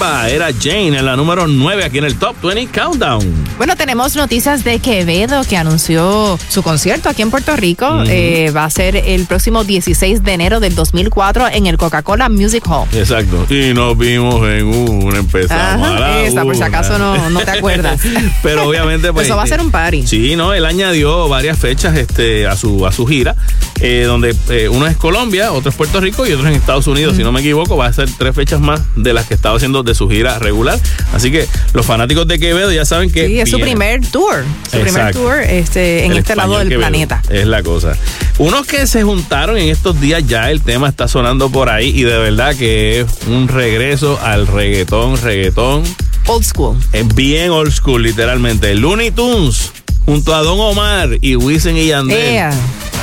[0.00, 3.26] Era Jane en la número 9 aquí en el Top 20 Countdown.
[3.56, 7.86] Bueno, tenemos noticias de Quevedo que anunció su concierto aquí en Puerto Rico.
[7.88, 8.04] Ujú.
[8.06, 12.64] Eh, va a ser el próximo 16 de enero del 2004 en el Coca-Cola Music
[12.68, 12.86] Hall.
[12.92, 13.44] Exacto.
[13.52, 16.66] Y nos vimos en una, empezamos a Ajá, la esa, por si una.
[16.66, 18.00] acaso no, no te acuerdas.
[18.44, 20.06] Pero obviamente pues Eso va a ser un party.
[20.06, 23.34] Sí, no, él añadió varias fechas este a su a su gira,
[23.80, 26.86] eh, donde eh, uno es Colombia, otro es Puerto Rico y otro es en Estados
[26.86, 29.56] Unidos, si no me equivoco, va a ser tres fechas más de las que estaba
[29.56, 30.78] haciendo de su gira regular.
[31.12, 34.44] Así que los fanáticos de Quevedo ya saben que Sí, es su primer tour.
[34.70, 37.22] Su primer tour este, en El este lado del Quevedo, planeta.
[37.28, 37.96] Es la cosa.
[38.38, 42.04] Unos que se juntaron en estos días, ya el tema está sonando por ahí y
[42.04, 45.82] de verdad que es un regreso al reggaetón, reggaetón.
[46.28, 46.76] Old school.
[46.92, 48.74] Es bien old school, literalmente.
[48.74, 49.72] Looney Tunes
[50.04, 52.18] junto a Don Omar y Wisin y Yandel.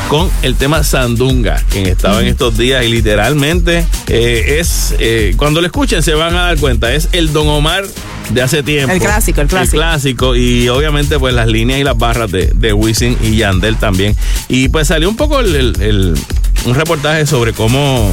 [0.10, 5.62] Con el tema Sandunga, quien estaba en estos días y literalmente eh, es, eh, cuando
[5.62, 7.86] lo escuchen se van a dar cuenta, es el Don Omar
[8.30, 8.94] de hace tiempo.
[8.94, 9.78] El clásico, el clásico.
[9.78, 13.78] El clásico y obviamente pues las líneas y las barras de, de Wisin y Yandel
[13.78, 14.16] también.
[14.48, 16.14] Y pues salió un poco el- el- el-
[16.66, 18.12] un reportaje sobre cómo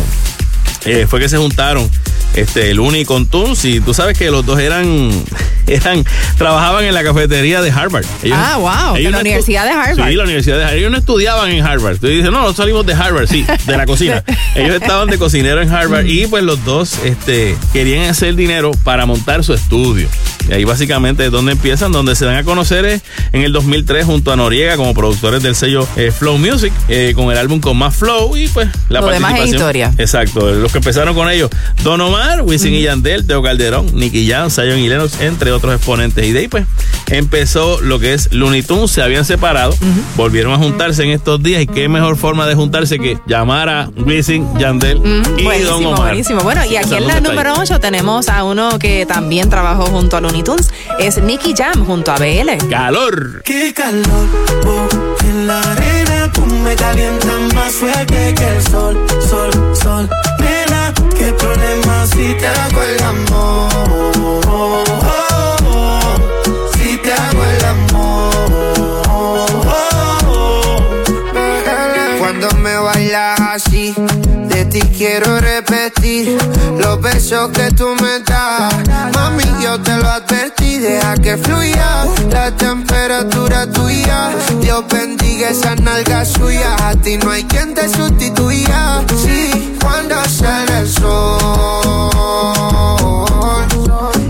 [0.87, 1.91] eh, fue que se juntaron
[2.35, 5.11] este el Uni con Tunes y tú sabes que los dos eran
[5.67, 6.05] eran
[6.39, 8.05] trabajaban en la cafetería de Harvard.
[8.33, 10.09] Ah, wow, de la no Universidad de Harvard.
[10.09, 10.79] Sí, la Universidad de Harvard.
[10.79, 11.99] Ellos no estudiaban en Harvard.
[11.99, 14.25] Tú dices, no, no salimos de Harvard, sí, de la cocina.
[14.55, 19.07] Ellos estaban de cocinero en Harvard y pues los dos este, querían hacer dinero para
[19.07, 20.09] montar su estudio.
[20.49, 23.03] Y ahí básicamente es donde empiezan, donde se dan a conocer es
[23.33, 27.31] en el 2003 junto a Noriega como productores del sello eh, Flow Music, eh, con
[27.31, 29.55] el álbum con más flow y pues la Lo demás es participación.
[29.55, 29.93] historia.
[29.99, 31.51] Exacto, los que empezaron con ellos,
[31.85, 36.25] Don Omar, Wisin y Yandel, Teo Calderón, Nicky Jam, Zion y Lennox, entre otros exponentes.
[36.27, 36.67] Y de ahí pues
[37.09, 39.75] empezó lo que es Looney Tunes, se habían separado,
[40.17, 43.91] volvieron a juntarse en estos días y qué mejor forma de juntarse que llamar a
[43.97, 46.01] Wisin, Yandel y Don Buenísimo, Omar.
[46.01, 46.41] buenísimo.
[46.43, 47.59] Bueno, y aquí en la número ahí.
[47.61, 50.71] 8 tenemos a uno que también trabajó junto a Looney Tunes.
[50.99, 52.69] Es Nicky Jam junto a BL.
[52.71, 53.43] Calor.
[53.45, 54.27] Qué calor,
[54.67, 54.89] oh,
[55.29, 60.09] en la arena tú me calientas más fuerte que el sol, sol, sol.
[60.39, 60.62] Nena,
[61.23, 64.92] qué problema si te hago el amor.
[75.03, 76.39] Quiero repetir
[76.79, 78.73] los besos que tú me das.
[79.13, 84.31] Mami, yo te lo advertí, deja que fluya la temperatura tuya.
[84.61, 89.03] Dios bendiga esas nalgas suyas, a ti no hay quien te sustituya.
[89.21, 92.13] Sí, cuando sale el sol,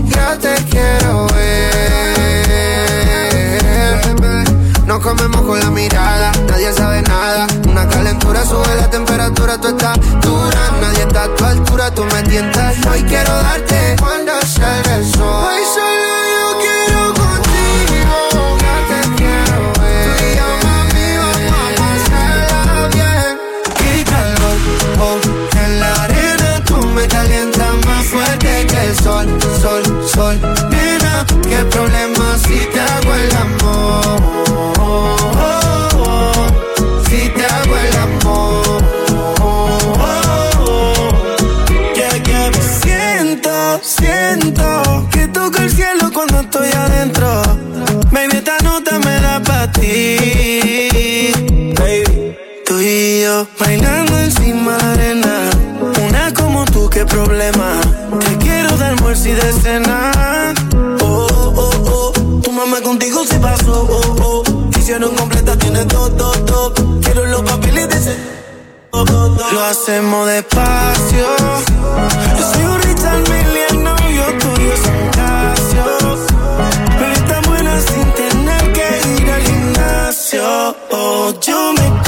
[0.09, 2.22] ya te quiero ver.
[4.85, 7.47] Nos comemos con la mirada, nadie sabe nada.
[7.69, 10.71] Una calentura sube la temperatura, tú estás dura.
[10.81, 12.75] Nadie está a tu altura, tú me tientas.
[12.91, 15.21] Hoy quiero darte cuando salga el sol.
[15.23, 20.17] Hoy solo yo quiero contigo, ya te quiero ver.
[20.17, 23.33] Tú y yo, mami, vamos a bien.
[23.77, 24.57] Qué calor,
[24.99, 25.17] oh,
[25.65, 29.27] en la arena tú me calientas más fuerte que el sol,
[29.61, 29.83] sol,
[30.13, 30.35] sol.
[30.69, 32.12] Nena, qué problema
[46.53, 47.41] estoy adentro.
[48.11, 51.31] Baby, esta nota me da para ti.
[51.79, 55.49] Baby, tú y yo bailando encima de arena.
[56.07, 57.81] Una como tú, qué problema.
[58.19, 60.53] Te quiero de almuerzo y de cena.
[61.01, 62.39] Oh, oh, oh.
[62.41, 63.87] Tu mamá contigo se pasó.
[63.89, 64.69] Oh, oh.
[64.77, 66.99] Hicieron completa, tiene todo, todo, todo.
[67.01, 68.15] Quiero los papeles de ese.
[68.91, 69.53] Oh, oh, oh.
[69.53, 71.25] Lo hacemos despacio.
[72.37, 75.12] Yo soy un Richard Mille, el novio tuyo
[80.91, 82.02] Oh, yo me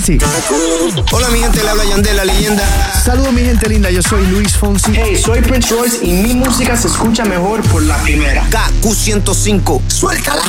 [0.00, 0.18] así.
[1.12, 2.64] Hola mi gente, le habla Yandel, la leyenda.
[3.04, 4.92] Saludos mi gente linda, yo soy Luis Fonsi.
[4.94, 8.48] Hey, soy Prince Royce y mi música se escucha mejor por la primera.
[8.50, 9.82] KQ105.
[9.88, 10.42] Suéltala.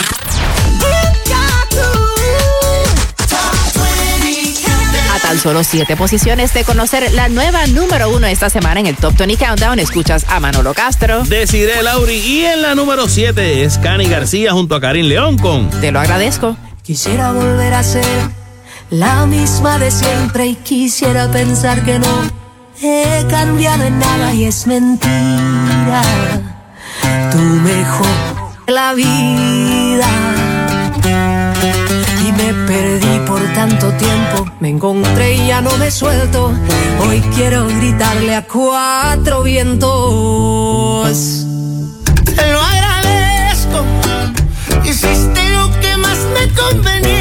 [5.14, 8.95] A tan solo siete posiciones de conocer la nueva número uno esta semana en el
[8.95, 11.23] Top 20 Countdown, escuchas a Manolo Castro.
[11.26, 12.15] Desiree Lauri.
[12.15, 15.99] Y en la número 7 es Cani García junto a Karim León con Te lo
[15.99, 16.56] agradezco.
[16.84, 18.40] Quisiera volver a ser
[18.91, 22.23] la misma de siempre y quisiera pensar que no
[22.81, 26.03] he cambiado en nada y es mentira.
[27.31, 30.09] Tú mejor la vida
[32.27, 34.45] y me perdí por tanto tiempo.
[34.59, 36.53] Me encontré y ya no me suelto.
[36.99, 39.88] Hoy quiero gritarle a cuatro vientos.
[42.26, 43.85] Te lo agradezco.
[44.84, 47.20] Hiciste lo que más me convenía.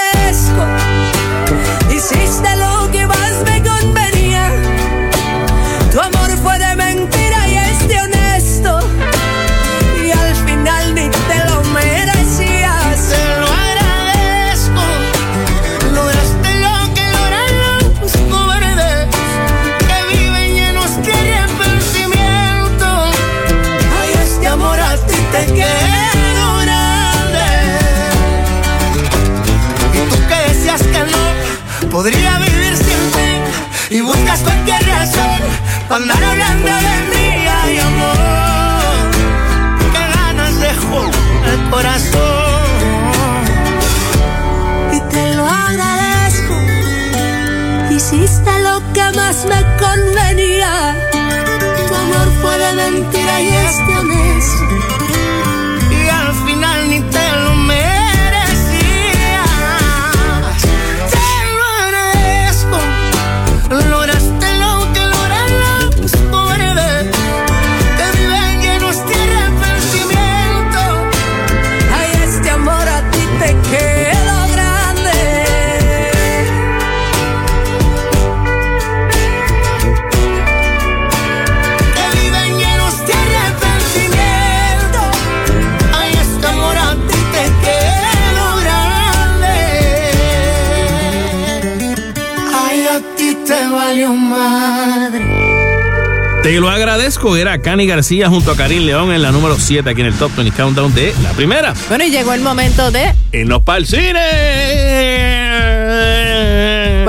[97.21, 100.35] Era Cani García junto a Karim León en la número 7 aquí en el Top
[100.35, 101.73] 20 Countdown de la primera.
[101.87, 103.13] Bueno, y llegó el momento de.
[103.31, 105.30] En los pal cine.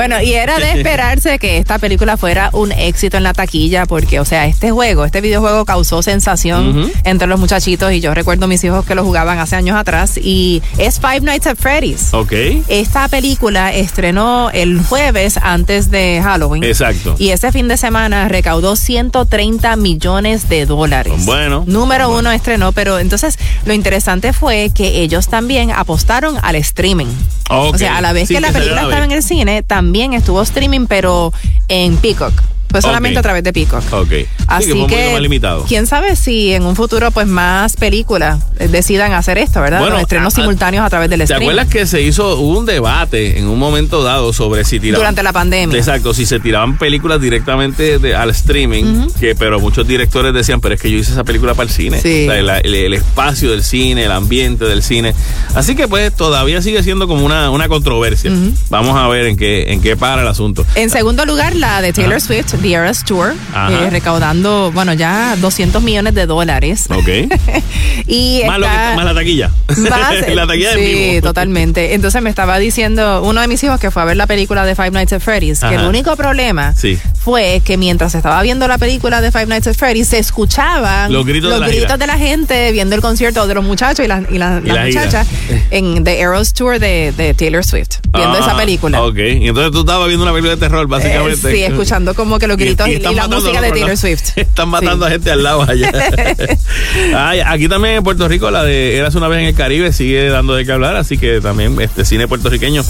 [0.02, 4.18] Bueno, y era de esperarse que esta película fuera un éxito en la taquilla, porque,
[4.18, 8.64] o sea, este juego, este videojuego causó sensación entre los muchachitos, y yo recuerdo mis
[8.64, 12.12] hijos que lo jugaban hace años atrás, y es Five Nights at Freddy's.
[12.14, 12.32] Ok.
[12.66, 16.64] Esta película estrenó el jueves antes de Halloween.
[16.64, 17.14] Exacto.
[17.20, 21.24] Y ese fin de semana recaudó 130 millones de dólares.
[21.26, 21.62] Bueno.
[21.68, 27.06] Número uno estrenó, pero entonces lo interesante fue que ellos también apostaron al streaming.
[27.48, 27.74] Ok.
[27.74, 29.62] O sea, a la vez Sí, que la película a la estaba en el cine,
[29.62, 31.32] también estuvo streaming, pero
[31.68, 32.32] en Peacock.
[32.72, 33.82] Fue solamente a través de Peacock.
[33.92, 34.08] Ok.
[34.10, 35.64] Sí, Así que fue un que, más limitado.
[35.68, 39.78] quién sabe si en un futuro, pues más películas eh, decidan hacer esto, ¿verdad?
[39.80, 41.46] Bueno, Los estrenos a- simultáneos a través del ¿Te streaming.
[41.50, 45.22] acuerdas que se hizo hubo un debate en un momento dado sobre si tiraban Durante
[45.22, 45.78] la pandemia.
[45.78, 50.74] Exacto, si se tiraban películas directamente de- al streaming, que pero muchos directores decían, pero
[50.74, 52.00] es que yo hice esa película para el cine.
[52.00, 52.26] Sí.
[52.28, 55.14] O sea, el, el- el espacio del cine, el ambiente del cine.
[55.54, 58.30] Así que pues todavía sigue siendo como una, una controversia.
[58.70, 60.64] Vamos a ver en qué, en qué para el asunto.
[60.74, 62.20] En segundo lugar, la de Taylor.
[62.20, 63.34] Swift, The Eras Tour,
[63.70, 66.86] eh, recaudando, bueno, ya 200 millones de dólares.
[66.90, 67.08] Ok.
[68.06, 69.50] y más, lo que- está- más la taquilla.
[69.68, 71.94] Más- la taquilla sí, totalmente.
[71.94, 74.74] Entonces me estaba diciendo uno de mis hijos que fue a ver la película de
[74.74, 75.74] Five Nights at Freddy's, que Ajá.
[75.82, 76.98] el único problema Sí.
[77.22, 81.26] fue que mientras estaba viendo la película de Five Nights at Freddy's se escuchaban Los
[81.26, 81.96] gritos de la gritos gira.
[81.98, 84.76] de la gente viendo el concierto de los muchachos y, las- y las- Y las
[84.76, 85.00] la gira.
[85.04, 85.26] muchachas
[85.70, 89.02] en The Eras Tour de, de Taylor Swift, viendo Ah, esa película.
[89.02, 91.48] Ok, y entonces tú estabas viendo una película de terror, básicamente.
[91.50, 93.96] Eh, sí, escuchando como que los gritos y, y la música de Taylor.
[93.96, 94.22] Swift.
[94.36, 95.90] Están matando a gente al lado allá.
[97.16, 100.28] Ay, aquí también en Puerto Rico la de Eras una vez en el Caribe sigue
[100.28, 102.82] dando de qué hablar, así que también este cine puertorriqueño.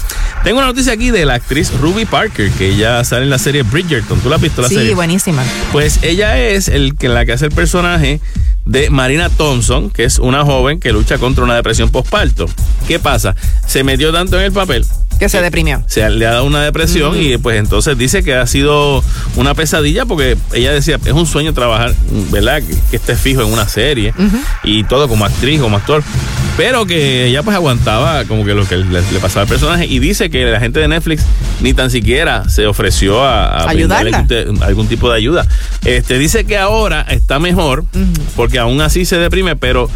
[0.44, 3.62] Tengo una noticia aquí de la actriz Ruby Parker, que ya sale en la serie
[3.62, 4.20] Bridgerton.
[4.20, 4.94] ¿Tú la has visto la Sí, serie?
[4.94, 5.42] buenísima.
[5.72, 8.20] Pues ella es el que la que hace el personaje
[8.64, 12.46] de Marina Thompson, que es una joven que lucha contra una depresión postparto.
[12.86, 13.34] ¿Qué pasa?
[13.66, 14.84] Se metió tanto en el papel
[15.18, 15.82] Que se deprimió.
[15.86, 19.02] se le ha dado una depresión y pues entonces dice que ha sido
[19.36, 21.94] una pesadilla porque ella decía, es un sueño trabajar,
[22.30, 22.60] ¿verdad?
[22.62, 24.12] Que, que esté fijo en una serie
[24.64, 26.02] y todo como actriz, como actor.
[26.56, 30.00] Pero que ella pues aguantaba como que lo que le, le pasaba al personaje y
[30.00, 31.22] dice que la gente de Netflix
[31.60, 33.70] ni tan siquiera se ofreció a, a
[34.16, 34.26] algún,
[34.58, 35.46] te- algún tipo de ayuda.
[35.84, 37.84] Este dice que ahora está mejor
[38.36, 39.88] porque aún así se deprime, pero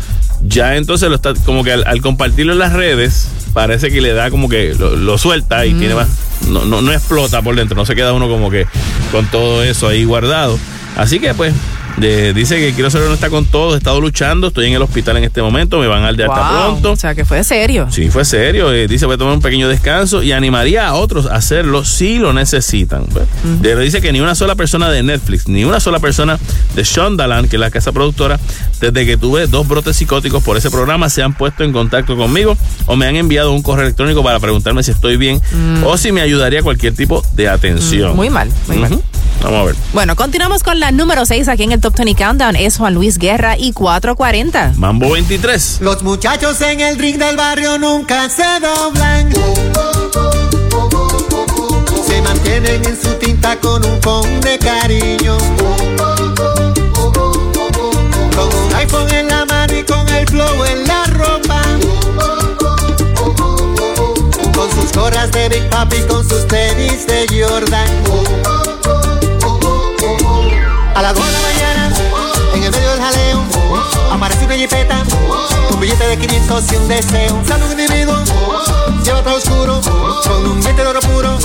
[0.48, 4.12] ya entonces lo está como que al, al compartirlo en las redes parece que le
[4.12, 6.08] da como que lo, lo suelta y tiene más
[6.48, 8.66] no, no, no explota por dentro, no se queda uno como que
[9.10, 10.58] con todo eso ahí guardado.
[10.96, 11.54] Así que pues
[11.96, 15.16] de- dice que quiero ser honesta con todos, he estado luchando, estoy en el hospital
[15.16, 16.34] en este momento, me van al de Wow.
[16.36, 16.92] pronto.
[16.92, 17.88] O sea, que fue serio.
[17.90, 18.72] Sí, fue serio.
[18.72, 22.18] eh, dice, voy a tomar un pequeño descanso y animaría a otros a hacerlo si
[22.18, 23.06] lo necesitan.
[23.62, 26.38] Pero dice que ni una sola persona de Netflix, ni una sola persona
[26.74, 28.38] de Shondaland, que es la casa productora,
[28.80, 32.56] desde que tuve dos brotes psicóticos por ese programa, se han puesto en contacto conmigo
[32.86, 35.40] o me han enviado un correo electrónico para preguntarme si estoy bien
[35.84, 38.12] o si me ayudaría cualquier tipo de atención.
[38.12, 38.98] Mm, muy mal, muy mal.
[39.42, 39.76] Vamos a ver.
[39.92, 42.56] Bueno, continuamos con la número 6 aquí en el Top 20 Countdown.
[42.56, 44.74] Es Juan Luis Guerra y 440.
[44.76, 45.78] Mambo 23.
[45.80, 49.32] Los muchachos en el ring del barrio nunca se doblan.
[52.06, 55.36] Se mantienen en su tinta con un con de cariño.
[58.34, 61.62] Con un iPhone en la mano y con el flow en la ropa.
[64.54, 68.75] Con sus gorras de Big Papi, con sus tenis de Jordan.
[74.66, 75.02] Jipeta,
[75.70, 77.42] un billete de 500 y un deseo.
[77.46, 78.16] Sale un individuo,
[79.04, 79.80] lleva todo oscuro,
[80.26, 81.38] con un diente de oro puro,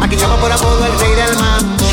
[0.00, 1.84] a quien llama por apodo el rey del mambo.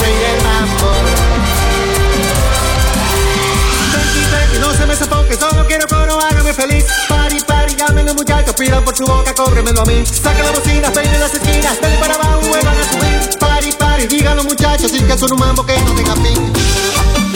[0.00, 0.88] Rey del mambo.
[3.92, 6.84] Tranqui, tranqui, no se me sofoque, solo quiero coro, hágame feliz.
[8.04, 10.04] Los muchachos, pidan por su boca, cóbremelo a mí.
[10.06, 13.38] Saca la bocina, peine las esquinas, dale para abajo, vuelvan a subir.
[13.38, 17.35] Party, party, digan muchachos, sin que son un mambo que no tenga fin.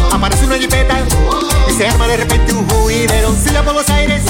[0.21, 0.99] aparece una jipeta
[1.67, 3.33] y se arma de repente un juidero.
[3.43, 4.21] Si la por los aires,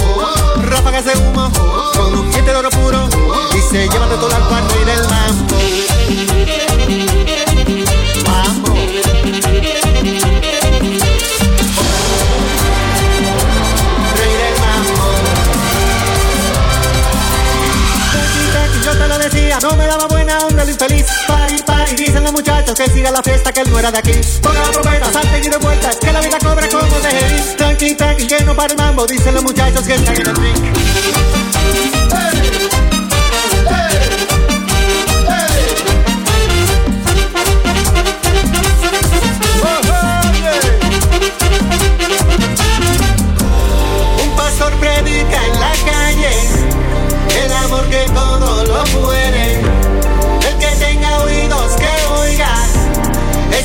[0.63, 1.51] ráfagas de humo,
[1.93, 3.09] con un diente de oro puro,
[3.53, 4.41] y se lleva de todo al
[4.81, 5.57] y del mambo.
[8.25, 8.73] Mambo.
[14.15, 15.05] Rey del mambo.
[18.85, 21.05] Yo te lo decía, no me daba buena onda el infeliz.
[21.97, 24.13] Dicen los muchachos que siga la fiesta, que él no era de aquí.
[24.41, 27.41] Ponga la trompeta, salte y de vueltas, que la vida cobra como de Jerry.
[27.57, 30.57] Tranqui, tranqui, que no para el mambo, dicen los muchachos que están en el drink.
[44.23, 46.29] Un pastor predica en la calle
[47.43, 49.50] el amor que todo lo puede.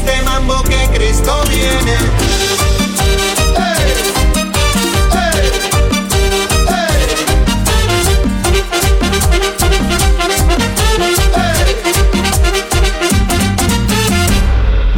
[0.07, 2.66] Este mambo que Cristo viene.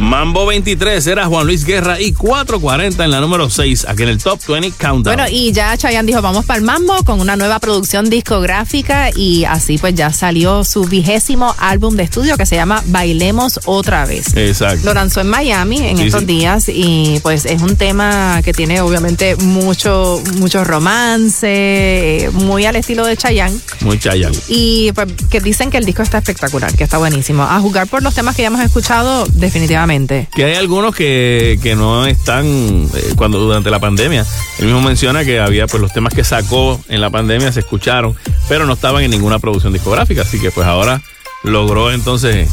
[0.09, 4.09] Mambo Mambo 23 era Juan Luis Guerra y 440 en la número 6, aquí en
[4.09, 5.03] el Top 20 Countdown.
[5.15, 9.45] Bueno, y ya Chayanne dijo, vamos para el mambo con una nueva producción discográfica y
[9.45, 14.35] así pues ya salió su vigésimo álbum de estudio que se llama Bailemos Otra Vez.
[14.35, 14.85] Exacto.
[14.85, 16.25] Lo lanzó en Miami en Sí, estos sí.
[16.27, 22.75] días y pues es un tema que tiene obviamente mucho, mucho romance, eh, muy al
[22.75, 23.59] estilo de Chayanne.
[23.81, 24.37] Muy Chayanne.
[24.47, 27.43] Y pues que dicen que el disco está espectacular, que está buenísimo.
[27.43, 29.98] A jugar por los temas que ya hemos escuchado, definitivamente.
[30.35, 34.25] Que hay algunos que, que no están eh, cuando durante la pandemia.
[34.59, 38.15] Él mismo menciona que había pues los temas que sacó en la pandemia se escucharon,
[38.47, 41.01] pero no estaban en ninguna producción discográfica, así que pues ahora
[41.43, 42.49] logró entonces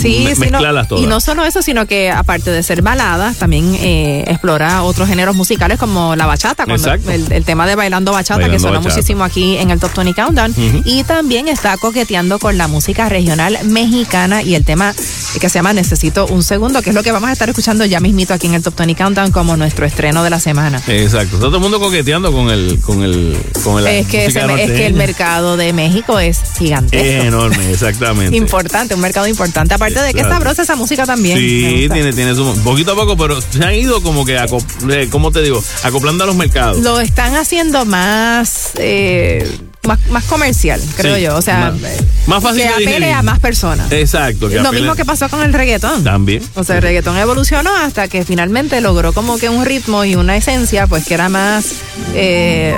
[0.00, 1.04] Sí, me- mezclarlas todas.
[1.04, 5.36] y no solo eso, sino que aparte de ser baladas, también eh, explora otros géneros
[5.36, 8.94] musicales como la bachata, cuando el, el tema de Bailando Bachata, que suena Bachata.
[8.96, 10.54] muchísimo aquí en el Top 20 Countdown.
[10.84, 14.94] Y también está coqueteando con la música regional mexicana y el tema
[15.38, 18.00] que se llama Necesito un segundo, que es lo que vamos a estar escuchando ya
[18.00, 20.80] mismito aquí en el Top 20 Countdown como nuestro estreno de la semana.
[20.88, 21.38] Exacto.
[21.38, 24.94] Todo el mundo coqueteando con el con el con la Es que, es que el
[24.94, 27.06] mercado de México es gigantesco.
[27.06, 28.29] es enorme, exactamente.
[28.32, 29.74] Importante, un mercado importante.
[29.74, 31.36] Aparte de que es sabrosa esa música también.
[31.38, 35.08] Sí, tiene, tiene su poquito a poco, pero se han ido como que, acop- eh,
[35.10, 35.62] ¿cómo te digo?
[35.82, 36.78] Acoplando a los mercados.
[36.78, 39.48] Lo están haciendo más, eh,
[39.86, 41.36] más, más comercial, creo Sí, yo.
[41.36, 41.80] O sea, más-
[42.26, 43.12] más fácil que apele digerir.
[43.14, 43.90] a más personas.
[43.92, 44.48] Exacto.
[44.48, 46.04] Lo apela- mismo que pasó con el reggaetón.
[46.04, 46.42] También.
[46.54, 50.36] O sea, el reggaetón evolucionó hasta que finalmente logró como que un ritmo y una
[50.36, 51.66] esencia, pues que era más,
[52.14, 52.74] eh,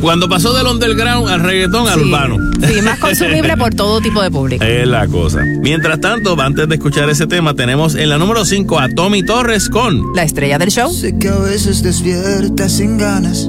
[0.00, 2.36] Cuando pasó del underground al reggaetón al urbano.
[2.66, 4.64] sí, más consumible por todo tipo de público.
[4.64, 5.40] Es la cosa.
[5.60, 9.68] Mientras tanto, antes de escuchar ese tema, tenemos en la número 5 a Tommy Torres
[9.68, 10.90] con La estrella del show.
[10.90, 13.46] Sé que a veces despiertas sin ganas,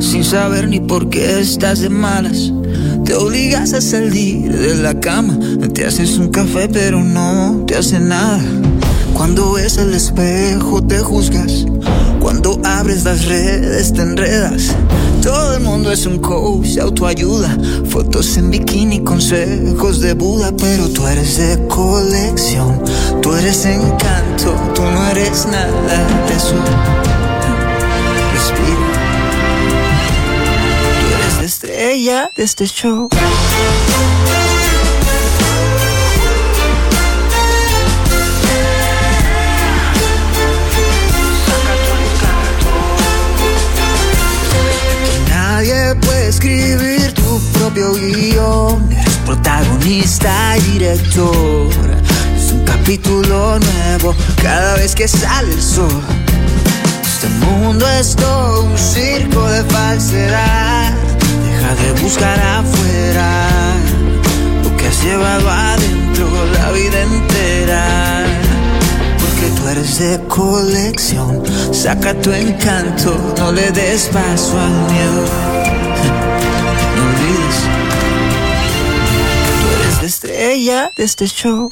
[0.00, 2.52] sin saber ni por qué estás de malas.
[3.04, 5.38] Te obligas a salir de la cama,
[5.72, 8.40] te haces un café pero no te hace nada.
[9.14, 11.66] Cuando ves el espejo te juzgas,
[12.20, 14.74] cuando abres las redes te enredas.
[15.22, 17.56] Todo el mundo es un coach autoayuda,
[17.88, 22.80] fotos en bikini, consejos de Buda, pero tú eres de colección,
[23.20, 26.54] tú eres encanto, tú no eres nada de eso.
[28.32, 28.87] Respira.
[31.78, 33.08] Estrella de este show.
[45.28, 48.90] Nadie puede escribir tu propio guion.
[48.90, 51.70] Eres protagonista y director.
[52.36, 56.02] Es un capítulo nuevo cada vez que sale el sol.
[57.04, 61.07] Este mundo es todo un circo de falsedad.
[61.68, 63.76] Deja de buscar afuera
[64.62, 68.24] lo que has llevado adentro la vida entera.
[69.20, 71.42] Porque tú eres de colección.
[71.72, 75.24] Saca tu encanto, no le des paso al miedo.
[76.96, 77.58] No olvides,
[79.60, 81.68] tú eres la estrella de este show.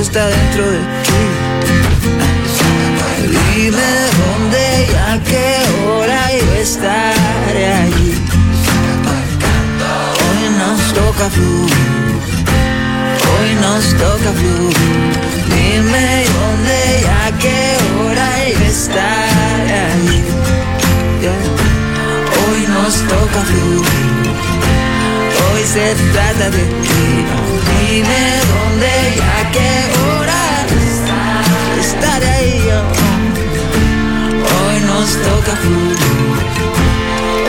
[0.00, 0.84] Está dentro de ti.
[3.54, 3.90] Dime
[4.20, 5.48] dónde y a qué
[5.88, 8.12] hora yo estaré allí.
[10.22, 11.72] Hoy nos toca fluir.
[13.30, 14.76] Hoy nos toca fluir.
[15.48, 17.60] Dime dónde y a qué
[17.98, 20.20] hora yo estaré allí.
[22.48, 23.84] Hoy nos toca fluir.
[25.52, 27.65] Hoy se trata de ti.
[27.88, 29.70] Dime dónde y a qué
[30.02, 30.42] hora
[31.80, 32.80] estaré yo.
[34.52, 35.98] Hoy nos toca fluir.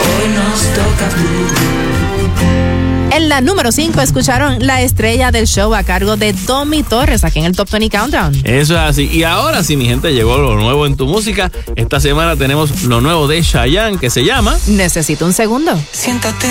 [0.05, 2.86] Hoy nos toca fluir.
[3.10, 7.40] En la número 5 escucharon la estrella del show a cargo de Tommy Torres aquí
[7.40, 8.36] en el Top 20 Countdown.
[8.44, 9.10] Eso es así.
[9.12, 11.50] Y ahora sí, mi gente, llegó lo nuevo en tu música.
[11.76, 15.80] Esta semana tenemos lo nuevo de Chayanne que se llama Necesito un segundo.
[15.94, 16.48] Siéntate,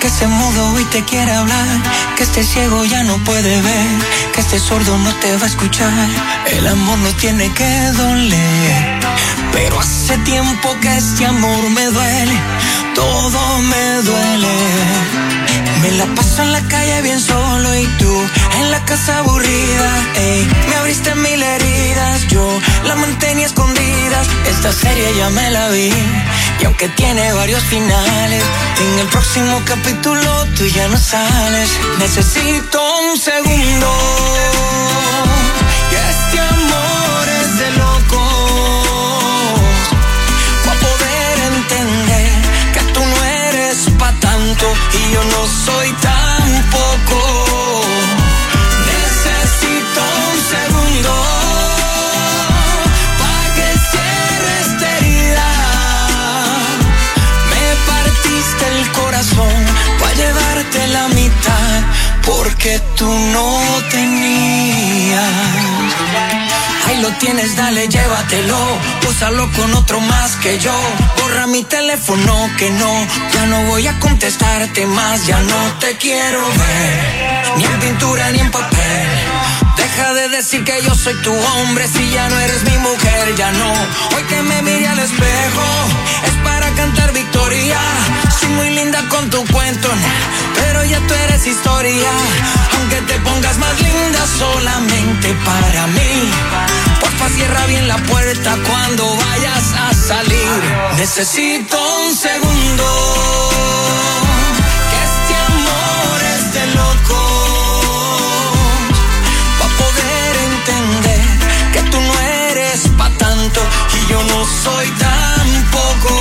[0.00, 1.66] que este mudo y te quiere hablar,
[2.16, 3.86] que este ciego ya no puede ver,
[4.34, 5.92] que este sordo no te va a escuchar.
[6.50, 9.00] El amor no tiene que doler,
[9.52, 12.40] pero hace tiempo que este amor me duele,
[12.94, 15.33] todo me duele.
[15.82, 18.12] Me la paso en la calle bien solo y tú
[18.58, 19.90] en la casa aburrida.
[20.68, 22.46] Me abriste mil heridas, yo
[22.84, 24.26] la mantenía escondidas.
[24.48, 25.92] Esta serie ya me la vi
[26.60, 28.42] y aunque tiene varios finales,
[28.80, 31.70] en el próximo capítulo tú ya no sales.
[31.98, 34.73] Necesito un segundo.
[44.46, 47.18] Y yo no soy tampoco.
[48.92, 50.00] Necesito
[50.32, 51.12] un segundo
[53.20, 55.50] pa' que cierre esta herida.
[57.50, 59.56] Me partiste el corazón
[59.98, 61.82] pa' llevarte la mitad
[62.26, 63.60] porque tú no
[63.90, 65.63] tenías.
[66.94, 68.56] Ahí lo tienes, dale, llévatelo.
[69.08, 70.72] Úsalo con otro más que yo.
[71.20, 73.06] Borra mi teléfono que no.
[73.32, 75.26] Ya no voy a contestarte más.
[75.26, 77.56] Ya no te quiero ver.
[77.56, 79.63] Ni en pintura ni en papel.
[79.76, 83.50] Deja de decir que yo soy tu hombre si ya no eres mi mujer, ya
[83.52, 83.72] no.
[84.14, 85.64] Hoy que me mire al espejo
[86.26, 87.78] es para cantar victoria.
[88.38, 89.88] Soy muy linda con tu cuento,
[90.54, 92.10] pero ya tú eres historia.
[92.76, 96.30] Aunque te pongas más linda solamente para mí.
[97.00, 100.62] Porfa, cierra bien la puerta cuando vayas a salir.
[100.96, 102.84] Necesito un segundo.
[104.90, 107.33] Que este amor es de loco
[114.64, 116.14] soy tampoco.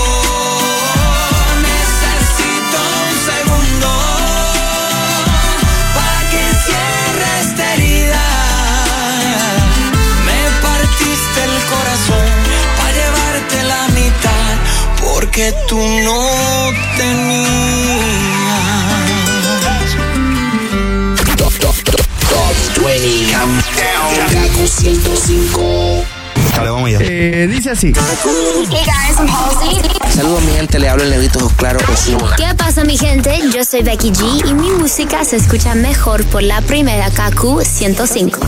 [1.70, 3.90] Necesito un segundo
[5.96, 8.26] pa' que cierre esta herida.
[10.28, 12.28] Me partiste el corazón
[12.78, 14.54] pa' llevarte la mitad
[15.02, 16.22] porque tú no
[16.98, 17.44] tenías.
[21.38, 24.12] Top, top, top, top 20 Countdown.
[24.34, 26.23] Kaku 105.
[26.56, 27.00] Dale, vamos allá.
[27.02, 27.94] Eh, dice así.
[27.96, 29.82] Hey guys, I'm Halsey.
[30.14, 30.80] Saludos, mi gente.
[30.80, 32.36] Le hablo el negrito claro Osuna.
[32.38, 33.40] ¿Qué pasa mi gente?
[33.54, 38.40] Yo soy Becky G y mi música se escucha mejor por la primera KQ 105.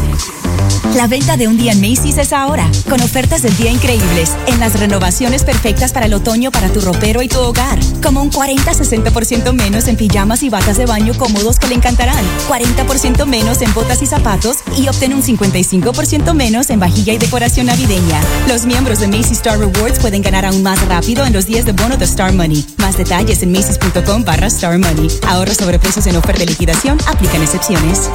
[0.93, 4.59] La venta de un día en Macy's es ahora, con ofertas del día increíbles, en
[4.59, 9.53] las renovaciones perfectas para el otoño para tu ropero y tu hogar, como un 40-60%
[9.53, 14.01] menos en pijamas y batas de baño cómodos que le encantarán, 40% menos en botas
[14.01, 18.21] y zapatos y obtén un 55% menos en vajilla y decoración navideña.
[18.47, 21.73] Los miembros de Macy's Star Rewards pueden ganar aún más rápido en los días de
[21.73, 22.65] bono de Star Money.
[22.77, 25.07] Más detalles en macy's.com barra Star Money.
[25.27, 28.09] Ahorros sobre precios en oferta de liquidación, aplican excepciones.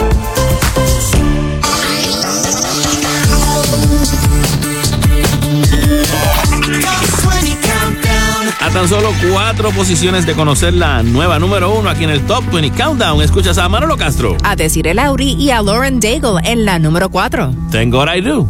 [8.61, 12.45] A tan solo cuatro posiciones de conocer la nueva número uno aquí en el Top
[12.53, 13.23] 20 Countdown.
[13.23, 14.37] Escuchas a Manolo Castro.
[14.45, 17.55] A Desiree Lauri y a Lauren Daigle en la número 4.
[17.71, 18.47] Thank God I do.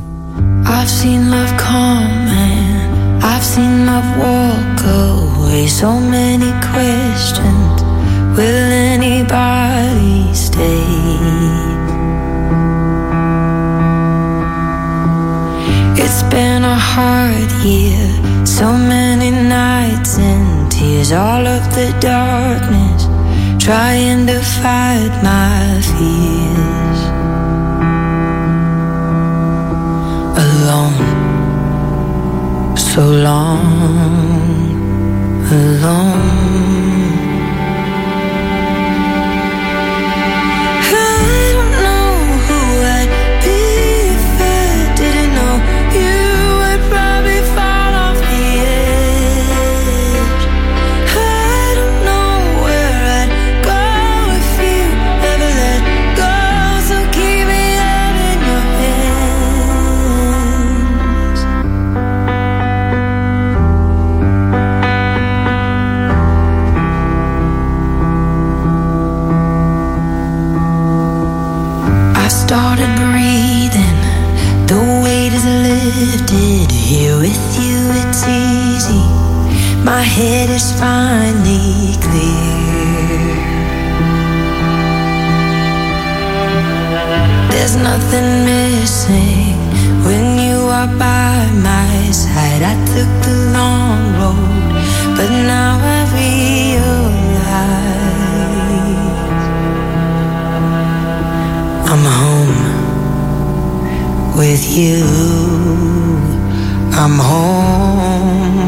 [0.67, 5.69] I've seen love come and I've seen love walk away.
[5.69, 7.83] So many questions.
[8.37, 11.80] Will anybody stay?
[16.31, 18.07] Been a hard year.
[18.47, 21.13] So many nights and tears.
[21.13, 23.05] All of the darkness.
[23.65, 26.81] Trying to fight my fears.
[30.41, 33.61] alone so long
[35.51, 36.80] alone
[79.91, 83.11] My head is finally clear.
[87.51, 89.59] There's nothing missing
[90.07, 92.63] when you are by my side.
[92.63, 94.71] I took the long road,
[95.17, 97.51] but now I realize.
[101.91, 102.63] I'm home
[104.39, 105.03] with you.
[107.03, 108.60] I'm home.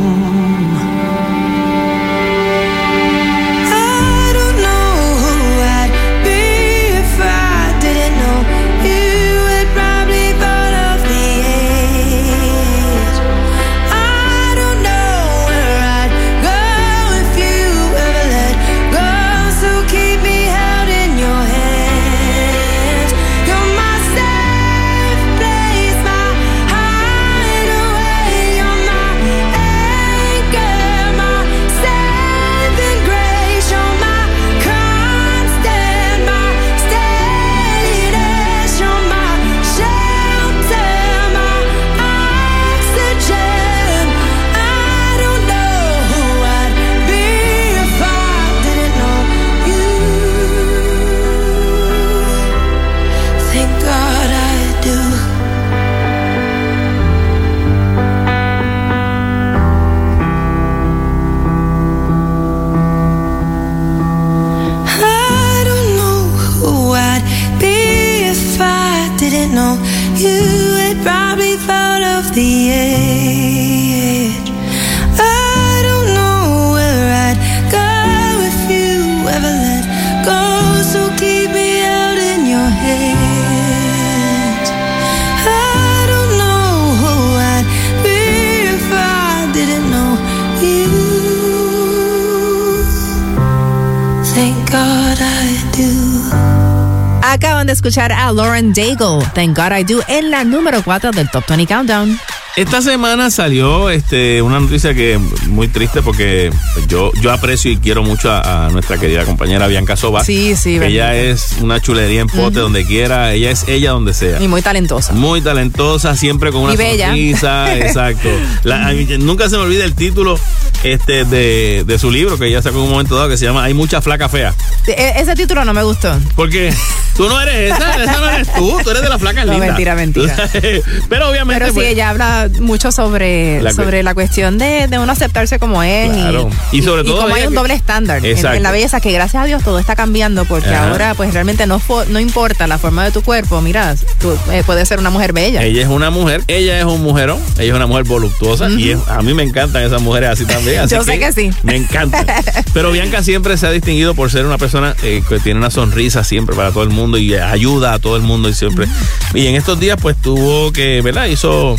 [97.83, 101.67] Escuchar a Lauren Daigle, Thank God I Do, en la número 4 del Top 20
[101.67, 102.17] Countdown.
[102.55, 105.19] Esta semana salió este, una noticia que
[105.49, 106.53] muy triste porque
[106.87, 110.23] yo, yo aprecio y quiero mucho a, a nuestra querida compañera Bianca Soba.
[110.23, 113.33] Sí, sí, que Ella es una chulería en pote donde quiera.
[113.33, 114.41] Ella es ella donde sea.
[114.41, 115.13] Y muy talentosa.
[115.15, 117.07] Muy talentosa, siempre con una Y bella.
[117.09, 118.29] sonrisa, exacto.
[118.63, 120.39] La- a mí nunca se me olvida el título
[120.85, 123.65] este de, de su libro que ella sacó en un momento dado que se llama
[123.65, 124.55] Hay mucha flaca fea.
[124.87, 126.15] E- ese título no me gustó.
[126.37, 126.73] Porque
[127.17, 129.69] tú no eres esa, esa no eres tú, tú eres de las flacas No, lindas.
[129.71, 130.37] mentira, mentira.
[131.09, 134.99] Pero obviamente Pero sí, pues, ella habla mucho sobre La sobre la cuestión de, de
[134.99, 136.11] uno aceptarse como es.
[136.13, 136.51] Claro.
[136.73, 139.43] Y, Y sobre todo como hay un doble estándar en, en la belleza, que gracias
[139.43, 140.91] a Dios todo está cambiando, porque Ajá.
[140.91, 143.61] ahora pues realmente no, no importa la forma de tu cuerpo.
[143.61, 145.63] Mira, tú eh, puedes ser una mujer bella.
[145.63, 148.99] Ella es una mujer, ella es un mujerón, ella es una mujer voluptuosa y es-
[149.09, 150.81] a mí me encantan esas mujeres así también.
[150.81, 151.51] así Yo sé que sí.
[151.63, 152.25] Me encanta.
[152.75, 156.25] Pero Bianca siempre se ha distinguido por ser una persona eh, que tiene una sonrisa
[156.25, 158.87] siempre para todo el mundo y ayuda a todo el mundo y siempre.
[159.35, 161.27] Y en estos días pues tuvo que, ¿verdad?
[161.27, 161.77] Hizo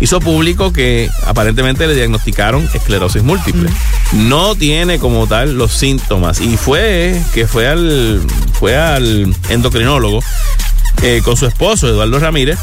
[0.00, 3.70] hizo público que aparentemente le diagnosticaron esclerosis múltiple.
[4.12, 8.22] No tiene como tal los síntomas y fue que fue al
[8.52, 10.22] fue al endocrinólogo
[11.02, 12.58] eh, con su esposo Eduardo Ramírez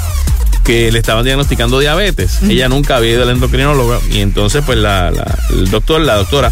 [0.64, 2.41] que le estaban diagnosticando diabetes.
[2.44, 6.52] Ella nunca había ido al endocrinólogo y entonces pues la, la- el doctor, la doctora,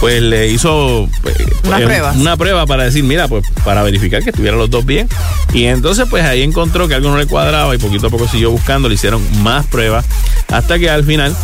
[0.00, 2.16] pues le hizo pues, Unas eh, pruebas.
[2.16, 5.08] una prueba para decir, mira, pues para verificar que estuvieran los dos bien.
[5.52, 8.50] Y entonces pues ahí encontró que algo no le cuadraba y poquito a poco siguió
[8.50, 10.04] buscando, le hicieron más pruebas
[10.48, 11.34] hasta que al final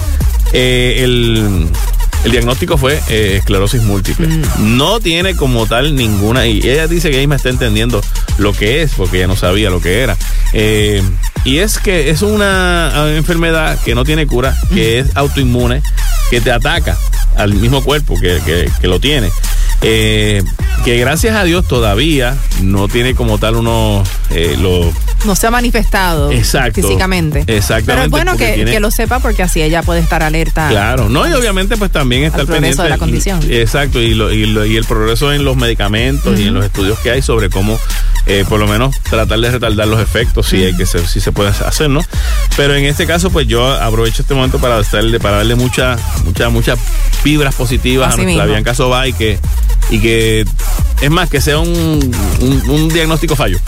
[0.53, 1.69] eh, el,
[2.25, 4.27] el diagnóstico fue eh, esclerosis múltiple.
[4.59, 8.01] No tiene como tal ninguna, y ella dice que ella misma está entendiendo
[8.39, 10.17] lo que es, porque ella no sabía lo que era.
[10.53, 11.03] Eh,
[11.45, 15.83] y es que es una ah, enfermedad que no tiene cura, que es autoinmune,
[16.31, 16.97] que te ataca
[17.37, 19.31] al mismo cuerpo que, que- que lo tiene.
[19.83, 20.43] Eh,
[20.85, 24.87] que gracias a Dios todavía no tiene como tal unos eh, los
[25.25, 26.83] No se ha manifestado Exacto.
[26.83, 27.45] físicamente.
[27.47, 30.69] Exactamente, Pero es bueno que, tiene- que lo sepa porque así ella puede estar alerta.
[30.69, 32.83] Claro, no, y obviamente pues también estar Al progreso pendiente.
[32.83, 33.41] de la condición.
[33.51, 36.99] Exacto, y, lo- y, lo- y el progreso en los medicamentos y en los estudios
[36.99, 37.79] que hay sobre cómo
[38.27, 41.33] eh, por lo menos tratar de retardar los efectos, si hay que se, si se
[41.33, 42.01] puede hacer, ¿no?
[42.57, 46.49] Pero en este caso, pues yo aprovecho este momento para darle, para darle mucha, mucha,
[46.51, 46.79] muchas
[47.25, 48.55] vibras positivas Así a nuestra mismo.
[48.63, 48.75] Bianca
[49.09, 49.39] y que,
[49.91, 50.45] y que
[51.01, 51.69] es más que sea un,
[52.41, 53.59] un- un diagnóstico fallo.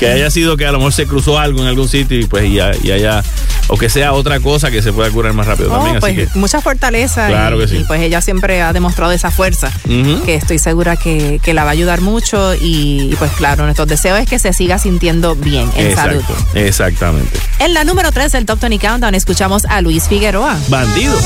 [0.00, 2.44] Que haya sido que a lo mejor se cruzó algo en algún sitio y pues
[2.46, 3.22] y, ya- y haya,
[3.68, 5.96] o que sea otra cosa que se pueda curar más rápido Oh, también.
[5.96, 7.76] Así pues que, mucha fortaleza Claro y, que sí.
[7.78, 9.70] y, pues ella siempre ha demostrado esa fuerza
[10.24, 13.84] que estoy segura que, que la va a ayudar mucho y, y, pues claro, nuestro
[13.86, 16.20] deseo es que se siga sintiendo bien en salud.
[16.20, 17.38] Exacto, exactamente.
[17.58, 20.56] En la número 3 del Top 20 Countdown escuchamos a Luis Figueroa.
[20.68, 21.18] Bandido.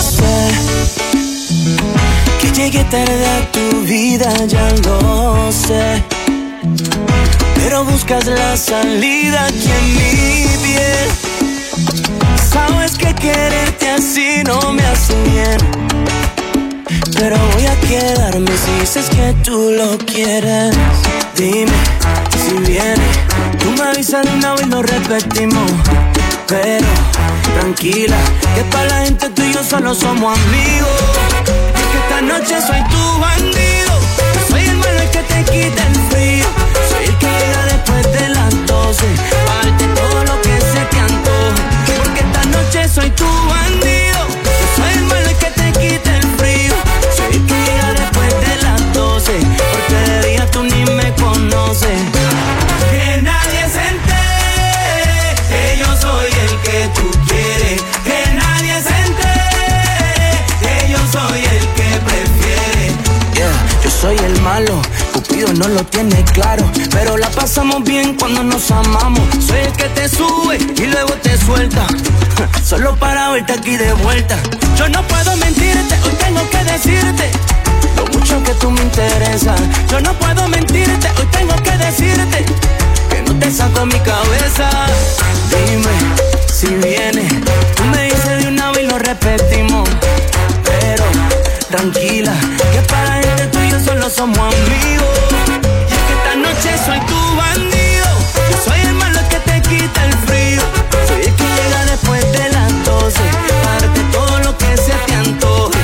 [2.41, 6.03] Que llegué tarde a tu vida, ya lo sé.
[7.65, 11.09] Pero buscas la salida aquí en mi piel.
[12.53, 15.57] Sabes que quererte así no me hace bien.
[17.19, 20.77] Pero voy a quedarme si dices que tú lo quieres.
[21.37, 21.73] Dime
[22.45, 23.09] si viene.
[23.59, 25.73] Tú me avisas de una vez y lo repetimos.
[26.47, 26.87] Pero
[27.59, 28.19] tranquila,
[28.55, 31.01] que para la gente tú y yo solo somos amigos.
[31.75, 33.93] Es que esta noche soy tu bandido.
[34.51, 36.64] Soy el malo que te quita el frío.
[38.95, 39.07] 12.
[39.47, 41.63] Pa' darte todo lo que se te antoje.
[41.97, 43.25] Porque esta noche soy tu
[65.53, 69.21] No lo tiene claro, pero la pasamos bien cuando nos amamos.
[69.47, 71.87] Soy el que te sube y luego te suelta,
[72.65, 74.37] solo para verte aquí de vuelta.
[74.77, 77.31] Yo no puedo mentirte, hoy tengo que decirte
[77.97, 79.61] lo mucho que tú me interesas.
[79.91, 82.45] Yo no puedo mentirte, hoy tengo que decirte
[83.11, 84.69] que no te saco mi cabeza.
[85.51, 87.29] Dime si viene,
[87.77, 89.89] tú me dices de una vez y lo repetimos.
[90.65, 91.05] Pero
[91.71, 92.33] tranquila,
[92.73, 95.34] que para gente tú y yo solo somos amigos
[96.63, 98.07] soy tu bandido.
[98.65, 100.63] Soy el malo que te quita el frío.
[101.09, 103.21] Soy el que llega después de las 12.
[103.65, 105.84] Parte todo lo que se te antoje.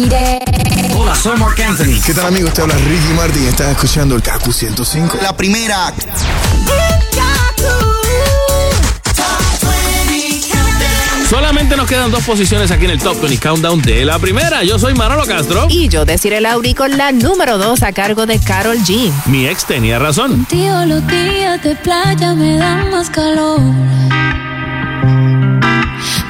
[0.00, 0.38] Shakira.
[0.96, 2.00] Hola, soy Mark Anthony.
[2.04, 2.54] ¿Qué tal amigos?
[2.54, 3.44] Te habla Ricky Martin.
[3.48, 5.18] Estás escuchando el Kaku 105.
[5.22, 5.92] La primera.
[11.28, 14.64] Solamente nos quedan dos posiciones aquí en el Top 20 Countdown de la primera.
[14.64, 15.66] Yo soy Manolo Castro.
[15.68, 19.12] Y yo deciré Lauri con la número 2 a cargo de Carol G.
[19.26, 20.44] Mi ex tenía razón.
[20.46, 23.60] Tío, los días de playa me dan más calor.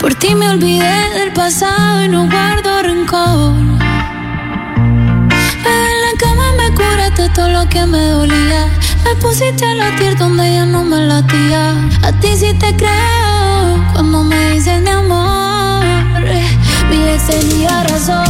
[0.01, 3.53] Por ti me olvidé del pasado y no guardo rencor.
[5.63, 8.71] Pero en la cama me curaste todo lo que me dolía.
[9.05, 11.75] Me pusiste a latir donde ya no me latía.
[12.03, 15.85] A ti sí te creo cuando me dices mi amor.
[16.89, 18.25] Mi ex tenía razón.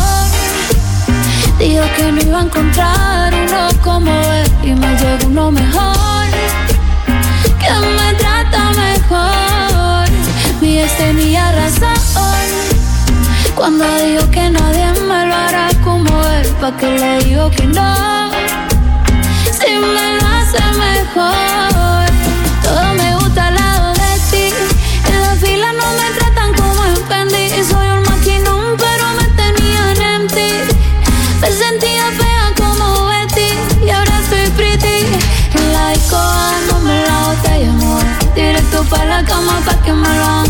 [1.56, 6.26] Dijo que no iba a encontrar uno como él y me llegó uno mejor.
[7.60, 9.39] Que me trata mejor.
[10.82, 11.92] Ex tenía razón.
[13.54, 18.30] Cuando dijo que nadie me lo hará como él, pa' que le digo que no.
[19.58, 22.06] Si me lo hace mejor.
[22.62, 24.54] Todo me gusta al lado de ti.
[25.12, 27.62] En la fila no me tratan como en Fendi.
[27.62, 30.50] Soy un maquinón, pero me tenían en ti.
[31.42, 33.50] Me sentía fea como Betty
[33.84, 34.98] y ahora estoy pretty.
[35.58, 38.02] En la disco dándome la botella, amor.
[38.34, 40.49] Directo para la cama pa' que me lo.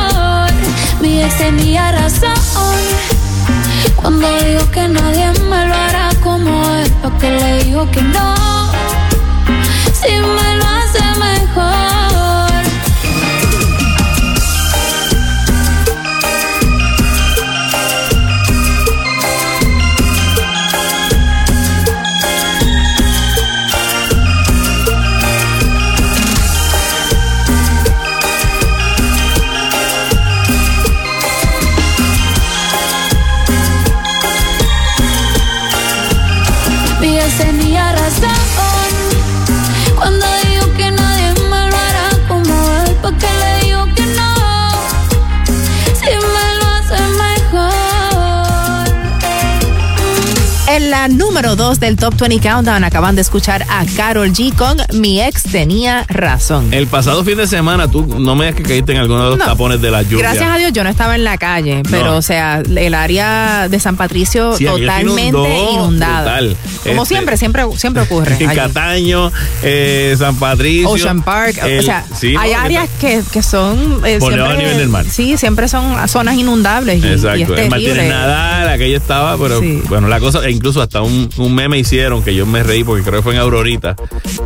[1.01, 2.35] Mi ex tenía razón.
[3.95, 8.35] Cuando dijo que nadie me lo hará como él, porque le digo que no,
[9.93, 10.50] si me
[51.41, 55.41] número 2 del Top 20 Countdown acaban de escuchar a Carol G con Mi ex
[55.41, 56.71] tenía razón.
[56.71, 59.39] El pasado fin de semana tú no me digas que caíste en alguno de los
[59.39, 59.45] No.
[59.45, 60.19] tapones de la lluvia.
[60.19, 63.79] Gracias a Dios yo no estaba en la calle, pero o sea, el área de
[63.79, 66.37] San Patricio Sí, totalmente inundada.
[66.83, 68.35] Como Este, siempre, siempre, siempre ocurre.
[68.39, 68.55] En allí.
[68.59, 69.31] Cataño,
[69.63, 70.89] eh, San Patricio.
[70.89, 74.89] Ocean Park, o sea, sí, hay áreas que, que son eh, siempre- del nivel del
[74.89, 75.05] mar.
[75.09, 78.09] Sí, siempre son zonas inundables y, y Exacto, es el Martínez.
[78.09, 79.59] Nadal, aquello estaba, pero
[79.89, 83.03] bueno, la cosa, e incluso hasta un, un meme hicieron que yo me reí porque
[83.03, 83.95] creo que fue en Aurorita,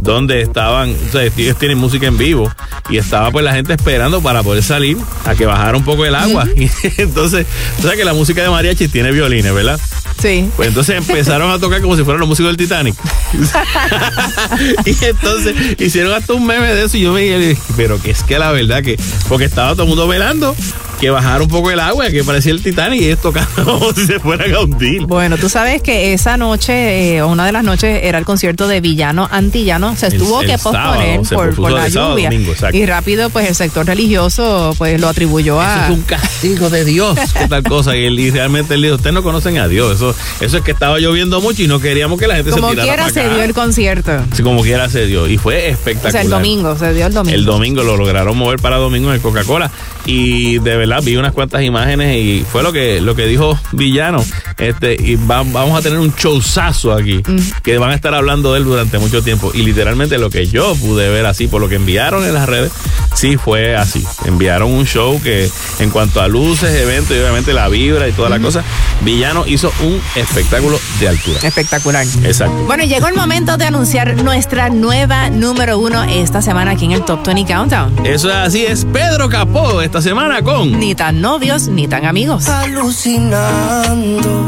[0.02, 2.52] donde estaban, o sea, ellos tienen música en vivo
[2.90, 6.16] y estaba pues la gente esperando para poder salir a que bajara un poco el
[6.16, 6.46] agua.
[6.56, 6.70] Y
[7.02, 7.46] entonces,
[7.78, 9.80] tú sabes que la música de mariachi tiene violines, ¿verdad?
[10.22, 10.50] Sí.
[10.56, 12.96] Pues entonces empezaron a tocar como si fueran los músicos del Titanic.
[14.86, 18.24] y entonces hicieron hasta un meme de eso y yo me dije, pero que es
[18.24, 20.56] que la verdad que, porque estaba todo el mundo velando
[21.00, 24.20] que bajara un poco el agua, que parecía el Titanic y tocando como si se
[24.20, 25.02] fueran a hundir.
[25.06, 28.68] Bueno, tú sabes que esa noche, eh, o una de las noches, era el concierto
[28.68, 29.96] de Villano Antillano.
[29.96, 32.30] Se El- tuvo el que posponer sábado, por, la sábado lluvia.
[32.30, 35.86] domingo, y rápido, pues el sector religioso pues lo atribuyó Eso a.
[35.88, 37.96] es un castigo de Dios, qué tal cosa.
[37.98, 39.96] Y, él, y realmente él dijo, ustedes no conocen a Dios.
[39.98, 42.76] Eso, eso es que estaba lloviendo mucho y no queríamos que la gente Como se
[42.76, 44.12] tirara quiera para se dio el concierto.
[44.34, 45.28] Sí, como quiera se dio.
[45.28, 46.10] Y fue espectacular.
[46.10, 47.36] O sea, el domingo, se dio el domingo.
[47.36, 49.72] El domingo lo lograron mover para domingo en el Coca-Cola.
[50.06, 50.85] Y de ¿verdad?
[51.04, 54.24] Vi unas cuantas imágenes y fue lo que, lo que dijo Villano.
[54.58, 57.22] Este, y va- vamos a tener un showzazo aquí,
[57.64, 59.52] que van a estar hablando de él durante mucho tiempo.
[59.54, 62.72] Y literalmente lo que yo pude ver así, por lo que enviaron en las redes,
[63.14, 64.04] sí fue así.
[64.26, 65.50] Enviaron un show que
[65.80, 68.64] en cuanto a luces, eventos y obviamente la vibra y toda la cosa,
[69.02, 71.40] Villano hizo un espectáculo de altura.
[71.44, 72.06] Espectacular.
[72.24, 72.56] Exacto.
[72.66, 77.04] Bueno, llegó el momento de anunciar nuestra nueva número uno esta semana aquí en el
[77.06, 78.06] Top 20 Countdown.
[78.06, 80.75] Eso es así, es Pedro Capó esta semana con...
[80.78, 82.48] Ni tan novios ni tan amigos.
[82.50, 84.46] Alucinando,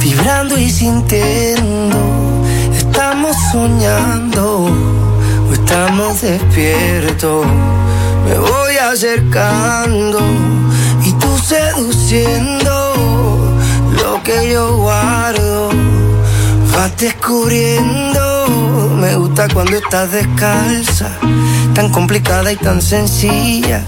[0.00, 1.98] vibrando y sintiendo.
[2.76, 4.70] Estamos soñando
[5.48, 7.46] o estamos despiertos.
[8.26, 10.20] Me voy acercando
[11.04, 12.72] y tú seduciendo
[14.02, 15.70] lo que yo guardo.
[16.72, 21.10] Vas descubriendo, me gusta cuando estás descalza,
[21.74, 23.84] tan complicada y tan sencilla,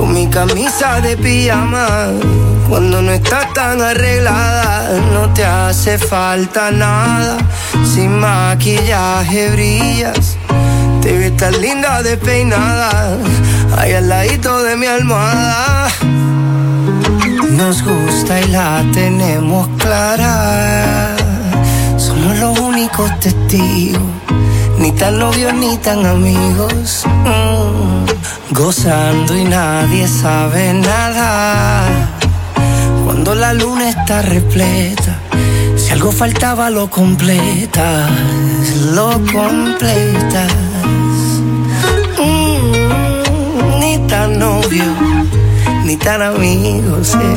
[0.00, 1.86] con mi camisa de pijama.
[2.68, 7.36] Cuando no estás tan arreglada, no te hace falta nada,
[7.84, 10.38] sin maquillaje brillas.
[11.02, 13.18] Te ves tan linda despeinada,
[13.76, 15.88] ahí al ladito de mi almohada.
[17.50, 21.16] Nos gusta y la tenemos clara.
[21.98, 24.02] Somos los únicos testigos,
[24.78, 27.04] ni tan novios ni tan amigos.
[27.24, 27.49] Mm,
[28.50, 31.82] Gozando y nadie sabe nada.
[33.04, 35.18] Cuando la luna está repleta,
[35.76, 38.10] si algo faltaba lo completas,
[38.92, 40.52] lo completas.
[42.18, 44.84] Mm, ni tan novio,
[45.84, 47.14] ni tan amigos.
[47.14, 47.36] eh.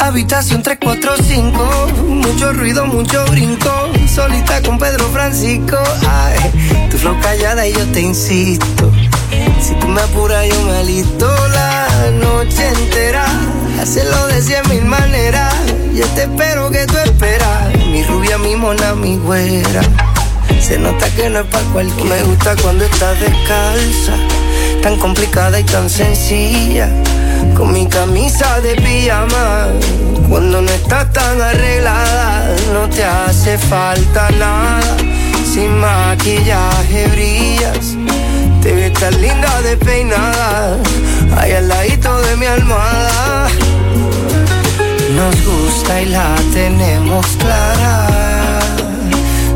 [0.00, 3.70] Habitación 345, mucho ruido, mucho brinco.
[4.12, 5.76] Solita con Pedro Francisco.
[7.06, 8.90] Flow callada y yo te insisto.
[9.60, 13.24] Si tú me apuras, yo me alisto la noche entera.
[13.80, 15.54] Hacerlo de cien mil maneras.
[15.94, 17.74] Yo te espero que tú esperas.
[17.90, 19.82] Mi rubia, mi mona, mi güera.
[20.60, 22.16] Se nota que no es para cualquiera.
[22.16, 24.14] Me gusta cuando estás descalza,
[24.82, 26.88] tan complicada y tan sencilla.
[27.56, 29.68] Con mi camisa de pijama,
[30.28, 34.96] cuando no estás tan arreglada, no te hace falta nada.
[35.52, 36.75] Sin maquillaje
[41.36, 43.48] ahí al ladito de mi almohada.
[45.14, 48.06] Nos gusta y la tenemos clara.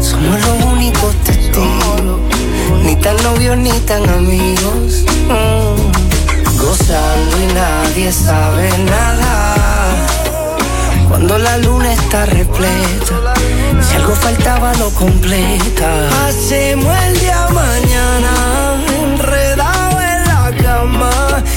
[0.01, 2.21] Somos los únicos testigos,
[2.85, 5.05] ni tan novios ni tan amigos.
[5.29, 9.55] Mm, Gozando y nadie sabe nada.
[11.09, 13.35] Cuando la luna está repleta,
[13.81, 16.09] si algo faltaba lo completa.
[16.27, 18.31] Hacemos el día mañana,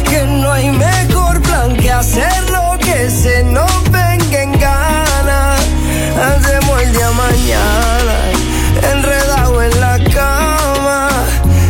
[0.09, 5.55] que no hay mejor plan que hacerlo que se nos venga en gana.
[6.27, 8.15] Hacemos el día mañana,
[8.91, 11.07] enredado en la cama,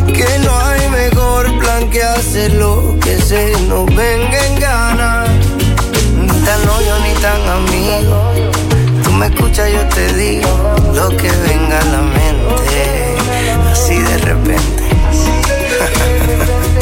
[0.07, 5.25] que no hay mejor plan que hacerlo que se nos venga en gana.
[6.21, 8.33] Ni tan novio ni tan amigo.
[9.03, 13.15] Tú me escuchas, yo te digo lo que venga a la mente,
[13.71, 14.83] así de repente.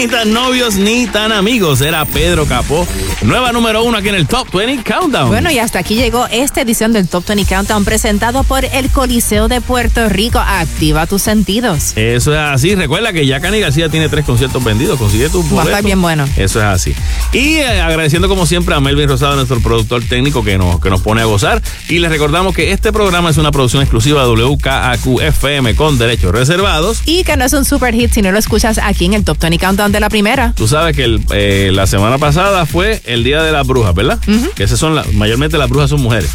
[0.00, 1.82] Ni tan novios ni tan amigos.
[1.82, 2.86] Era Pedro Capó.
[3.20, 5.28] Nueva número uno aquí en el Top 20 Countdown.
[5.28, 9.48] Bueno, y hasta aquí llegó esta edición del Top 20 Countdown presentado por el Coliseo
[9.48, 10.38] de Puerto Rico.
[10.38, 11.92] Activa tus sentidos.
[11.96, 12.74] Eso es así.
[12.74, 14.98] Recuerda que ya Cani García tiene tres conciertos vendidos.
[14.98, 15.82] Consigue tu Va a estar boleto.
[15.84, 16.24] bien bueno.
[16.38, 16.94] Eso es así.
[17.34, 21.02] Y eh, agradeciendo como siempre a Melvin Rosado, nuestro productor técnico que nos, que nos
[21.02, 21.60] pone a gozar.
[21.90, 26.32] Y les recordamos que este programa es una producción exclusiva de WKAQ FM con derechos
[26.32, 27.02] reservados.
[27.04, 29.38] Y que no es un super hit si no lo escuchas aquí en el Top
[29.38, 30.52] 20 Countdown de la primera.
[30.56, 34.18] Tú sabes que el, eh, la semana pasada fue el Día de las Brujas, ¿verdad?
[34.54, 36.30] Que esas son, la- mayormente las brujas son mujeres.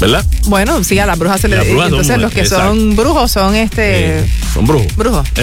[0.00, 0.24] ¿Verdad?
[0.44, 3.32] Bueno, sí, a las brujas se le Las brujas son Entonces, los que son brujos
[3.32, 4.24] son este.
[4.54, 4.94] Son brujos.
[4.94, 5.26] Brujos.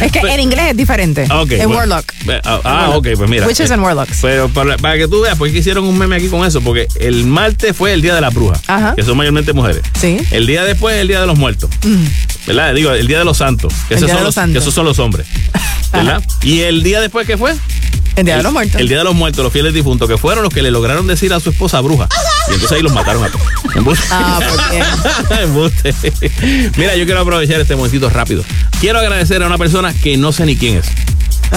[0.00, 1.26] Es que en inglés es diferente.
[1.28, 1.76] Ah, ok, en bueno.
[1.76, 2.12] Warlock.
[2.44, 3.46] Ah, ah, ok, pues mira.
[3.46, 4.18] Witches Eh, and Warlocks.
[4.20, 7.24] Pero para, para que tú veas, porque hicieron un meme aquí con eso, porque el
[7.24, 8.94] martes fue el Día de las Brujas, Ajá.
[8.96, 9.82] que son mayormente mujeres.
[10.00, 10.18] Sí.
[10.32, 12.04] El día después es el Día de los Muertos, Mm.
[12.48, 12.74] ¿verdad?
[12.74, 14.52] Digo, el Día de los Santos, que, El esos, Día son de los los, Santos.
[14.54, 15.26] que esos son los hombres,
[15.92, 16.22] ¿verdad?
[16.42, 17.54] Y el día después, ¿qué fue?
[18.16, 18.80] El Día de los Muertos.
[18.80, 21.32] El Día de los Muertos, los fieles difuntos, que fueron los que le lograron decir
[21.32, 22.08] a su esposa bruja.
[22.48, 23.46] Y entonces ahí los mataron a todos.
[23.74, 24.04] Embuste.
[24.10, 25.94] Ah, pues Embuste.
[26.76, 28.44] Mira, yo quiero aprovechar este momentito rápido.
[28.80, 30.86] Quiero agradecer a una persona que no sé ni quién es.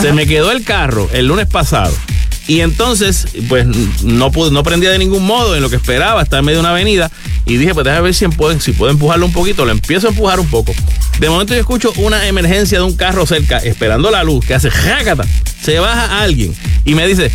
[0.02, 1.94] Se me quedó el carro el lunes pasado
[2.48, 3.66] Y entonces, pues
[4.04, 6.72] no no prendía de ningún modo en lo que esperaba, estaba en medio de una
[6.72, 7.10] avenida.
[7.46, 9.66] Y dije, pues déjame ver si puedo, si puedo empujarlo un poquito.
[9.66, 10.74] Lo empiezo a empujar un poco.
[11.20, 14.70] De momento yo escucho una emergencia de un carro cerca, esperando la luz, que hace
[14.70, 15.26] jácata.
[15.62, 16.54] Se baja alguien
[16.84, 17.32] y me dice,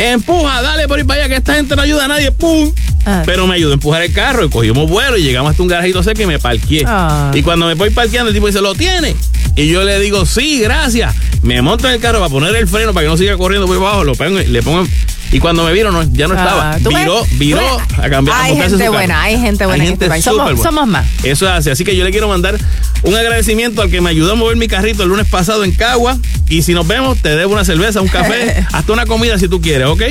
[0.00, 2.32] empuja, dale por ahí para allá, que esta gente no ayuda a nadie.
[2.32, 2.72] ¡Pum!
[3.06, 3.22] Ah.
[3.24, 6.02] Pero me ayudó a empujar el carro y cogimos vuelo y llegamos hasta un garajito
[6.02, 6.84] cerca y me parqué.
[6.86, 7.30] Ah.
[7.34, 9.14] Y cuando me voy parqueando, el tipo dice, ¿lo tiene?
[9.56, 11.14] Y yo le digo, sí, gracias.
[11.42, 13.76] Me monto en el carro para poner el freno para que no siga corriendo por
[13.76, 14.86] abajo, lo pongo, le pongo.
[15.32, 16.72] Y cuando me vieron, no, ya no estaba.
[16.72, 16.98] Ah, ¿tú ves?
[16.98, 18.36] Viró, viró a cambiar.
[18.40, 18.92] Hay gente su carro.
[18.92, 20.24] buena, hay gente buena Hay en este gente país.
[20.24, 20.62] Somos, buena.
[20.62, 21.06] somos más.
[21.22, 21.70] Eso es así.
[21.70, 22.58] Así que yo le quiero mandar
[23.02, 26.18] un agradecimiento al que me ayudó a mover mi carrito el lunes pasado en Cagua.
[26.48, 29.60] Y si nos vemos, te debo una cerveza, un café, hasta una comida si tú
[29.60, 30.02] quieres, ¿ok?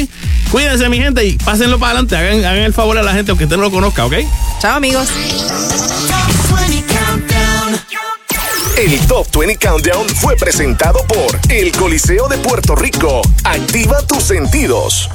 [0.51, 2.15] Cuídense, mi gente, y pásenlo para adelante.
[2.15, 4.13] Hagan, hagan el favor a la gente, aunque usted no lo conozca, ¿ok?
[4.61, 5.09] Chao, amigos.
[8.79, 13.21] El Top 20 Countdown fue presentado por El Coliseo de Puerto Rico.
[13.43, 15.09] Activa tus sentidos.